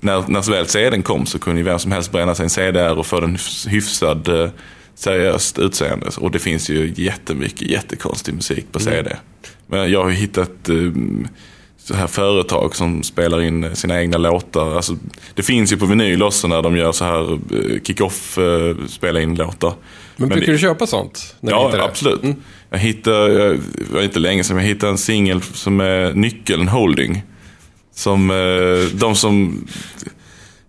när, 0.00 0.24
när 0.28 0.50
väl 0.50 0.66
CDn 0.66 1.02
kom 1.02 1.26
så 1.26 1.38
kunde 1.38 1.60
ju 1.60 1.64
vem 1.64 1.78
som 1.78 1.92
helst 1.92 2.12
bränna 2.12 2.34
sig 2.34 2.44
en 2.44 2.50
CDR 2.50 2.98
och 2.98 3.06
få 3.06 3.20
den 3.20 3.36
hyfs- 3.36 3.68
hyfsad 3.68 4.28
eh, 4.28 4.50
seriöst 4.94 5.58
utseende. 5.58 6.06
Och 6.18 6.30
det 6.30 6.38
finns 6.38 6.70
ju 6.70 6.92
jättemycket 6.96 7.62
jättekonstig 7.70 8.34
musik 8.34 8.66
på 8.72 8.78
CD. 8.80 9.16
Men 9.66 9.90
jag 9.90 10.02
har 10.02 10.10
ju 10.10 10.16
hittat 10.16 10.68
eh, 10.68 10.74
så 11.84 11.94
här 11.94 12.06
företag 12.06 12.76
som 12.76 13.02
spelar 13.02 13.42
in 13.42 13.76
sina 13.76 14.00
egna 14.00 14.18
låtar. 14.18 14.76
Alltså, 14.76 14.96
det 15.34 15.42
finns 15.42 15.72
ju 15.72 15.76
på 15.76 15.86
vinyl 15.86 16.22
också 16.22 16.48
när 16.48 16.62
de 16.62 16.76
gör 16.76 16.92
så 16.92 17.04
här 17.04 17.32
eh, 17.32 17.80
kick-off, 17.82 18.38
eh, 18.38 18.76
spela 18.88 19.20
in 19.20 19.34
låtar. 19.34 19.74
Men, 20.16 20.28
brukar 20.28 20.46
det- 20.46 20.52
du 20.52 20.58
köpa 20.58 20.86
sånt? 20.86 21.36
Ja, 21.40 21.72
absolut. 21.82 22.22
Mm. 22.22 22.36
Jag 22.70 22.78
hittade, 22.78 23.32
jag- 23.32 23.58
det 23.88 23.94
var 23.94 24.02
inte 24.02 24.18
länge 24.18 24.44
sedan, 24.44 24.56
jag 24.56 24.64
hittade 24.64 24.92
en 24.92 24.98
singel 24.98 25.42
som 25.42 25.80
är 25.80 26.12
Nyckeln 26.14 26.68
Holding. 26.68 27.22
Som 27.94 28.30
eh, 28.30 28.96
de 28.98 29.14
som 29.14 29.64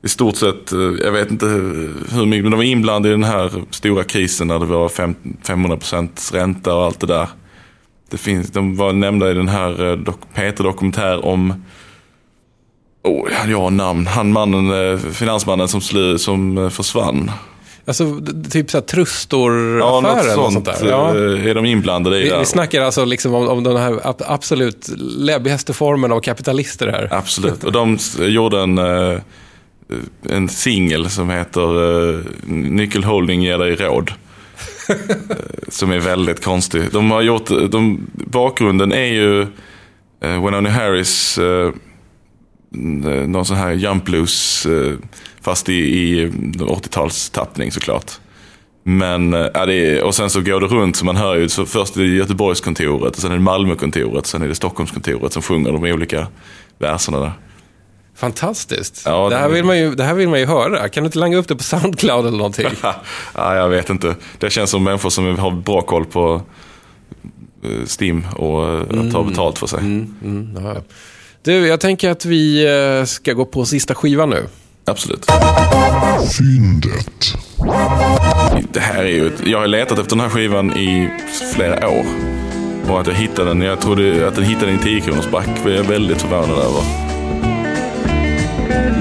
i 0.04 0.08
stort 0.10 0.36
sett, 0.36 0.72
jag 1.04 1.12
vet 1.12 1.32
inte 1.32 1.46
hur 1.46 2.26
mycket, 2.26 2.44
men 2.44 2.52
de 2.52 2.58
var 2.58 2.64
inblandade 2.64 3.10
i 3.10 3.12
den 3.12 3.24
här 3.24 3.52
stora 3.70 4.04
krisen 4.04 4.48
när 4.48 4.60
det 4.60 4.66
var 4.66 4.90
fem- 4.90 5.16
500% 5.44 6.34
ränta 6.34 6.74
och 6.76 6.84
allt 6.84 7.00
det 7.00 7.08
där. 7.08 7.28
Det 8.16 8.20
finns, 8.20 8.52
de 8.52 8.76
var 8.76 8.94
nämnda 8.94 9.32
i 9.32 9.34
den 9.34 9.48
här 9.48 9.90
eh, 9.92 9.98
dok, 9.98 10.20
Peter-dokumentär 10.34 11.26
om 11.26 11.64
Oh, 13.04 13.30
jag 13.50 13.62
har 13.62 13.70
namn. 13.70 14.08
Han 14.08 14.32
mannen, 14.32 14.92
eh, 14.92 14.98
finansmannen 14.98 15.68
som, 15.68 15.82
slu, 15.82 16.18
som 16.18 16.58
eh, 16.58 16.70
försvann. 16.70 17.32
Alltså, 17.86 18.22
typ 18.52 18.72
så 18.72 18.78
här 18.78 18.82
Trustor-affären 18.86 19.80
Ja, 19.80 20.02
något 20.02 20.26
och 20.26 20.32
sånt, 20.32 20.54
sånt 20.54 20.66
där. 20.66 20.90
Ja. 20.90 21.16
är 21.50 21.56
de 21.56 21.66
inblandade 21.66 22.20
i. 22.20 22.24
Vi, 22.24 22.30
där. 22.30 22.40
vi 22.40 22.46
snackar 22.46 22.82
alltså 22.82 23.06
liksom 23.06 23.34
om, 23.34 23.48
om 23.48 23.64
den 23.64 23.78
här 23.78 24.00
ab- 24.08 24.24
absolut 24.28 24.90
läbbigaste 25.18 25.74
formen 25.74 26.12
av 26.12 26.20
kapitalister 26.20 26.88
här. 26.88 27.08
Absolut. 27.12 27.64
Och 27.64 27.72
de 27.72 27.98
gjorde 28.20 28.60
en, 28.62 28.78
en 30.30 30.50
singel 30.50 31.10
som 31.10 31.30
heter 31.30 32.24
Nyckelholding 32.48 33.44
ger 33.44 33.58
dig 33.58 33.76
råd. 33.76 34.12
Som 35.68 35.92
är 35.92 36.00
väldigt 36.00 36.44
konstig. 36.44 36.84
De 36.92 37.12
har 37.12 37.22
gjort, 37.22 37.48
de, 37.72 38.08
bakgrunden 38.14 38.92
är 38.92 39.06
ju 39.06 39.42
eh, 39.42 39.48
uh, 40.24 40.46
Winona 40.46 40.70
Harris, 40.70 41.38
uh, 41.38 41.74
eh, 43.06 43.28
någon 43.28 43.46
sån 43.46 43.58
här 43.58 43.72
jump 43.72 44.06
blues, 44.06 44.66
uh, 44.66 44.88
eh, 44.88 44.98
fast 45.42 45.70
i, 45.70 45.74
i 45.74 46.28
80-talstappning 46.58 47.70
såklart. 47.70 48.12
Men, 48.84 49.34
ja, 49.34 49.66
det 49.66 49.74
är, 49.74 50.04
och 50.04 50.16
sen 50.16 50.30
så 50.30 50.42
går 50.42 50.60
det 50.62 50.68
runt 50.68 50.96
så 50.96 51.06
man 51.06 51.16
hör 51.16 51.36
ju, 51.36 51.50
så 51.50 51.66
först 51.66 51.98
är 51.98 52.02
det 52.02 52.08
Göteborgskontoret, 52.08 53.16
och 53.16 53.22
sen 53.22 53.32
är 53.32 53.36
det 53.36 53.42
Malmökontoret, 53.42 54.26
sen 54.26 54.42
är 54.42 54.48
det 54.48 54.56
Stockholmskontoret 54.56 55.34
som 55.34 55.42
sjunger 55.42 55.72
de 55.72 55.84
olika 55.84 56.28
verserna 56.78 57.20
där. 57.20 57.32
Fantastiskt. 58.16 59.02
Ja, 59.06 59.30
det, 59.30 59.36
här 59.36 59.50
vill 59.50 59.64
man 59.64 59.78
ju, 59.78 59.96
det 59.96 60.04
här 60.04 60.14
vill 60.14 60.30
man 60.30 60.40
ju 60.40 60.46
höra. 60.46 60.90
Kan 60.90 61.04
du 61.04 61.06
inte 61.08 61.18
langa 61.20 61.38
upp 61.38 61.48
det 61.48 61.56
på 61.56 61.64
Soundcloud 61.64 62.26
eller 62.26 62.38
någonting? 62.38 62.68
ja, 63.36 63.56
jag 63.56 63.70
vet 63.70 63.90
inte. 63.90 64.16
Det 64.40 64.50
känns 64.50 64.70
som 64.70 64.84
människor 64.84 65.10
som 65.10 65.40
har 65.40 65.52
bra 65.52 65.82
koll 65.82 66.06
på 66.06 66.42
eh, 67.64 67.70
Steam 68.00 68.26
och 68.36 68.68
eh, 68.68 68.82
att 68.82 69.12
ta 69.12 69.24
betalt 69.24 69.60
för 69.60 69.68
sig. 69.68 69.80
Mm, 69.80 70.58
ja. 70.64 70.76
Du, 71.44 71.68
jag 71.68 71.80
tänker 71.80 72.10
att 72.10 72.26
vi 72.26 72.66
eh, 73.00 73.06
ska 73.06 73.34
gå 73.34 73.46
på 73.46 73.66
sista 73.66 73.96
skivan 73.96 74.30
nu. 74.30 74.48
Absolut. 74.86 75.26
Fyndet. 76.38 77.34
Det 78.74 78.80
här 78.80 79.04
är 79.04 79.08
ju, 79.10 79.28
ett- 79.28 79.42
jag 79.48 79.60
har 79.60 79.68
letat 79.68 80.00
efter 80.00 80.16
den 80.16 80.20
här 80.20 80.30
skivan 80.30 80.78
i 80.78 81.10
flera 81.56 81.90
år. 81.90 82.06
Och 82.90 83.02
att 83.02 83.08
jag 83.08 83.14
hittade 83.14 83.50
den, 83.50 83.62
jag 83.62 83.82
trodde 83.82 84.28
att 84.28 84.36
den 84.36 84.44
hittade 84.44 84.72
en 84.72 84.80
10 84.80 85.02
kronors 85.02 85.28
back 85.32 85.48
jag 85.66 85.84
väldigt 85.84 86.22
förvånad 86.22 86.50
över. 86.60 87.05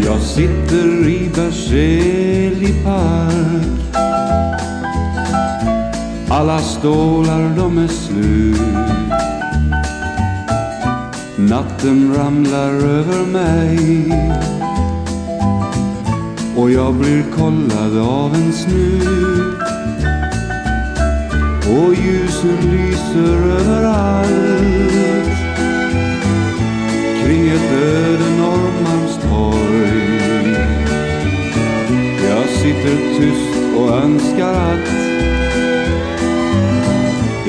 Jag 0.05 0.21
sitter 0.21 1.09
i 1.09 1.31
Berzelii 1.35 2.75
park 2.85 3.75
Alla 6.29 6.59
stålar 6.59 7.57
de 7.57 7.79
är 7.79 7.89
slut. 7.89 8.61
Natten 11.37 12.15
ramlar 12.15 12.71
över 12.71 13.27
mig. 13.27 13.79
Och 16.57 16.71
jag 16.71 16.95
blir 16.95 17.25
kollad 17.37 17.99
av 17.99 18.35
en 18.35 18.53
snut. 18.53 19.59
Och 21.69 21.95
ljusen 21.95 22.59
lyser 22.73 23.51
överallt. 23.51 24.31
Kring 27.25 27.49
ett 27.49 27.73
öde 27.73 28.37
Norrmalmstorg. 28.39 28.94
Sitter 32.65 32.97
tyst 33.19 33.77
och 33.77 33.89
önskar 33.89 34.55
att 34.55 34.89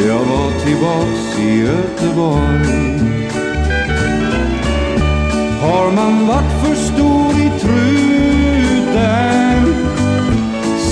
jag 0.08 0.20
var 0.20 0.52
tillbaks 0.66 1.40
i 1.40 1.60
Göteborg. 1.60 3.00
Har 5.62 5.92
man 5.92 6.28
varit 6.28 6.52
för 6.64 6.76
stor 6.76 7.32
i 7.32 7.60
truten, 7.60 8.96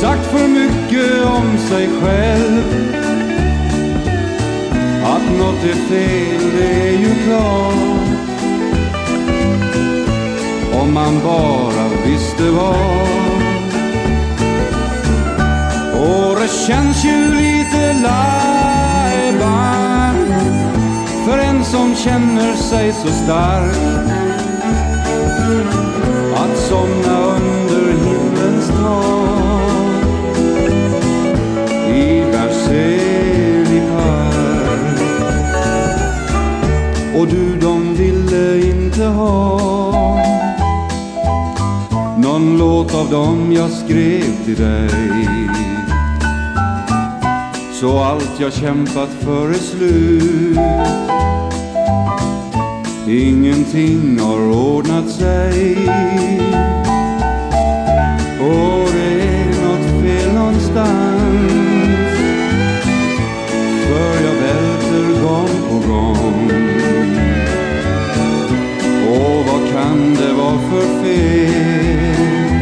sagt 0.02 0.26
för 0.26 0.48
mycket 0.48 1.26
om 1.26 1.58
sig 1.70 1.90
själv 2.02 2.64
att 5.04 5.38
något 5.38 5.64
är 5.64 5.76
fel, 5.90 6.52
det 6.58 6.90
är 6.90 6.98
ju 7.00 7.14
klart 7.26 8.04
om 10.82 10.94
man 10.94 11.20
bara 11.24 11.90
visste 12.06 12.50
vad. 12.52 13.23
Det 16.44 16.50
känns 16.50 17.06
ju 17.06 17.36
lite 17.36 17.94
lajban 17.94 19.36
för 21.26 21.38
en 21.38 21.66
som 21.66 21.96
känner 21.96 22.56
sig 22.56 22.94
så 22.94 23.08
stark 23.08 23.76
att 26.36 26.58
somna 26.58 27.18
under 27.18 27.92
himlens 27.92 28.68
tak 28.68 30.38
i 31.88 32.24
Berzelii 32.32 33.82
park. 33.92 35.00
Och 37.18 37.28
du, 37.28 37.60
de 37.60 37.96
ville 37.96 38.68
inte 38.68 39.06
ha 39.06 39.60
någon 42.18 42.58
låt 42.58 42.96
av 42.96 43.10
dem 43.10 43.54
jag 43.54 43.72
skrev 43.72 44.46
till 44.46 44.56
dig. 44.56 45.73
Så 47.84 48.00
allt 48.00 48.40
jag 48.40 48.54
kämpat 48.54 49.10
för 49.10 49.50
är 49.50 49.54
slut. 49.54 50.58
Ingenting 53.08 54.20
har 54.20 54.40
ordnat 54.40 55.10
sig. 55.10 55.78
Och 58.40 58.90
det 58.94 59.22
är 59.22 59.62
något 59.64 60.02
fel 60.02 60.34
någonstans. 60.34 61.44
För 63.86 64.24
jag 64.26 64.34
välter 64.34 65.22
gång 65.22 65.50
på 65.70 65.88
gång. 65.90 66.52
Och 69.10 69.46
vad 69.46 69.72
kan 69.72 70.14
det 70.14 70.34
vara 70.34 70.60
för 70.60 71.04
fel 71.04 72.54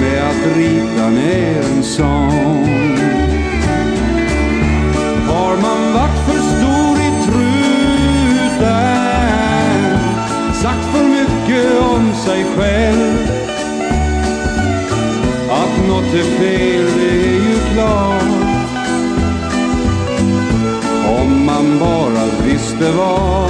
med 0.00 0.22
att 0.28 0.56
rita 0.56 1.10
ner 1.10 1.62
en 1.76 1.82
sång? 1.82 2.81
Har 5.52 5.60
man 5.60 5.92
varit 5.94 6.18
för 6.26 6.38
stor 6.38 6.96
i 6.98 7.10
truten, 7.26 7.48
sagt 10.54 10.84
för 10.92 11.04
mycket 11.04 11.80
om 11.80 12.14
sig 12.14 12.44
själv, 12.56 13.28
att 15.50 15.88
något 15.88 16.14
är 16.14 16.24
fel, 16.38 16.86
det 16.98 17.10
är 17.10 17.40
ju 17.50 17.58
klart. 17.74 18.22
Om 21.20 21.44
man 21.46 21.78
bara 21.78 22.24
visste 22.44 22.92
vad. 22.92 23.42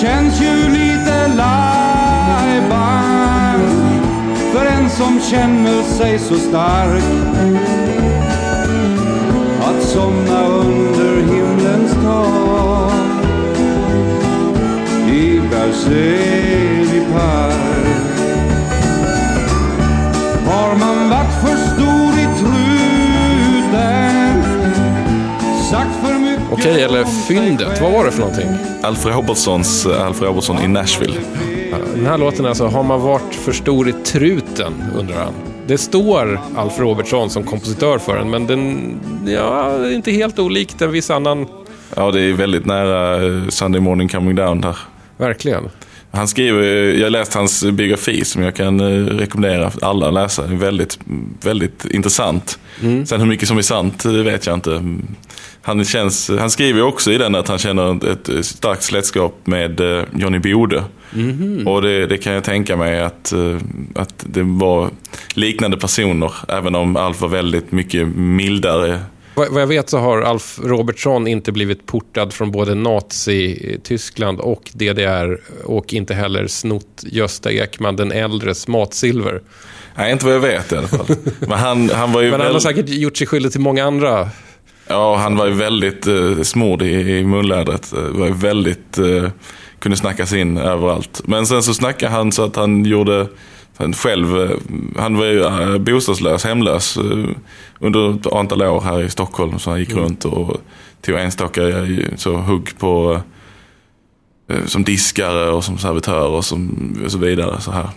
Känns 0.00 0.40
ju 0.40 0.68
lite 0.68 1.28
lajban 1.36 2.00
för 4.52 4.66
en 4.66 4.90
som 4.90 5.20
känner 5.20 5.82
sig 5.82 6.18
så 6.18 6.34
stark 6.34 7.87
somna 9.98 10.46
under 10.46 11.16
himlens 11.16 11.92
tak 11.92 12.92
i 15.08 15.40
Berzelii 15.50 17.02
park. 17.12 18.08
Har 20.46 20.76
man 20.76 21.10
varit 21.10 21.34
för 21.40 21.56
stor 21.56 22.12
i 22.20 22.26
truten 22.40 22.82
sagt 25.70 26.06
för 26.06 26.18
mycket 26.18 26.52
Okej, 26.52 26.82
eller 26.82 27.04
Fyndet, 27.04 27.80
vad 27.80 27.92
var 27.92 28.04
det 28.04 28.10
för 28.10 28.20
någonting? 28.20 28.48
Alfred 28.82 29.14
Robertsons 29.14 29.86
eh, 29.86 30.06
Alfred 30.06 30.28
Robertson 30.28 30.58
i 30.62 30.68
Nashville. 30.68 31.20
Den 31.94 32.06
här 32.06 32.18
låten 32.18 32.46
alltså, 32.46 32.66
har 32.66 32.82
man 32.82 33.00
varit 33.00 33.34
för 33.34 33.52
stor 33.52 33.88
i 33.88 33.92
truten, 33.92 34.84
undrar 34.98 35.16
han. 35.16 35.47
Det 35.68 35.78
står 35.78 36.40
Alf 36.56 36.78
Robertsson 36.78 37.30
som 37.30 37.44
kompositör 37.44 37.98
för 37.98 38.16
den, 38.16 38.30
men 38.30 38.46
den 38.46 38.92
ja, 39.26 39.70
är 39.70 39.94
inte 39.94 40.10
helt 40.10 40.38
olik 40.38 40.80
en 40.80 40.92
viss 40.92 41.10
annan. 41.10 41.46
Ja, 41.96 42.10
det 42.10 42.20
är 42.20 42.32
väldigt 42.32 42.66
nära 42.66 43.26
eh, 43.26 43.48
Sunday 43.48 43.80
Morning 43.80 44.08
Coming 44.08 44.34
Down 44.34 44.60
där. 44.60 44.76
Verkligen. 45.16 45.70
Han 46.10 46.28
skriver, 46.28 46.62
jag 46.94 47.06
har 47.06 47.10
läst 47.10 47.34
hans 47.34 47.64
biografi 47.64 48.24
som 48.24 48.42
jag 48.42 48.54
kan 48.54 48.80
eh, 48.80 49.06
rekommendera 49.06 49.70
alla 49.82 50.08
att 50.08 50.14
läsa. 50.14 50.42
Väldigt, 50.46 50.98
väldigt 51.42 51.84
intressant. 51.84 52.58
Sen 52.80 53.20
hur 53.20 53.26
mycket 53.26 53.48
som 53.48 53.58
är 53.58 53.62
sant, 53.62 54.02
det 54.02 54.22
vet 54.22 54.46
jag 54.46 54.54
inte. 54.54 54.82
Han, 55.62 55.84
känns, 55.84 56.30
han 56.38 56.50
skriver 56.50 56.82
också 56.82 57.12
i 57.12 57.18
den 57.18 57.34
att 57.34 57.48
han 57.48 57.58
känner 57.58 58.12
ett 58.12 58.46
starkt 58.46 58.82
släktskap 58.82 59.34
med 59.44 59.80
eh, 59.80 60.04
Johnny 60.16 60.38
Bode. 60.38 60.84
Och 61.66 61.82
det, 61.82 62.06
det 62.06 62.18
kan 62.18 62.32
jag 62.32 62.44
tänka 62.44 62.76
mig 62.76 63.00
att, 63.00 63.32
eh, 63.32 63.58
att 63.94 64.24
det 64.26 64.42
var 64.42 64.90
liknande 65.34 65.76
personer, 65.76 66.32
även 66.48 66.74
om 66.74 66.96
Alf 66.96 67.20
var 67.20 67.28
väldigt 67.28 67.72
mycket 67.72 68.08
mildare. 68.08 69.00
Vad 69.34 69.62
jag 69.62 69.66
vet 69.66 69.90
så 69.90 69.98
har 69.98 70.20
Alf 70.22 70.58
Robertsson 70.62 71.26
inte 71.26 71.52
blivit 71.52 71.86
portad 71.86 72.32
från 72.32 72.50
både 72.52 72.74
Nazi-Tyskland 72.74 74.40
och 74.40 74.70
DDR 74.72 75.40
och 75.64 75.92
inte 75.94 76.14
heller 76.14 76.46
snott 76.46 77.04
Gösta 77.06 77.52
Ekman 77.52 77.96
den 77.96 78.12
äldres 78.12 78.68
matsilver. 78.68 79.40
Nej, 79.96 80.12
inte 80.12 80.24
vad 80.24 80.34
jag 80.34 80.40
vet 80.40 80.72
i 80.72 80.76
alla 80.76 80.88
fall. 80.88 81.06
Men 81.40 81.50
han, 81.58 81.90
han 81.90 82.12
var 82.12 82.20
ju 82.22 82.30
Men 82.30 82.40
han 82.40 82.40
har 82.40 82.46
väldigt- 82.46 82.62
säkert 82.62 82.88
gjort 82.88 83.16
sig 83.16 83.26
skyldig 83.26 83.52
till 83.52 83.60
många 83.60 83.84
andra. 83.84 84.28
Ja, 84.88 85.16
han 85.16 85.36
var 85.36 85.46
ju 85.46 85.52
väldigt 85.52 86.06
eh, 86.06 86.42
smord 86.42 86.82
i, 86.82 86.90
i 87.18 87.24
munlädret. 87.24 87.92
Eh, 87.92 88.02
var 88.02 88.26
ju 88.26 88.32
väldigt, 88.34 88.98
eh, 88.98 89.30
kunde 89.78 89.96
snacka 89.96 90.26
sig 90.26 90.40
in 90.40 90.56
överallt. 90.56 91.20
Men 91.24 91.46
sen 91.46 91.62
så 91.62 91.74
snackade 91.74 92.12
han 92.12 92.32
så 92.32 92.44
att 92.44 92.56
han 92.56 92.84
gjorde, 92.84 93.26
han 93.76 93.94
själv, 93.94 94.42
eh, 94.42 94.50
han 94.96 95.16
var 95.16 95.24
ju 95.24 95.42
eh, 95.42 95.78
bostadslös, 95.78 96.44
hemlös 96.44 96.96
eh, 96.96 97.28
under 97.78 98.14
ett 98.14 98.32
antal 98.32 98.62
år 98.62 98.80
här 98.80 99.02
i 99.02 99.10
Stockholm. 99.10 99.58
Så 99.58 99.70
han 99.70 99.80
gick 99.80 99.94
runt 99.94 100.24
och 100.24 100.56
tog 101.02 101.18
enstaka 101.18 101.62
så 102.16 102.36
hugg 102.36 102.78
på, 102.78 103.20
som 104.66 104.84
diskare 104.84 105.50
och 105.50 105.64
som 105.64 105.78
servitör 105.78 106.28
och, 106.28 106.44
som, 106.44 106.94
och 107.04 107.12
så 107.12 107.18
vidare. 107.18 107.60
Så 107.60 107.70
här. 107.70 107.88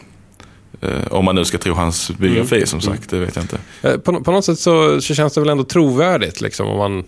Om 1.09 1.25
man 1.25 1.35
nu 1.35 1.45
ska 1.45 1.57
tro 1.57 1.73
hans 1.73 2.11
biografi 2.11 2.65
som 2.65 2.81
sagt, 2.81 3.09
det 3.09 3.19
vet 3.19 3.35
jag 3.35 3.43
inte. 3.43 3.57
På, 3.97 4.23
på 4.23 4.31
något 4.31 4.45
sätt 4.45 4.59
så, 4.59 5.01
så 5.01 5.15
känns 5.15 5.33
det 5.33 5.41
väl 5.41 5.49
ändå 5.49 5.63
trovärdigt 5.63 6.41
liksom, 6.41 6.67
om 6.67 6.77
man 6.77 7.03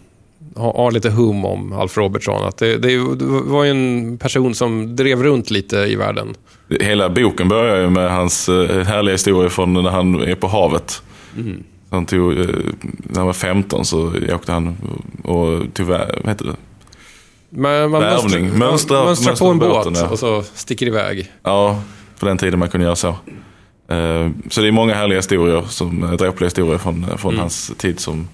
har, 0.56 0.74
har 0.74 0.91
lite 0.91 1.10
hum 1.10 1.45
om 1.45 1.74
Alf 1.74 1.97
Robertsson. 1.97 2.47
Att 2.47 2.58
det, 2.58 2.78
det, 2.78 2.97
var 3.45 3.64
ju 3.64 3.70
en 3.72 4.18
person 4.18 4.56
som 4.56 4.95
drev 4.95 5.24
runt 5.24 5.51
lite 5.51 5.78
i 5.78 5.95
världen. 5.95 6.36
Hela 6.80 7.10
boken 7.10 7.47
börjar 7.49 7.82
ju 7.82 7.89
med 7.89 8.12
hans 8.12 8.49
eh, 8.49 8.84
härliga 8.86 9.14
historia 9.14 9.49
från 9.49 9.74
när 9.74 9.89
han 9.89 10.22
är 10.22 10.36
på 10.36 10.47
havet. 10.47 11.01
Han 11.89 12.06
tog, 12.06 12.32
eh, 12.39 12.45
när 12.84 13.18
han 13.18 13.26
var 13.26 13.34
15 13.34 13.86
så 13.86 14.12
åkte 14.34 14.51
han 14.51 14.78
och 15.24 15.74
tog, 15.74 15.86
vad 15.88 15.99
heter 16.28 16.45
det? 16.45 16.56
Man, 17.49 17.91
man 17.91 18.01
Värvning. 18.01 18.58
mönstrar, 18.58 19.01
Mönstra- 19.01 19.06
mönstrar 19.06 19.36
på 19.36 19.45
en 19.47 19.58
mönstra 19.58 19.74
båt 19.74 19.86
båten, 19.86 20.04
ja. 20.04 20.10
och 20.10 20.20
så 20.20 20.43
sticker 20.54 20.88
iväg. 20.88 21.32
Ja, 21.43 21.82
på 22.20 22.26
den 22.26 22.38
tiden 22.38 22.60
man 22.60 22.70
kunde 22.70 22.86
göra 22.86 22.95
så. 22.95 23.08
Eh, 23.88 24.30
Så 24.49 24.62
det 24.62 24.68
är 24.68 24.72
många 24.72 24.93
härliga 24.95 25.20
historier, 25.20 25.64
som, 25.70 26.16
dråpliga 26.18 26.47
historier 26.47 26.78
från, 26.78 27.06
från 27.18 27.38
hans 27.38 27.72
tid 27.78 27.99
som 27.99 28.28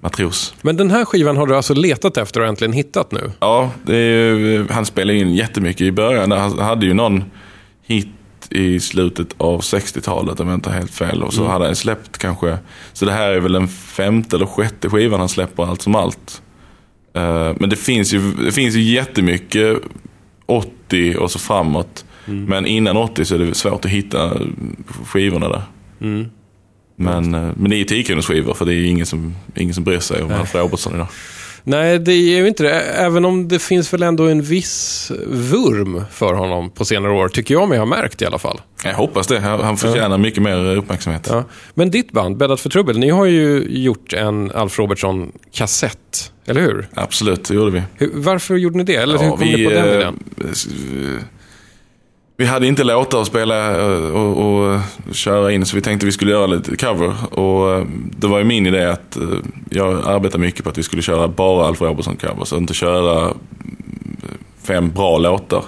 matros. 0.00 0.54
Men 0.62 0.76
den 0.76 0.90
här 0.90 1.04
skivan 1.04 1.36
har 1.36 1.46
du 1.46 1.56
alltså 1.56 1.74
letat 1.74 2.16
efter 2.16 2.40
och 2.40 2.46
äntligen 2.46 2.72
hittat 2.72 3.12
nu? 3.12 3.30
Ja, 3.40 3.70
ju- 3.86 4.66
han 4.70 4.86
spelade 4.86 5.18
in 5.18 5.34
jättemycket 5.34 5.80
i 5.80 5.92
början. 5.92 6.32
Han 6.32 6.58
hade 6.58 6.86
ju 6.86 6.94
någon 6.94 7.24
hit 7.86 8.08
i 8.50 8.80
slutet 8.80 9.34
av 9.38 9.60
60-talet 9.60 10.40
om 10.40 10.48
jag 10.48 10.54
inte 10.56 10.70
har 10.70 10.76
helt 10.76 10.90
fel. 10.94 11.22
Och 11.22 11.34
så 11.34 11.46
hade 11.46 11.64
han 11.64 11.76
släppt 11.76 12.18
kanske, 12.18 12.58
så 12.92 13.04
det 13.04 13.12
här 13.12 13.30
är 13.30 13.40
väl 13.40 13.52
den 13.52 13.68
femte 13.68 14.36
eller 14.36 14.46
sjätte 14.46 14.90
skivan 14.90 15.20
han 15.20 15.28
släpper 15.28 15.62
allt 15.66 15.82
som 15.82 15.94
allt. 15.94 16.42
Eh, 17.14 17.52
Men 17.60 17.70
det 17.70 17.76
finns 17.76 18.14
ju, 18.14 18.32
det 18.32 18.52
finns 18.52 18.74
ju 18.74 18.80
jättemycket 18.82 19.78
80 20.46 21.16
och 21.16 21.30
så 21.30 21.38
framåt. 21.38 22.04
Men 22.24 22.66
innan 22.66 22.96
80 22.96 23.24
så 23.24 23.34
är 23.34 23.38
det 23.38 23.54
svårt 23.54 23.84
att 23.84 23.90
hitta 23.90 24.32
skivorna 25.06 25.48
där. 25.48 25.62
Men, 27.04 27.34
eh, 27.34 27.50
men 27.56 27.70
det 27.70 27.76
är 27.76 27.84
10 27.84 28.22
skivor 28.22 28.54
för 28.54 28.64
det 28.64 28.74
är 28.74 28.84
ingen 28.84 29.06
som, 29.06 29.34
ingen 29.54 29.74
som 29.74 29.84
bryr 29.84 29.98
sig 30.00 30.22
om 30.22 30.32
Alf 30.32 30.54
Robertson 30.54 30.94
idag. 30.94 31.06
Nej, 31.64 31.98
det 31.98 32.12
är 32.12 32.36
ju 32.38 32.48
inte 32.48 32.62
det. 32.62 32.80
Även 32.80 33.24
om 33.24 33.48
det 33.48 33.58
finns 33.58 33.92
väl 33.92 34.02
ändå 34.02 34.24
en 34.24 34.42
viss 34.42 35.12
vurm 35.26 36.02
för 36.10 36.34
honom 36.34 36.70
på 36.70 36.84
senare 36.84 37.12
år, 37.12 37.28
tycker 37.28 37.54
jag 37.54 37.68
mig 37.68 37.78
ha 37.78 37.84
märkt 37.86 38.22
i 38.22 38.26
alla 38.26 38.38
fall. 38.38 38.60
Jag 38.84 38.94
hoppas 38.94 39.26
det. 39.26 39.40
Han 39.40 39.76
förtjänar 39.76 40.18
mycket 40.18 40.42
mer 40.42 40.76
uppmärksamhet. 40.76 41.26
Ja. 41.30 41.44
Men 41.74 41.90
ditt 41.90 42.12
band, 42.12 42.36
Bäddat 42.36 42.60
för 42.60 42.70
trubbel, 42.70 42.98
ni 42.98 43.10
har 43.10 43.24
ju 43.26 43.66
gjort 43.68 44.12
en 44.12 44.50
Alf 44.50 44.78
Robertson-kassett, 44.78 46.32
eller 46.46 46.60
hur? 46.60 46.88
Absolut, 46.94 47.44
det 47.44 47.54
gjorde 47.54 47.70
vi. 47.70 47.82
hur? 47.96 48.10
Varför 48.14 48.56
gjorde 48.56 48.76
ni 48.76 48.84
det? 48.84 48.96
Eller 48.96 49.18
hur 49.18 49.24
Ja, 49.24 49.36
kom 49.36 49.48
ni 49.48 49.64
på 49.64 49.70
den 49.70 49.88
eh, 49.88 49.94
idén? 49.94 50.18
Eh, 52.42 52.46
Vi 52.46 52.48
hade 52.48 52.66
inte 52.66 52.84
låtar 52.84 53.20
att 53.20 53.26
spela 53.26 53.80
eh, 53.80 54.10
och, 54.10 54.72
och 54.72 54.80
köra 55.12 55.52
in 55.52 55.66
så 55.66 55.76
vi 55.76 55.82
tänkte 55.82 56.06
vi 56.06 56.12
skulle 56.12 56.30
göra 56.30 56.46
lite 56.46 56.76
cover. 56.76 57.14
Och 57.30 57.70
eh, 57.70 57.86
det 58.18 58.26
var 58.26 58.38
ju 58.38 58.44
min 58.44 58.66
idé 58.66 58.84
att 58.84 59.16
eh, 59.16 59.22
jag 59.70 60.08
arbetar 60.08 60.38
mycket 60.38 60.64
på 60.64 60.70
att 60.70 60.78
vi 60.78 60.82
skulle 60.82 61.02
köra 61.02 61.28
bara 61.28 61.66
Alf 61.66 61.80
Robertson 61.80 62.16
covers 62.16 62.52
och 62.52 62.58
inte 62.58 62.74
köra 62.74 63.20
mm, 63.20 63.36
fem 64.62 64.90
bra 64.90 65.18
låtar. 65.18 65.64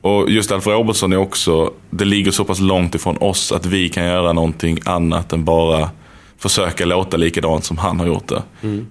Och 0.00 0.30
just 0.30 0.52
Alf 0.52 0.66
Robertson 0.66 1.12
är 1.12 1.16
också, 1.16 1.70
det 1.90 2.04
ligger 2.04 2.30
så 2.30 2.44
pass 2.44 2.60
långt 2.60 2.94
ifrån 2.94 3.16
oss 3.16 3.52
att 3.52 3.66
vi 3.66 3.88
kan 3.88 4.04
göra 4.04 4.32
någonting 4.32 4.78
annat 4.84 5.32
än 5.32 5.44
bara 5.44 5.90
försöka 6.38 6.84
låta 6.84 7.16
likadant 7.16 7.64
som 7.64 7.78
han 7.78 8.00
har 8.00 8.06
gjort 8.06 8.28
det. 8.28 8.42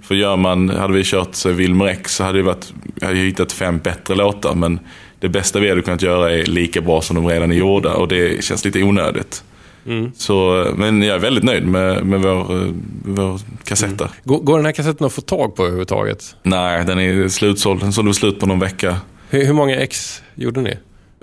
För 0.01 0.15
gör 0.15 0.38
man, 0.38 0.70
hade 0.70 0.93
vi 0.93 1.03
kört 1.03 1.45
Wilmer 1.45 1.86
X 1.86 2.15
så 2.15 2.24
hade 2.24 2.38
det 2.38 2.43
varit, 2.43 2.74
jag 2.95 3.07
hade 3.07 3.20
hittat 3.20 3.51
fem 3.51 3.78
bättre 3.80 4.15
låtar 4.15 4.55
men 4.55 4.80
det 5.20 5.30
bästa 5.30 5.59
vi 5.59 5.70
hade 5.70 5.82
kunnat 5.82 6.01
göra 6.01 6.32
är 6.32 6.43
lika 6.45 6.82
bra 6.82 7.01
som 7.01 7.15
de 7.15 7.28
redan 7.28 7.51
är 7.51 7.55
gjorda 7.55 7.93
och 7.93 8.07
det 8.07 8.43
känns 8.43 8.65
lite 8.65 8.84
onödigt. 8.84 9.43
Så, 10.15 10.67
men 10.76 11.01
jag 11.01 11.15
är 11.15 11.20
väldigt 11.20 11.43
nöjd 11.43 11.67
med, 11.67 12.05
med 12.05 12.22
vår, 12.22 12.55
eh, 12.65 12.72
vår 13.05 13.39
kassett 13.63 13.97
där. 13.97 14.09
Går, 14.24 14.39
går 14.39 14.57
den 14.57 14.65
här 14.65 14.72
kassetten 14.74 15.05
att 15.07 15.13
få 15.13 15.22
tag 15.22 15.55
på 15.55 15.63
överhuvudtaget? 15.63 16.36
Nej, 16.43 16.86
den 16.86 16.99
är 16.99 17.28
slutsåld. 17.28 17.80
Den 17.82 17.93
sålde 17.93 18.13
slut 18.13 18.39
på 18.39 18.45
någon 18.45 18.59
vecka. 18.59 18.95
Hur, 19.30 19.45
hur 19.45 19.53
många 19.53 19.76
ex 19.76 20.22
gjorde 20.36 20.61
ni? 20.61 20.70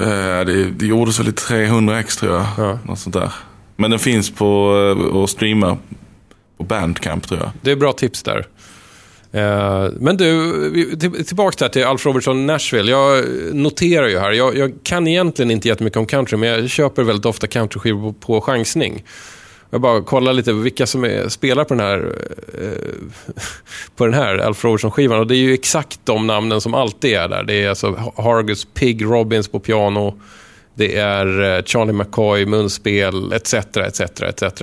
Eh, 0.00 0.06
Det, 0.46 0.70
det 0.70 0.86
gjordes 0.86 1.20
väl 1.20 1.28
i 1.28 1.32
300 1.32 2.00
ex 2.00 2.16
tror 2.16 2.32
jag. 2.34 2.46
Ja. 2.58 2.78
Något 2.84 2.98
sånt 2.98 3.14
där. 3.14 3.32
Men 3.76 3.90
den 3.90 4.00
finns 4.00 4.30
på 4.30 4.76
eh, 5.14 5.16
att 5.22 5.30
streama 5.30 5.76
på 6.58 6.64
Bandcamp 6.64 7.28
tror 7.28 7.40
jag. 7.40 7.50
Det 7.62 7.70
är 7.70 7.76
bra 7.76 7.92
tips 7.92 8.22
där. 8.22 8.46
Eh, 9.36 9.88
men 10.00 10.16
du, 10.16 10.96
tillbaka 11.26 11.56
där 11.64 11.68
till 11.68 11.84
Alf 11.84 12.06
Robertson 12.06 12.46
Nashville. 12.46 12.90
Jag 12.90 13.24
noterar 13.54 14.08
ju 14.08 14.18
här, 14.18 14.32
jag, 14.32 14.56
jag 14.56 14.72
kan 14.82 15.06
egentligen 15.06 15.50
inte 15.50 15.68
jättemycket 15.68 15.96
om 15.96 16.06
country, 16.06 16.36
men 16.36 16.48
jag 16.48 16.70
köper 16.70 17.02
väldigt 17.02 17.26
ofta 17.26 17.46
countryskivor 17.46 18.12
på, 18.12 18.12
på 18.12 18.40
chansning. 18.40 19.04
Jag 19.70 19.80
bara 19.80 20.02
kollar 20.02 20.32
lite 20.32 20.52
vilka 20.52 20.86
som 20.86 21.04
är, 21.04 21.28
spelar 21.28 21.64
på 21.64 21.74
den 21.74 21.86
här, 21.86 22.12
eh, 22.60 23.32
på 23.96 24.04
den 24.04 24.14
här 24.14 24.38
Alf 24.38 24.64
Robertson-skivan. 24.64 25.18
Och 25.18 25.26
det 25.26 25.36
är 25.36 25.38
ju 25.38 25.54
exakt 25.54 26.00
de 26.04 26.26
namnen 26.26 26.60
som 26.60 26.74
alltid 26.74 27.14
är 27.14 27.28
där. 27.28 27.42
Det 27.42 27.64
är 27.64 27.68
alltså 27.68 28.12
Hargus 28.16 28.64
Pig 28.74 29.04
Robbins 29.04 29.48
på 29.48 29.60
piano. 29.60 30.20
Det 30.74 30.96
är 30.96 31.56
eh, 31.56 31.62
Charlie 31.64 31.92
McCoy, 31.92 32.46
munspel, 32.46 33.32
etc. 33.32 33.54
etc, 33.54 34.00
etc. 34.00 34.62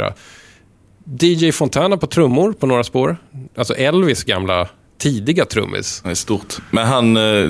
DJ 1.19 1.51
Fontana 1.51 1.97
på 1.97 2.07
trummor 2.07 2.53
på 2.53 2.67
några 2.67 2.83
spår. 2.83 3.17
Alltså 3.57 3.73
Elvis 3.73 4.23
gamla 4.23 4.67
tidiga 4.97 5.45
trummis. 5.45 6.01
Det 6.03 6.09
är 6.09 6.15
stort. 6.15 6.57
Men 6.71 6.87
han, 6.87 7.17
eh, 7.17 7.49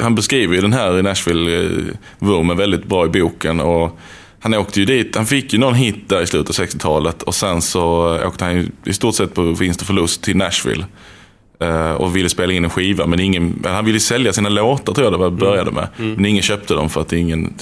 han 0.00 0.14
beskriver 0.14 0.54
ju 0.54 0.60
den 0.60 0.72
här 0.72 0.98
i 0.98 1.02
Nashville-vurmen 1.02 2.56
väldigt 2.56 2.84
bra 2.84 3.06
i 3.06 3.08
boken. 3.08 3.60
Och 3.60 3.98
han 4.40 4.54
åkte 4.54 4.80
ju 4.80 4.86
dit, 4.86 5.16
han 5.16 5.26
fick 5.26 5.52
ju 5.52 5.58
någon 5.58 5.74
hit 5.74 6.08
där 6.08 6.22
i 6.22 6.26
slutet 6.26 6.58
av 6.58 6.66
60-talet 6.66 7.22
och 7.22 7.34
sen 7.34 7.62
så 7.62 8.14
åkte 8.26 8.44
han 8.44 8.54
ju 8.54 8.66
i 8.84 8.92
stort 8.92 9.14
sett 9.14 9.34
på 9.34 9.42
vinst 9.42 9.80
och 9.80 9.86
förlust 9.86 10.22
till 10.22 10.36
Nashville. 10.36 10.84
Eh, 11.60 11.92
och 11.92 12.16
ville 12.16 12.28
spela 12.28 12.52
in 12.52 12.64
en 12.64 12.70
skiva, 12.70 13.06
men 13.06 13.20
ingen, 13.20 13.64
han 13.64 13.84
ville 13.84 14.00
sälja 14.00 14.32
sina 14.32 14.48
låtar 14.48 14.92
tror 14.92 15.12
jag 15.12 15.20
det 15.20 15.30
började 15.30 15.70
med. 15.70 15.88
Men 15.96 16.24
ingen 16.24 16.42
köpte 16.42 16.74
dem 16.74 16.90
för 16.90 17.00
att 17.00 17.12
ingen... 17.12 17.54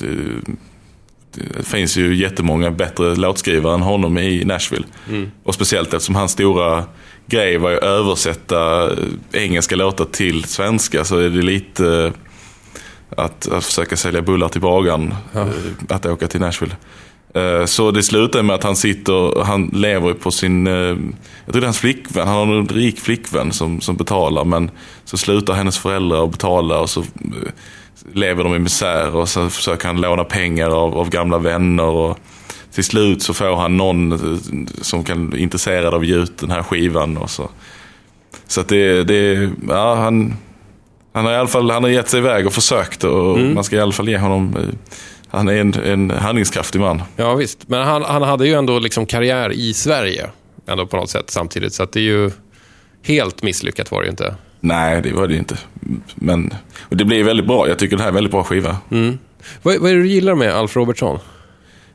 Det, 1.34 1.66
finns 1.66 1.96
ju 1.96 2.14
jättemånga 2.14 2.70
bättre 2.70 3.14
låtskrivare 3.14 3.74
än 3.74 3.82
honom 3.82 4.18
i 4.18 4.44
Nashville. 4.44 4.84
Och 5.44 5.54
speciellt 5.54 5.94
eftersom 5.94 6.14
hans 6.14 6.32
stora 6.32 6.84
grej 7.26 7.58
var 7.58 7.70
ju 7.70 7.76
att 7.76 7.82
översätta 7.82 8.90
eh, 8.90 8.96
engelska 9.32 9.76
låtar 9.76 10.04
till 10.04 10.44
svenska 10.44 11.04
så 11.04 11.18
är 11.18 11.30
det 11.30 11.42
lite 11.42 11.86
eh, 11.86 12.12
att, 13.24 13.48
att 13.48 13.64
försöka 13.64 13.96
sälja 13.96 14.22
bullar 14.22 14.48
till 14.48 14.60
bagaren, 14.60 15.14
eh, 15.34 15.46
att 15.88 16.06
åka 16.06 16.26
till 16.26 16.40
Nashville. 16.40 16.76
Så 17.66 17.90
det 17.90 18.02
slutar 18.02 18.42
med 18.42 18.56
att 18.56 18.62
han 18.62 18.76
sitter, 18.76 19.44
han 19.44 19.70
lever 19.72 20.14
på 20.14 20.30
sin, 20.30 20.66
jag 20.66 20.96
tror 21.46 21.52
det 21.52 21.58
är 21.58 21.62
hans 21.62 21.78
flickvän, 21.78 22.28
han 22.28 22.36
har 22.36 22.56
en 22.56 22.68
rik 22.68 23.00
flickvän 23.00 23.52
som, 23.52 23.80
som 23.80 23.96
betalar 23.96 24.44
men 24.44 24.70
så 25.04 25.16
slutar 25.16 25.54
hennes 25.54 25.78
föräldrar 25.78 26.24
att 26.24 26.30
betala 26.30 26.80
och 26.80 26.90
så 26.90 27.04
lever 28.12 28.44
de 28.44 28.54
i 28.54 28.58
misär 28.58 29.16
och 29.16 29.28
så 29.28 29.50
försöker 29.50 29.86
han 29.86 30.00
låna 30.00 30.24
pengar 30.24 30.70
av, 30.70 30.98
av 30.98 31.10
gamla 31.10 31.38
vänner 31.38 31.84
och 31.84 32.18
till 32.74 32.84
slut 32.84 33.22
så 33.22 33.34
får 33.34 33.56
han 33.56 33.76
någon 33.76 34.12
eh, 34.12 34.38
som 34.80 35.04
kan 35.04 35.36
intresserad 35.36 35.94
av 35.94 36.02
att 36.22 36.38
den 36.38 36.50
här 36.50 36.62
skivan 36.62 37.16
och 37.16 37.30
så. 37.30 37.50
Så 38.46 38.60
att 38.60 38.68
det, 38.68 39.04
det 39.04 39.50
ja 39.68 39.94
han, 39.94 40.34
han 41.12 41.24
har 41.24 41.32
i 41.32 41.36
alla 41.36 41.48
fall 41.48 41.70
han 41.70 41.82
har 41.82 41.90
gett 41.90 42.08
sig 42.08 42.18
iväg 42.18 42.46
och 42.46 42.52
försökt 42.52 43.04
och 43.04 43.38
man 43.38 43.64
ska 43.64 43.76
i 43.76 43.80
alla 43.80 43.92
fall 43.92 44.08
ge 44.08 44.18
honom, 44.18 44.56
eh, 44.56 44.62
han 45.28 45.48
är 45.48 45.54
en, 45.54 45.74
en 45.74 46.10
handlingskraftig 46.10 46.80
man. 46.80 47.02
Ja, 47.16 47.34
visst. 47.34 47.68
Men 47.68 47.86
han, 47.86 48.02
han 48.02 48.22
hade 48.22 48.46
ju 48.46 48.54
ändå 48.54 48.78
liksom 48.78 49.06
karriär 49.06 49.52
i 49.52 49.74
Sverige 49.74 50.30
ändå 50.66 50.86
på 50.86 50.96
något 50.96 51.10
sätt 51.10 51.30
samtidigt. 51.30 51.74
Så 51.74 51.82
att 51.82 51.92
det 51.92 52.00
är 52.00 52.04
ju 52.04 52.30
helt 53.02 53.42
misslyckat 53.42 53.90
var 53.90 54.00
det 54.00 54.06
ju 54.06 54.10
inte. 54.10 54.34
Nej, 54.60 55.02
det 55.02 55.12
var 55.12 55.26
det 55.26 55.32
ju 55.32 55.38
inte. 55.38 55.58
Men 56.14 56.54
och 56.80 56.96
det 56.96 57.04
blir 57.04 57.24
väldigt 57.24 57.46
bra. 57.46 57.68
Jag 57.68 57.78
tycker 57.78 57.96
det 57.96 58.02
här 58.02 58.08
är 58.08 58.10
en 58.10 58.14
väldigt 58.14 58.30
bra 58.32 58.44
skiva. 58.44 58.76
Vad, 59.62 59.78
vad 59.78 59.90
är 59.90 59.94
det 59.94 60.02
du 60.02 60.08
gillar 60.08 60.34
med 60.34 60.54
Alf 60.54 60.76
Robertson? 60.76 61.18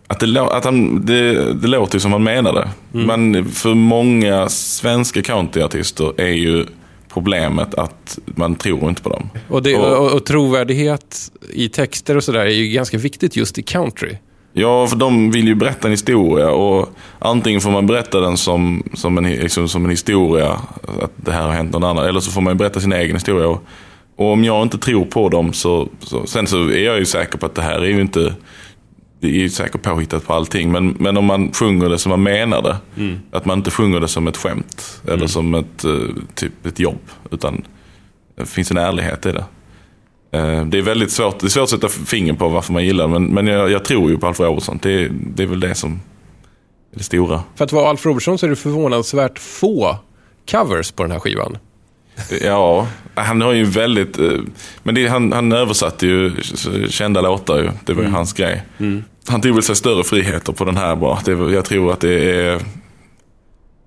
Att, 0.08 0.20
det, 0.20 0.42
att 0.42 0.66
han, 0.66 1.06
det, 1.06 1.54
det 1.54 1.68
låter 1.68 2.00
som 2.00 2.12
han 2.12 2.24
menade. 2.24 2.70
Men 2.92 3.46
för 3.46 3.74
många 3.74 4.50
svenska 4.50 5.22
countryartister 5.22 6.22
är 6.22 6.34
ju 6.34 6.66
problemet 7.14 7.76
att 7.76 8.20
man 8.26 8.56
tror 8.56 8.90
inte 8.90 9.02
på 9.02 9.10
dem. 9.10 9.30
Och, 9.50 9.64
det, 9.64 9.76
och, 9.76 10.12
och 10.12 10.26
trovärdighet 10.26 11.32
i 11.54 11.70
texter 11.70 12.18
och 12.18 12.24
sådär 12.24 12.40
är 12.40 12.50
ju 12.50 12.68
ganska 12.68 12.98
viktigt 12.98 13.36
just 13.36 13.58
i 13.58 13.64
country. 13.64 14.18
Ja, 14.60 14.88
för 14.88 14.96
de 14.96 15.32
vill 15.32 15.48
ju 15.48 15.56
berätta 15.56 15.88
en 15.88 15.92
historia 15.92 16.50
och 16.50 16.90
antingen 17.20 17.62
får 17.62 17.72
man 17.72 17.88
berätta 17.88 18.20
den 18.20 18.38
som, 18.38 18.84
som, 18.94 19.18
en, 19.18 19.24
liksom, 19.24 19.68
som 19.68 19.84
en 19.84 19.90
historia, 19.90 20.52
att 21.02 21.12
det 21.16 21.32
här 21.32 21.42
har 21.42 21.54
hänt 21.54 21.72
någon 21.72 21.84
annan, 21.84 22.06
eller 22.06 22.20
så 22.20 22.32
får 22.32 22.42
man 22.42 22.58
berätta 22.58 22.80
sin 22.80 22.94
egen 22.94 23.16
historia. 23.16 23.48
Och, 23.48 23.64
och 24.16 24.32
om 24.32 24.44
jag 24.44 24.62
inte 24.62 24.78
tror 24.78 25.06
på 25.06 25.30
dem 25.30 25.54
så, 25.54 25.90
så, 26.00 26.26
sen 26.26 26.48
så 26.48 26.70
är 26.70 26.86
jag 26.86 27.00
ju 27.00 27.06
säker 27.06 27.38
på 27.38 27.46
att 27.46 27.56
det 27.56 27.62
här 27.62 27.80
är 27.80 27.88
ju 27.88 28.02
inte, 28.02 28.36
det 29.20 29.28
är 29.28 29.32
ju 29.32 29.50
säkert 29.50 29.82
påhittat 29.82 30.28
på 30.28 30.34
allting, 30.34 30.72
men, 30.72 30.96
men 31.00 31.18
om 31.18 31.26
man 31.26 31.52
sjunger 31.52 31.90
det 31.90 31.98
som 31.98 32.10
man 32.10 32.24
menar 32.24 32.62
det, 32.62 32.78
att 33.32 33.46
man 33.46 33.58
inte 33.58 33.72
sjunger 33.72 34.00
det 34.00 34.08
som 34.08 34.28
ett 34.28 34.38
skämt 34.38 35.02
eller 35.08 35.28
som 35.28 35.56
ett, 35.56 35.84
eh, 35.84 35.92
typ 36.36 36.66
ett 36.66 36.80
jobb, 36.80 37.02
utan 37.32 37.62
det 38.38 38.46
finns 38.46 38.72
en 38.72 38.78
ärlighet 38.78 39.26
i 39.26 39.32
det. 39.32 39.44
Eh, 40.38 40.66
Det 40.66 40.78
är 40.78 40.82
väldigt 40.82 41.12
svårt, 41.12 41.40
det 41.40 41.48
är 41.48 41.50
svårt 41.50 41.64
att 41.64 41.70
sätta 41.70 41.90
finger 41.90 42.34
på 42.34 42.48
varför 42.50 42.74
man 42.74 42.86
gillar 42.86 43.08
men, 43.08 43.26
men 43.26 43.48
jag, 43.48 43.72
jag 43.72 43.86
tror 43.86 44.10
ju 44.12 44.18
på 44.18 44.28
Alf 44.28 44.40
Robertson. 44.40 44.80
Det, 44.82 45.08
det 45.36 45.44
är 45.44 45.48
väl 45.48 45.60
det 45.60 45.76
som 45.76 45.92
är 46.94 46.98
det 46.98 47.04
stora. 47.04 47.44
För 47.56 47.66
att 47.66 47.72
vara 47.72 47.90
Alf 47.90 48.06
Robertson 48.06 48.38
så 48.38 48.46
är 48.46 48.50
det 48.50 48.56
förvånansvärt 48.56 49.40
få 49.40 49.98
covers 50.52 50.92
på 50.92 51.04
den 51.04 51.12
här 51.12 51.20
skivan. 51.20 51.58
Ja, 52.42 52.88
han 53.16 53.42
har 53.42 53.54
ju 53.54 53.64
väldigt... 53.64 54.18
eh, 54.20 54.32
Men 54.84 54.96
det, 54.96 55.08
han, 55.08 55.32
han 55.34 55.52
översatte 55.52 56.08
ju 56.08 56.32
kända 56.90 57.22
låtar 57.22 57.58
ju. 57.58 57.70
Det 57.86 57.94
var 57.94 58.04
ju 58.04 58.10
hans 58.10 58.34
grej. 58.34 58.64
Han 59.28 59.42
tog 59.42 59.54
väl 59.54 59.64
sig 59.64 59.76
större 59.76 60.04
friheter 60.04 60.54
på 60.54 60.66
den 60.66 60.78
här 60.78 60.96
bara. 60.96 61.20
Det, 61.26 61.32
jag 61.32 61.66
tror 61.66 61.92
att 61.94 62.00
det 62.00 62.32
är... 62.36 62.62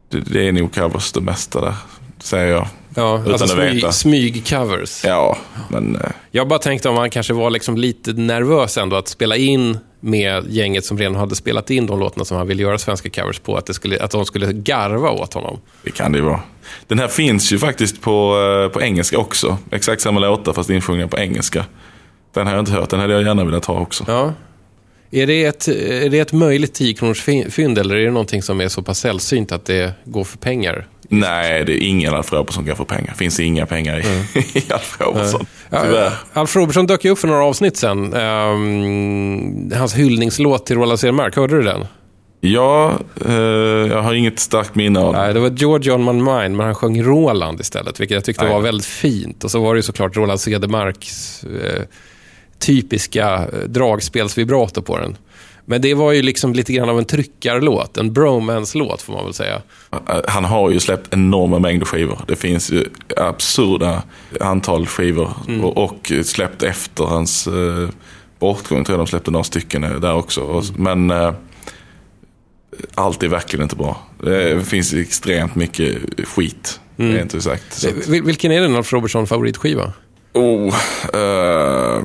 Det, 0.08 0.20
det 0.20 0.48
är 0.48 0.52
nog 0.52 0.74
covers 0.74 1.12
det 1.12 1.20
mesta 1.20 1.60
där, 1.60 1.74
säger 2.22 2.46
jag. 2.52 2.66
Ja, 2.94 3.18
Utan 3.20 3.32
alltså 3.32 3.44
att 3.44 3.50
smyg, 3.50 3.74
veta. 3.74 3.90
smyg-covers. 3.90 5.06
Ja, 5.06 5.38
men... 5.70 5.96
eh, 5.96 6.02
Jag 6.30 6.48
bara 6.48 6.58
tänkte 6.58 6.88
om 6.88 6.96
han 6.96 7.10
kanske 7.10 7.32
var 7.32 7.50
liksom 7.50 7.76
lite 7.76 8.12
nervös 8.12 8.78
ändå 8.78 8.96
att 8.96 9.08
spela 9.08 9.36
in 9.36 9.78
med 10.00 10.44
gänget 10.48 10.84
som 10.84 10.98
redan 10.98 11.14
hade 11.16 11.34
spelat 11.36 11.70
in 11.70 11.86
de 11.86 12.00
låtarna 12.00 12.24
som 12.24 12.36
han 12.36 12.46
ville 12.46 12.62
göra 12.62 12.78
svenska 12.78 13.10
covers 13.10 13.38
på. 13.38 13.56
Att, 13.56 13.66
det 13.66 13.74
skulle, 13.74 14.02
att 14.02 14.10
de 14.10 14.24
skulle 14.24 14.52
garva 14.52 15.10
åt 15.10 15.34
honom. 15.34 15.58
Det 15.82 15.90
kan 15.90 16.12
det 16.12 16.18
ju 16.18 16.24
vara. 16.24 16.40
Den 16.86 16.98
här 16.98 17.08
finns 17.08 17.52
ju 17.52 17.58
faktiskt 17.58 18.00
på, 18.00 18.36
eh, 18.66 18.72
på 18.72 18.82
engelska 18.82 19.18
också. 19.18 19.58
Exakt 19.70 20.02
samma 20.02 20.20
låtar 20.20 20.52
fast 20.52 20.70
insjungna 20.70 21.08
på 21.08 21.18
engelska. 21.18 21.64
Den 22.34 22.46
har 22.46 22.54
jag 22.54 22.62
inte 22.62 22.72
hört, 22.72 22.90
den 22.90 23.00
hade 23.00 23.12
jag 23.12 23.22
gärna 23.22 23.44
velat 23.44 23.64
ha 23.64 23.80
också. 23.80 24.04
Ja. 24.08 24.32
Är 25.12 25.26
det 25.26 25.44
ett, 25.44 25.68
är 25.68 26.10
det 26.10 26.18
ett 26.18 26.32
möjligt 26.32 26.74
10 26.74 26.94
kronors 26.94 27.22
fynd 27.50 27.78
eller 27.78 27.94
är 27.96 28.04
det 28.04 28.10
någonting 28.10 28.42
som 28.42 28.60
är 28.60 28.68
så 28.68 28.82
pass 28.82 28.98
sällsynt 28.98 29.52
att 29.52 29.64
det 29.64 29.92
går 30.04 30.24
för 30.24 30.38
pengar? 30.38 30.86
Nej, 31.12 31.64
det 31.64 31.72
är 31.72 31.88
ingen 31.88 32.14
Alf 32.14 32.32
Robertson 32.32 32.54
som 32.54 32.66
kan 32.66 32.76
få 32.76 32.84
pengar. 32.84 33.10
Det 33.10 33.18
finns 33.18 33.40
inga 33.40 33.66
pengar 33.66 33.98
i, 33.98 34.38
i 34.58 34.72
Alf 34.72 34.96
Robertson. 35.00 35.46
Tyvärr. 35.70 36.12
Alf 36.32 36.56
Robertson 36.56 36.86
dök 36.86 37.04
ju 37.04 37.10
upp 37.10 37.18
för 37.18 37.28
några 37.28 37.44
avsnitt 37.44 37.76
sen. 37.76 38.14
Ehm, 38.14 39.72
hans 39.74 39.94
hyllningslåt 39.94 40.66
till 40.66 40.76
Roland 40.76 41.00
Cedermark, 41.00 41.36
hörde 41.36 41.56
du 41.56 41.62
den? 41.62 41.86
Ja, 42.40 42.98
eh, 43.26 43.32
jag 43.32 44.02
har 44.02 44.14
inget 44.14 44.38
starkt 44.38 44.74
minne 44.74 45.00
av 45.00 45.12
Nej, 45.12 45.34
det 45.34 45.40
var 45.40 45.50
George 45.50 45.92
on 45.92 46.04
my 46.04 46.12
mind, 46.12 46.56
men 46.56 46.60
han 46.66 46.74
sjöng 46.74 47.02
Roland 47.02 47.60
istället, 47.60 48.00
vilket 48.00 48.14
jag 48.14 48.24
tyckte 48.24 48.44
Nej. 48.44 48.52
var 48.52 48.60
väldigt 48.60 48.86
fint. 48.86 49.44
Och 49.44 49.50
så 49.50 49.60
var 49.60 49.74
det 49.74 49.78
ju 49.78 49.82
såklart 49.82 50.16
Roland 50.16 50.40
Cedermarks 50.40 51.44
eh, 51.44 51.82
typiska 52.58 53.34
eh, 53.34 53.68
dragspelsvibrato 53.68 54.82
på 54.82 54.98
den. 54.98 55.16
Men 55.66 55.80
det 55.80 55.94
var 55.94 56.12
ju 56.12 56.22
liksom 56.22 56.52
lite 56.52 56.72
grann 56.72 56.88
av 56.88 56.98
en 56.98 57.04
tryckarlåt, 57.04 57.96
en 57.96 58.12
bromance-låt 58.12 59.02
får 59.02 59.12
man 59.12 59.24
väl 59.24 59.34
säga. 59.34 59.62
Han 60.28 60.44
har 60.44 60.70
ju 60.70 60.80
släppt 60.80 61.14
enorma 61.14 61.58
mängder 61.58 61.86
skivor. 61.86 62.20
Det 62.28 62.36
finns 62.36 62.70
ju 62.70 62.84
absurda 63.16 64.02
antal 64.40 64.86
skivor. 64.86 65.30
Och, 65.62 65.84
och 65.84 66.12
släppt 66.24 66.62
efter 66.62 67.04
hans 67.04 67.46
eh, 67.46 67.88
bortgång. 68.38 68.84
tror 68.84 68.98
jag 68.98 69.06
de 69.06 69.10
släppte 69.10 69.30
några 69.30 69.44
stycken 69.44 69.84
eh, 69.84 69.90
där 69.94 70.14
också. 70.14 70.40
Och, 70.40 70.64
Men 70.76 71.10
eh, 71.10 71.32
allt 72.94 73.22
är 73.22 73.28
verkligen 73.28 73.62
inte 73.62 73.76
bra. 73.76 74.02
Det 74.24 74.66
finns 74.66 74.94
extremt 74.94 75.54
mycket 75.54 75.98
skit. 76.28 76.80
Det 76.96 77.04
är 77.04 77.22
inte 77.22 77.40
sagt. 77.40 77.84
Vil- 77.84 78.24
Vilken 78.24 78.52
är 78.52 78.60
den 78.60 78.76
Alf 78.76 78.92
Robertson 78.92 79.26
favoritskiva? 79.26 79.92
Oh, 80.32 80.74
eh, 81.14 82.02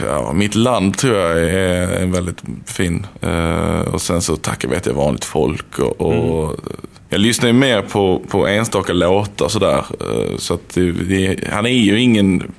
ja, 0.00 0.32
mitt 0.32 0.54
land 0.54 0.98
tror 0.98 1.16
jag 1.16 1.38
är 1.38 2.02
en 2.02 2.12
väldigt 2.12 2.42
fin. 2.66 3.06
Eh, 3.20 3.80
och 3.80 4.02
sen 4.02 4.22
så 4.22 4.36
tackar 4.36 4.68
vet 4.68 4.86
jag 4.86 4.94
vanligt 4.94 5.24
folk. 5.24 5.78
Och, 5.78 6.00
och 6.00 6.56
Jag 7.08 7.20
lyssnar 7.20 7.46
ju 7.46 7.52
mer 7.52 7.82
på, 7.82 8.22
på 8.28 8.46
enstaka 8.46 8.92
låtar 8.92 9.48
sådär. 9.48 9.84
Eh, 10.00 10.36
så 10.36 10.54
att 10.54 10.74
det, 10.74 10.92
det, 10.92 11.48
han 11.52 11.66
är 11.66 11.70
ju 11.70 12.00
ingen 12.00 12.52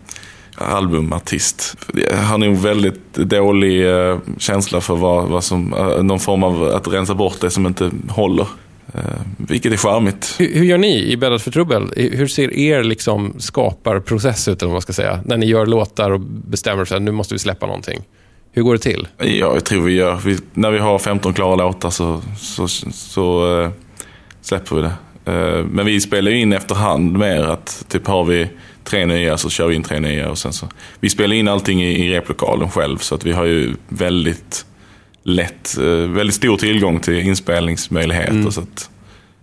albumartist. 0.55 1.77
Han 2.13 2.43
är 2.43 2.47
ju 2.47 2.53
väldigt 2.53 3.13
dålig 3.13 3.89
eh, 3.89 4.17
känsla 4.37 4.81
för 4.81 4.95
vad, 4.95 5.27
vad 5.27 5.43
som, 5.43 5.73
eh, 5.73 6.03
någon 6.03 6.19
form 6.19 6.43
av 6.43 6.63
att 6.63 6.87
rensa 6.87 7.13
bort 7.13 7.41
det 7.41 7.49
som 7.49 7.65
inte 7.65 7.91
håller. 8.09 8.47
Eh, 8.93 9.01
vilket 9.37 9.73
är 9.73 9.77
charmigt. 9.77 10.35
Hur, 10.39 10.55
hur 10.55 10.65
gör 10.65 10.77
ni 10.77 11.11
i 11.11 11.17
Bäddat 11.17 11.41
för 11.41 11.51
trubbel? 11.51 11.93
Hur 11.95 12.27
ser 12.27 12.53
er 12.53 12.83
liksom 12.83 13.33
skaparprocess 13.39 14.47
ut, 14.47 14.61
eller 14.61 14.67
vad 14.67 14.73
man 14.73 14.81
ska 14.81 14.93
säga? 14.93 15.19
När 15.25 15.37
ni 15.37 15.45
gör 15.45 15.65
låtar 15.65 16.11
och 16.11 16.19
bestämmer 16.21 16.85
sig 16.85 16.97
att 16.97 17.01
nu 17.01 17.11
måste 17.11 17.33
vi 17.33 17.39
släppa 17.39 17.65
någonting. 17.65 18.01
Hur 18.51 18.63
går 18.63 18.73
det 18.73 18.79
till? 18.79 19.07
Ja, 19.17 19.25
jag 19.27 19.65
tror 19.65 19.81
vi 19.81 19.93
gör. 19.93 20.15
Vi, 20.15 20.37
när 20.53 20.71
vi 20.71 20.79
har 20.79 20.99
15 20.99 21.33
klara 21.33 21.55
låtar 21.55 21.89
så, 21.89 22.21
så, 22.37 22.67
så 22.67 23.61
eh, 23.61 23.69
släpper 24.41 24.75
vi 24.75 24.81
det. 24.81 24.93
Eh, 25.25 25.65
men 25.65 25.85
vi 25.85 26.01
spelar 26.01 26.31
ju 26.31 26.39
in 26.39 26.53
efterhand 26.53 27.17
mer 27.17 27.43
att 27.43 27.85
typ 27.87 28.07
har 28.07 28.23
vi 28.23 28.49
tre 28.83 29.05
nya 29.05 29.37
så 29.37 29.49
kör 29.49 29.67
vi 29.67 29.75
in 29.75 29.83
tre 29.83 29.99
nya 29.99 30.29
och 30.29 30.37
sen 30.37 30.53
så. 30.53 30.67
Vi 30.99 31.09
spelar 31.09 31.35
in 31.35 31.47
allting 31.47 31.83
i, 31.83 32.05
i 32.05 32.13
replokalen 32.13 32.69
själv 32.69 32.97
så 32.97 33.15
att 33.15 33.25
vi 33.25 33.31
har 33.31 33.45
ju 33.45 33.73
väldigt 33.89 34.65
lätt, 35.23 35.77
eh, 35.77 35.85
väldigt 35.85 36.35
stor 36.35 36.57
tillgång 36.57 36.99
till 36.99 37.19
inspelningsmöjligheter. 37.19 38.49
Så 38.49 38.61
att, 38.61 38.89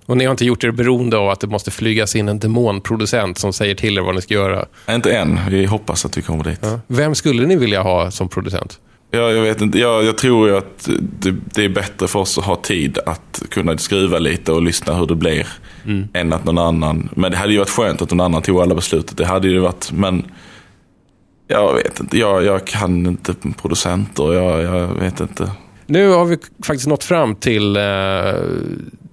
Och 0.07 0.17
ni 0.17 0.25
har 0.25 0.31
inte 0.31 0.45
gjort 0.45 0.65
er 0.65 0.71
beroende 0.71 1.17
av 1.17 1.29
att 1.29 1.41
det 1.41 1.47
måste 1.47 1.71
flygas 1.71 2.17
in 2.17 2.29
en 2.29 2.39
demonproducent 2.39 3.39
som 3.39 3.53
säger 3.53 3.75
till 3.75 3.99
er 3.99 4.03
vad 4.03 4.15
ni 4.15 4.21
ska 4.23 4.35
göra. 4.35 4.67
inte 4.91 5.13
än, 5.17 5.39
vi 5.51 5.65
hoppas 5.65 6.05
att 6.05 6.19
vi 6.19 6.23
kommer 6.23 6.45
dit. 6.45 6.61
Vem 6.87 7.15
skulle 7.15 7.47
ni 7.47 7.57
vilja 7.57 7.83
ha 7.83 8.11
som 8.11 8.29
producent? 8.29 8.81
Jag, 9.11 9.37
jag 9.37 9.43
vet 9.43 9.61
inte, 9.61 9.79
jag, 9.79 10.05
jag 10.05 10.19
tror 10.19 10.49
ju 10.49 10.57
att 10.57 10.89
det, 11.01 11.35
det 11.55 11.65
är 11.65 11.69
bättre 11.69 12.09
för 12.09 12.19
oss 12.19 12.39
att 12.39 12.45
ha 12.45 12.57
tid 12.57 12.99
att 13.07 13.43
kunna 13.51 13.79
skruva 13.79 14.19
lite 14.19 14.53
och 14.53 14.63
lyssna 14.63 14.95
hur 14.95 15.07
det 15.07 15.15
blir. 15.15 15.47
Än 16.13 16.33
att 16.33 16.45
någon 16.45 16.59
annan, 16.59 17.09
men 17.15 17.31
det 17.31 17.37
hade 17.37 17.53
ju 17.53 17.59
varit 17.59 17.71
skönt 17.71 18.03
att 18.03 18.11
någon 18.11 18.21
annan 18.21 18.43
tog 18.43 18.61
alla 18.61 18.75
beslutet. 18.75 19.17
Det 19.17 19.27
hade 19.27 19.49
ju 19.49 19.59
varit, 19.59 19.93
men 19.93 20.25
jag 21.47 21.75
vet 21.75 22.01
inte, 22.01 22.19
jag, 22.19 22.45
jag 22.45 22.67
kan 22.67 23.07
inte 23.07 23.35
producenter, 23.63 24.35
jag, 24.35 24.63
jag 24.63 24.87
vet 24.87 25.21
inte. 25.21 25.51
Nu 25.91 26.09
har 26.09 26.25
vi 26.25 26.39
faktiskt 26.63 26.87
nått 26.89 27.05
fram 27.05 27.35
till 27.37 27.77
eh, 27.77 27.83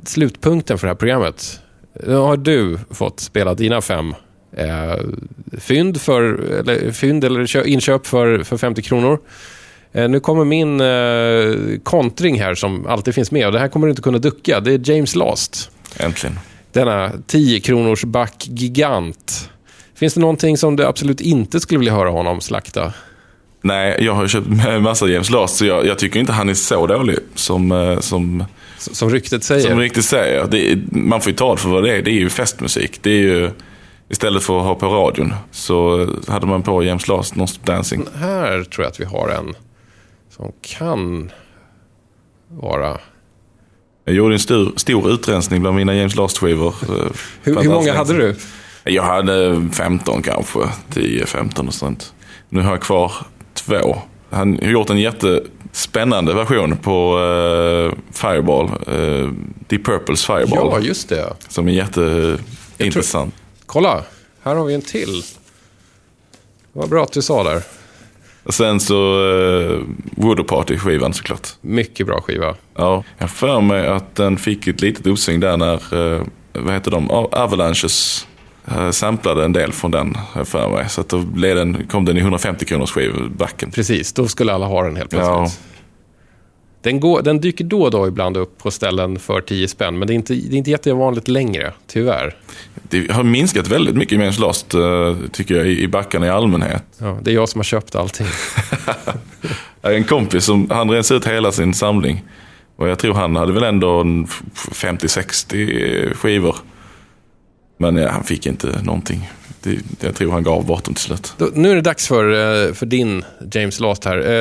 slutpunkten 0.03 0.77
för 0.77 0.87
det 0.87 0.91
här 0.91 0.97
programmet. 0.97 1.59
Nu 2.07 2.15
har 2.15 2.37
du 2.37 2.79
fått 2.91 3.19
spela 3.19 3.53
dina 3.53 3.81
fem 3.81 4.15
eh, 4.57 4.95
fynd, 5.59 6.01
för, 6.01 6.23
eller, 6.59 6.91
fynd 6.91 7.23
eller 7.23 7.45
kö- 7.45 7.63
inköp 7.65 8.07
för, 8.07 8.43
för 8.43 8.57
50 8.57 8.81
kronor. 8.81 9.19
Eh, 9.91 10.09
nu 10.09 10.19
kommer 10.19 10.45
min 10.45 10.81
eh, 10.81 11.79
kontring 11.83 12.39
här 12.41 12.55
som 12.55 12.87
alltid 12.87 13.15
finns 13.15 13.31
med 13.31 13.45
och 13.45 13.51
det 13.53 13.59
här 13.59 13.67
kommer 13.67 13.87
du 13.87 13.91
inte 13.91 14.01
kunna 14.01 14.17
ducka. 14.17 14.59
Det 14.59 14.71
är 14.73 14.89
James 14.91 15.15
Last. 15.15 15.71
Äntligen. 15.97 16.39
Denna 16.71 17.11
10 17.27 17.59
kronors 17.59 18.03
back 18.03 18.47
gigant. 18.47 19.49
Finns 19.95 20.13
det 20.13 20.19
någonting 20.19 20.57
som 20.57 20.75
du 20.75 20.85
absolut 20.85 21.21
inte 21.21 21.59
skulle 21.59 21.79
vilja 21.79 21.93
höra 21.93 22.09
honom 22.09 22.41
slakta? 22.41 22.93
Nej, 23.65 23.97
jag 23.99 24.13
har 24.13 24.21
ju 24.21 24.27
köpt 24.27 24.47
massa 24.81 25.07
James 25.07 25.29
Last 25.29 25.57
så 25.57 25.65
jag, 25.65 25.85
jag 25.85 25.99
tycker 25.99 26.19
inte 26.19 26.31
han 26.31 26.49
är 26.49 26.53
så 26.53 26.87
dålig 26.87 27.17
som, 27.35 27.71
eh, 27.71 27.99
som, 27.99 28.43
Som 28.77 29.09
ryktet 29.09 29.43
säger. 29.43 29.69
som 29.69 29.79
riktigt 29.79 30.05
säger. 30.05 30.47
Det 30.51 30.77
man 30.91 31.21
får 31.21 31.29
ju 31.31 31.35
ta 31.35 31.51
det 31.55 31.61
för 31.61 31.69
vad 31.69 31.83
det 31.83 31.97
är. 31.97 32.01
Det 32.01 32.11
är 32.11 32.19
ju 32.19 32.29
festmusik. 32.29 32.99
Det 33.01 33.09
är 33.09 33.21
ju, 33.21 33.49
istället 34.09 34.43
för 34.43 34.59
att 34.59 34.65
ha 34.65 34.75
på 34.75 34.87
radion 34.87 35.33
så 35.51 36.07
hade 36.27 36.45
man 36.47 36.63
på 36.63 36.83
James 36.83 37.07
Last 37.07 37.35
Non-Stop 37.35 37.65
Dancing. 37.65 38.05
Här 38.15 38.63
tror 38.63 38.83
jag 38.85 38.91
att 38.91 38.99
vi 38.99 39.05
har 39.05 39.29
en 39.29 39.53
som 40.35 40.51
kan 40.61 41.31
vara... 42.49 42.97
Jag 44.05 44.15
gjorde 44.15 44.35
en 44.35 44.39
stor, 44.39 44.73
stor 44.75 45.11
utrensning 45.11 45.61
bland 45.61 45.75
mina 45.77 45.95
James 45.95 46.15
Last-skivor. 46.15 46.75
eh, 46.81 47.11
Hur, 47.43 47.61
hur 47.61 47.69
många 47.69 47.93
hade 47.93 48.13
du? 48.13 48.35
Jag 48.83 49.03
hade 49.03 49.67
15 49.73 50.21
kanske, 50.21 50.59
10-15 50.93 51.67
och 51.67 51.73
sånt. 51.73 52.13
Nu 52.49 52.61
har 52.61 52.71
jag 52.71 52.81
kvar 52.81 53.11
två. 53.55 53.97
Han 54.29 54.59
har 54.61 54.69
gjort 54.69 54.89
en 54.89 54.99
jättespännande 54.99 56.33
version 56.33 56.77
på 56.77 57.19
eh, 57.19 57.97
Fireball. 58.13 58.65
Uh, 58.65 59.31
Deep 59.67 59.83
Purples 59.85 60.25
Fireball. 60.25 60.69
Ja, 60.71 60.79
just 60.79 61.09
det. 61.09 61.33
Som 61.47 61.67
är 61.67 61.71
jätteintressant. 61.71 63.35
Kolla, 63.65 64.03
här 64.43 64.55
har 64.55 64.65
vi 64.65 64.73
en 64.73 64.81
till. 64.81 65.23
Vad 66.73 66.89
bra 66.89 67.03
att 67.03 67.11
du 67.11 67.21
sa 67.21 67.43
där. 67.43 67.61
Och 68.43 68.53
sen 68.53 68.79
så 68.79 69.19
uh, 69.21 69.81
Voodoo 70.11 70.45
Party-skivan 70.45 71.13
såklart. 71.13 71.47
Mycket 71.61 72.07
bra 72.07 72.21
skiva. 72.21 72.55
Ja, 72.75 73.03
jag 73.17 73.31
för 73.31 73.61
mig 73.61 73.87
att 73.87 74.15
den 74.15 74.37
fick 74.37 74.67
ett 74.67 74.81
litet 74.81 75.07
uppsving 75.07 75.39
där 75.39 75.57
när, 75.57 76.13
eh, 76.15 76.21
vad 76.53 76.73
heter 76.73 76.91
de, 76.91 77.11
Avalanches 77.11 78.27
samplade 78.91 79.45
en 79.45 79.53
del 79.53 79.71
från 79.71 79.91
den, 79.91 80.17
jag 80.35 80.47
för 80.47 80.69
mig. 80.69 80.89
Så 80.89 81.01
att 81.01 81.09
då 81.09 81.19
blev 81.19 81.55
den, 81.55 81.87
kom 81.87 82.05
den 82.05 82.17
i 82.17 82.19
150 82.19 82.65
kronors 82.65 82.91
skivbacken. 82.91 83.71
Precis, 83.71 84.13
då 84.13 84.27
skulle 84.27 84.53
alla 84.53 84.65
ha 84.65 84.83
den 84.83 84.95
helt 84.95 85.09
plötsligt. 85.09 85.31
Ja. 85.33 85.51
Den, 86.81 86.99
går, 86.99 87.21
den 87.21 87.41
dyker 87.41 87.63
då 87.63 87.81
och 87.81 87.91
då 87.91 88.07
ibland 88.07 88.37
upp 88.37 88.57
på 88.57 88.71
ställen 88.71 89.19
för 89.19 89.41
10 89.41 89.67
spänn, 89.67 89.99
men 89.99 90.07
det 90.07 90.13
är 90.13 90.15
inte, 90.15 90.33
det 90.33 90.55
är 90.55 90.57
inte 90.57 90.71
jättevanligt 90.71 91.27
längre, 91.27 91.73
tyvärr. 91.87 92.35
Det 92.89 93.11
har 93.11 93.23
minskat 93.23 93.67
väldigt 93.67 93.95
mycket 93.95 94.19
med 94.19 94.39
Lost, 94.39 94.73
eh, 94.73 95.15
tycker 95.31 95.55
jag, 95.55 95.67
i 95.67 95.81
i 95.81 95.87
backarna 95.87 96.25
i 96.25 96.29
allmänhet. 96.29 96.83
Ja, 96.97 97.17
det 97.21 97.31
är 97.31 97.35
jag 97.35 97.49
som 97.49 97.59
har 97.59 97.63
köpt 97.63 97.95
allting. 97.95 98.27
En 99.81 100.03
kompis 100.03 100.45
som, 100.45 100.69
han 100.69 100.91
rens 100.91 101.11
ut 101.11 101.27
hela 101.27 101.51
sin 101.51 101.73
samling. 101.73 102.23
Och 102.75 102.87
jag 102.89 102.99
tror 102.99 103.13
han 103.13 103.35
hade 103.35 103.53
väl 103.53 103.63
ändå 103.63 103.99
en 104.01 104.23
f- 104.23 104.41
50-60 104.71 106.13
skivor. 106.13 106.55
Men 107.77 107.95
ja, 107.95 108.09
han 108.11 108.23
fick 108.23 108.45
inte 108.45 108.81
någonting. 108.83 109.29
Det, 109.63 109.77
jag 109.99 110.15
tror 110.15 110.31
han 110.31 110.43
gav 110.43 110.65
bort 110.65 110.83
dem 110.85 110.93
till 110.93 111.03
slut. 111.03 111.33
Då, 111.37 111.49
nu 111.53 111.71
är 111.71 111.75
det 111.75 111.81
dags 111.81 112.07
för, 112.07 112.29
eh, 112.67 112.73
för 112.73 112.85
din 112.85 113.23
James 113.51 113.79
Last 113.79 114.05
här. 114.05 114.17
Eh, 114.17 114.33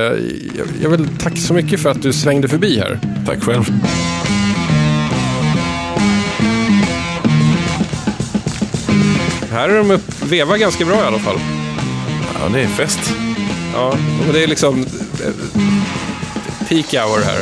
Jag, 0.58 0.66
jag 0.82 0.90
vill 0.90 1.08
tacka 1.18 1.36
så 1.36 1.54
mycket 1.54 1.80
för 1.80 1.90
att 1.90 2.02
du 2.02 2.12
svängde 2.12 2.48
förbi 2.48 2.78
här. 2.78 3.00
Tack 3.26 3.42
själv. 3.42 3.64
Här 9.50 9.68
är 9.68 9.78
de 9.78 9.90
upp, 9.90 10.22
vevar 10.22 10.56
ganska 10.56 10.84
bra 10.84 10.96
i 10.96 11.06
alla 11.06 11.18
fall. 11.18 11.38
Ja, 12.34 12.48
det 12.52 12.60
är 12.60 12.66
fest. 12.66 13.12
Ja, 13.74 13.94
men 14.24 14.32
det 14.32 14.42
är 14.44 14.46
liksom 14.46 14.80
eh, 14.80 15.32
peak 16.68 16.94
hour 16.94 17.24
här. 17.24 17.40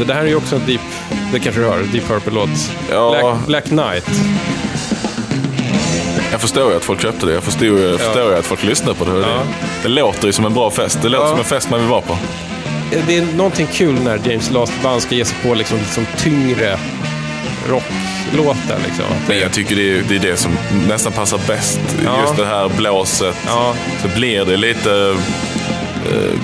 Så 0.00 0.04
det 0.06 0.14
här 0.14 0.22
är 0.22 0.26
ju 0.26 0.34
också 0.36 0.56
en 0.56 0.66
Deep, 0.66 0.80
det 1.32 1.40
kanske 1.40 1.60
du 1.60 1.66
hör, 1.66 1.78
Deep 1.92 2.08
Purple-låt. 2.08 2.48
Ja. 2.90 3.10
Black, 3.20 3.46
Black 3.46 3.64
Knight. 3.64 4.10
Jag 6.30 6.40
förstår 6.40 6.70
ju 6.70 6.76
att 6.76 6.84
folk 6.84 7.02
köpte 7.02 7.26
det. 7.26 7.32
Jag 7.32 7.42
förstår 7.42 7.78
jag 7.80 8.00
förstår 8.00 8.30
ju 8.32 8.38
att 8.38 8.46
folk 8.46 8.62
lyssnar 8.62 8.94
på 8.94 9.04
det. 9.04 9.12
Det, 9.12 9.20
Ja. 9.20 9.42
det 9.82 9.88
låter 9.88 10.26
ju 10.26 10.32
som 10.32 10.44
en 10.44 10.54
bra 10.54 10.70
fest. 10.70 10.98
Det 11.02 11.08
låter 11.08 11.24
Ja. 11.24 11.30
som 11.30 11.38
en 11.38 11.44
fest 11.44 11.70
man 11.70 11.80
vill 11.80 11.88
vara 11.88 12.00
på. 12.00 12.18
Det 13.06 13.16
är 13.16 13.22
någonting 13.36 13.66
kul 13.72 13.94
när 14.04 14.20
James 14.28 14.50
Last 14.50 14.72
band 14.82 15.02
ska 15.02 15.14
ge 15.14 15.24
sig 15.24 15.36
på 15.42 15.54
liksom, 15.54 15.78
liksom 15.78 16.06
tyngre 16.16 16.78
rocklåtar. 17.68 18.78
Liksom. 18.86 19.04
Men 19.28 19.38
jag 19.38 19.52
tycker 19.52 19.76
det 19.76 19.98
är, 19.98 20.02
det 20.08 20.14
är 20.16 20.18
det 20.20 20.36
som 20.36 20.52
nästan 20.88 21.12
passar 21.12 21.40
bäst. 21.46 21.80
Ja. 22.04 22.20
Just 22.22 22.36
det 22.36 22.46
här 22.46 22.68
blåset. 22.76 23.36
Så 24.02 24.08
blir 24.16 24.44
det 24.44 24.56
lite 24.56 25.16
eh, 26.12 26.40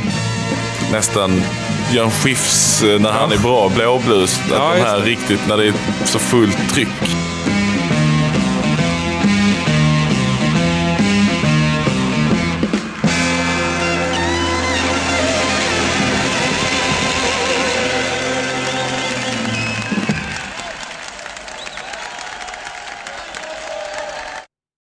nästan 0.93 1.43
Björn 1.91 2.11
Skifs 2.11 2.83
eh, 2.83 3.01
när 3.01 3.11
han 3.11 3.33
är 3.33 3.39
bra 3.39 3.69
blåblues. 3.69 4.41
Att 4.45 4.51
Ja, 4.51 4.75
de 4.75 4.81
här 4.81 5.01
riktigt, 5.01 5.41
när 5.49 5.57
det 5.57 5.67
är 5.67 5.75
så 6.05 6.19
fullt 6.19 6.75
tryck. 6.75 6.89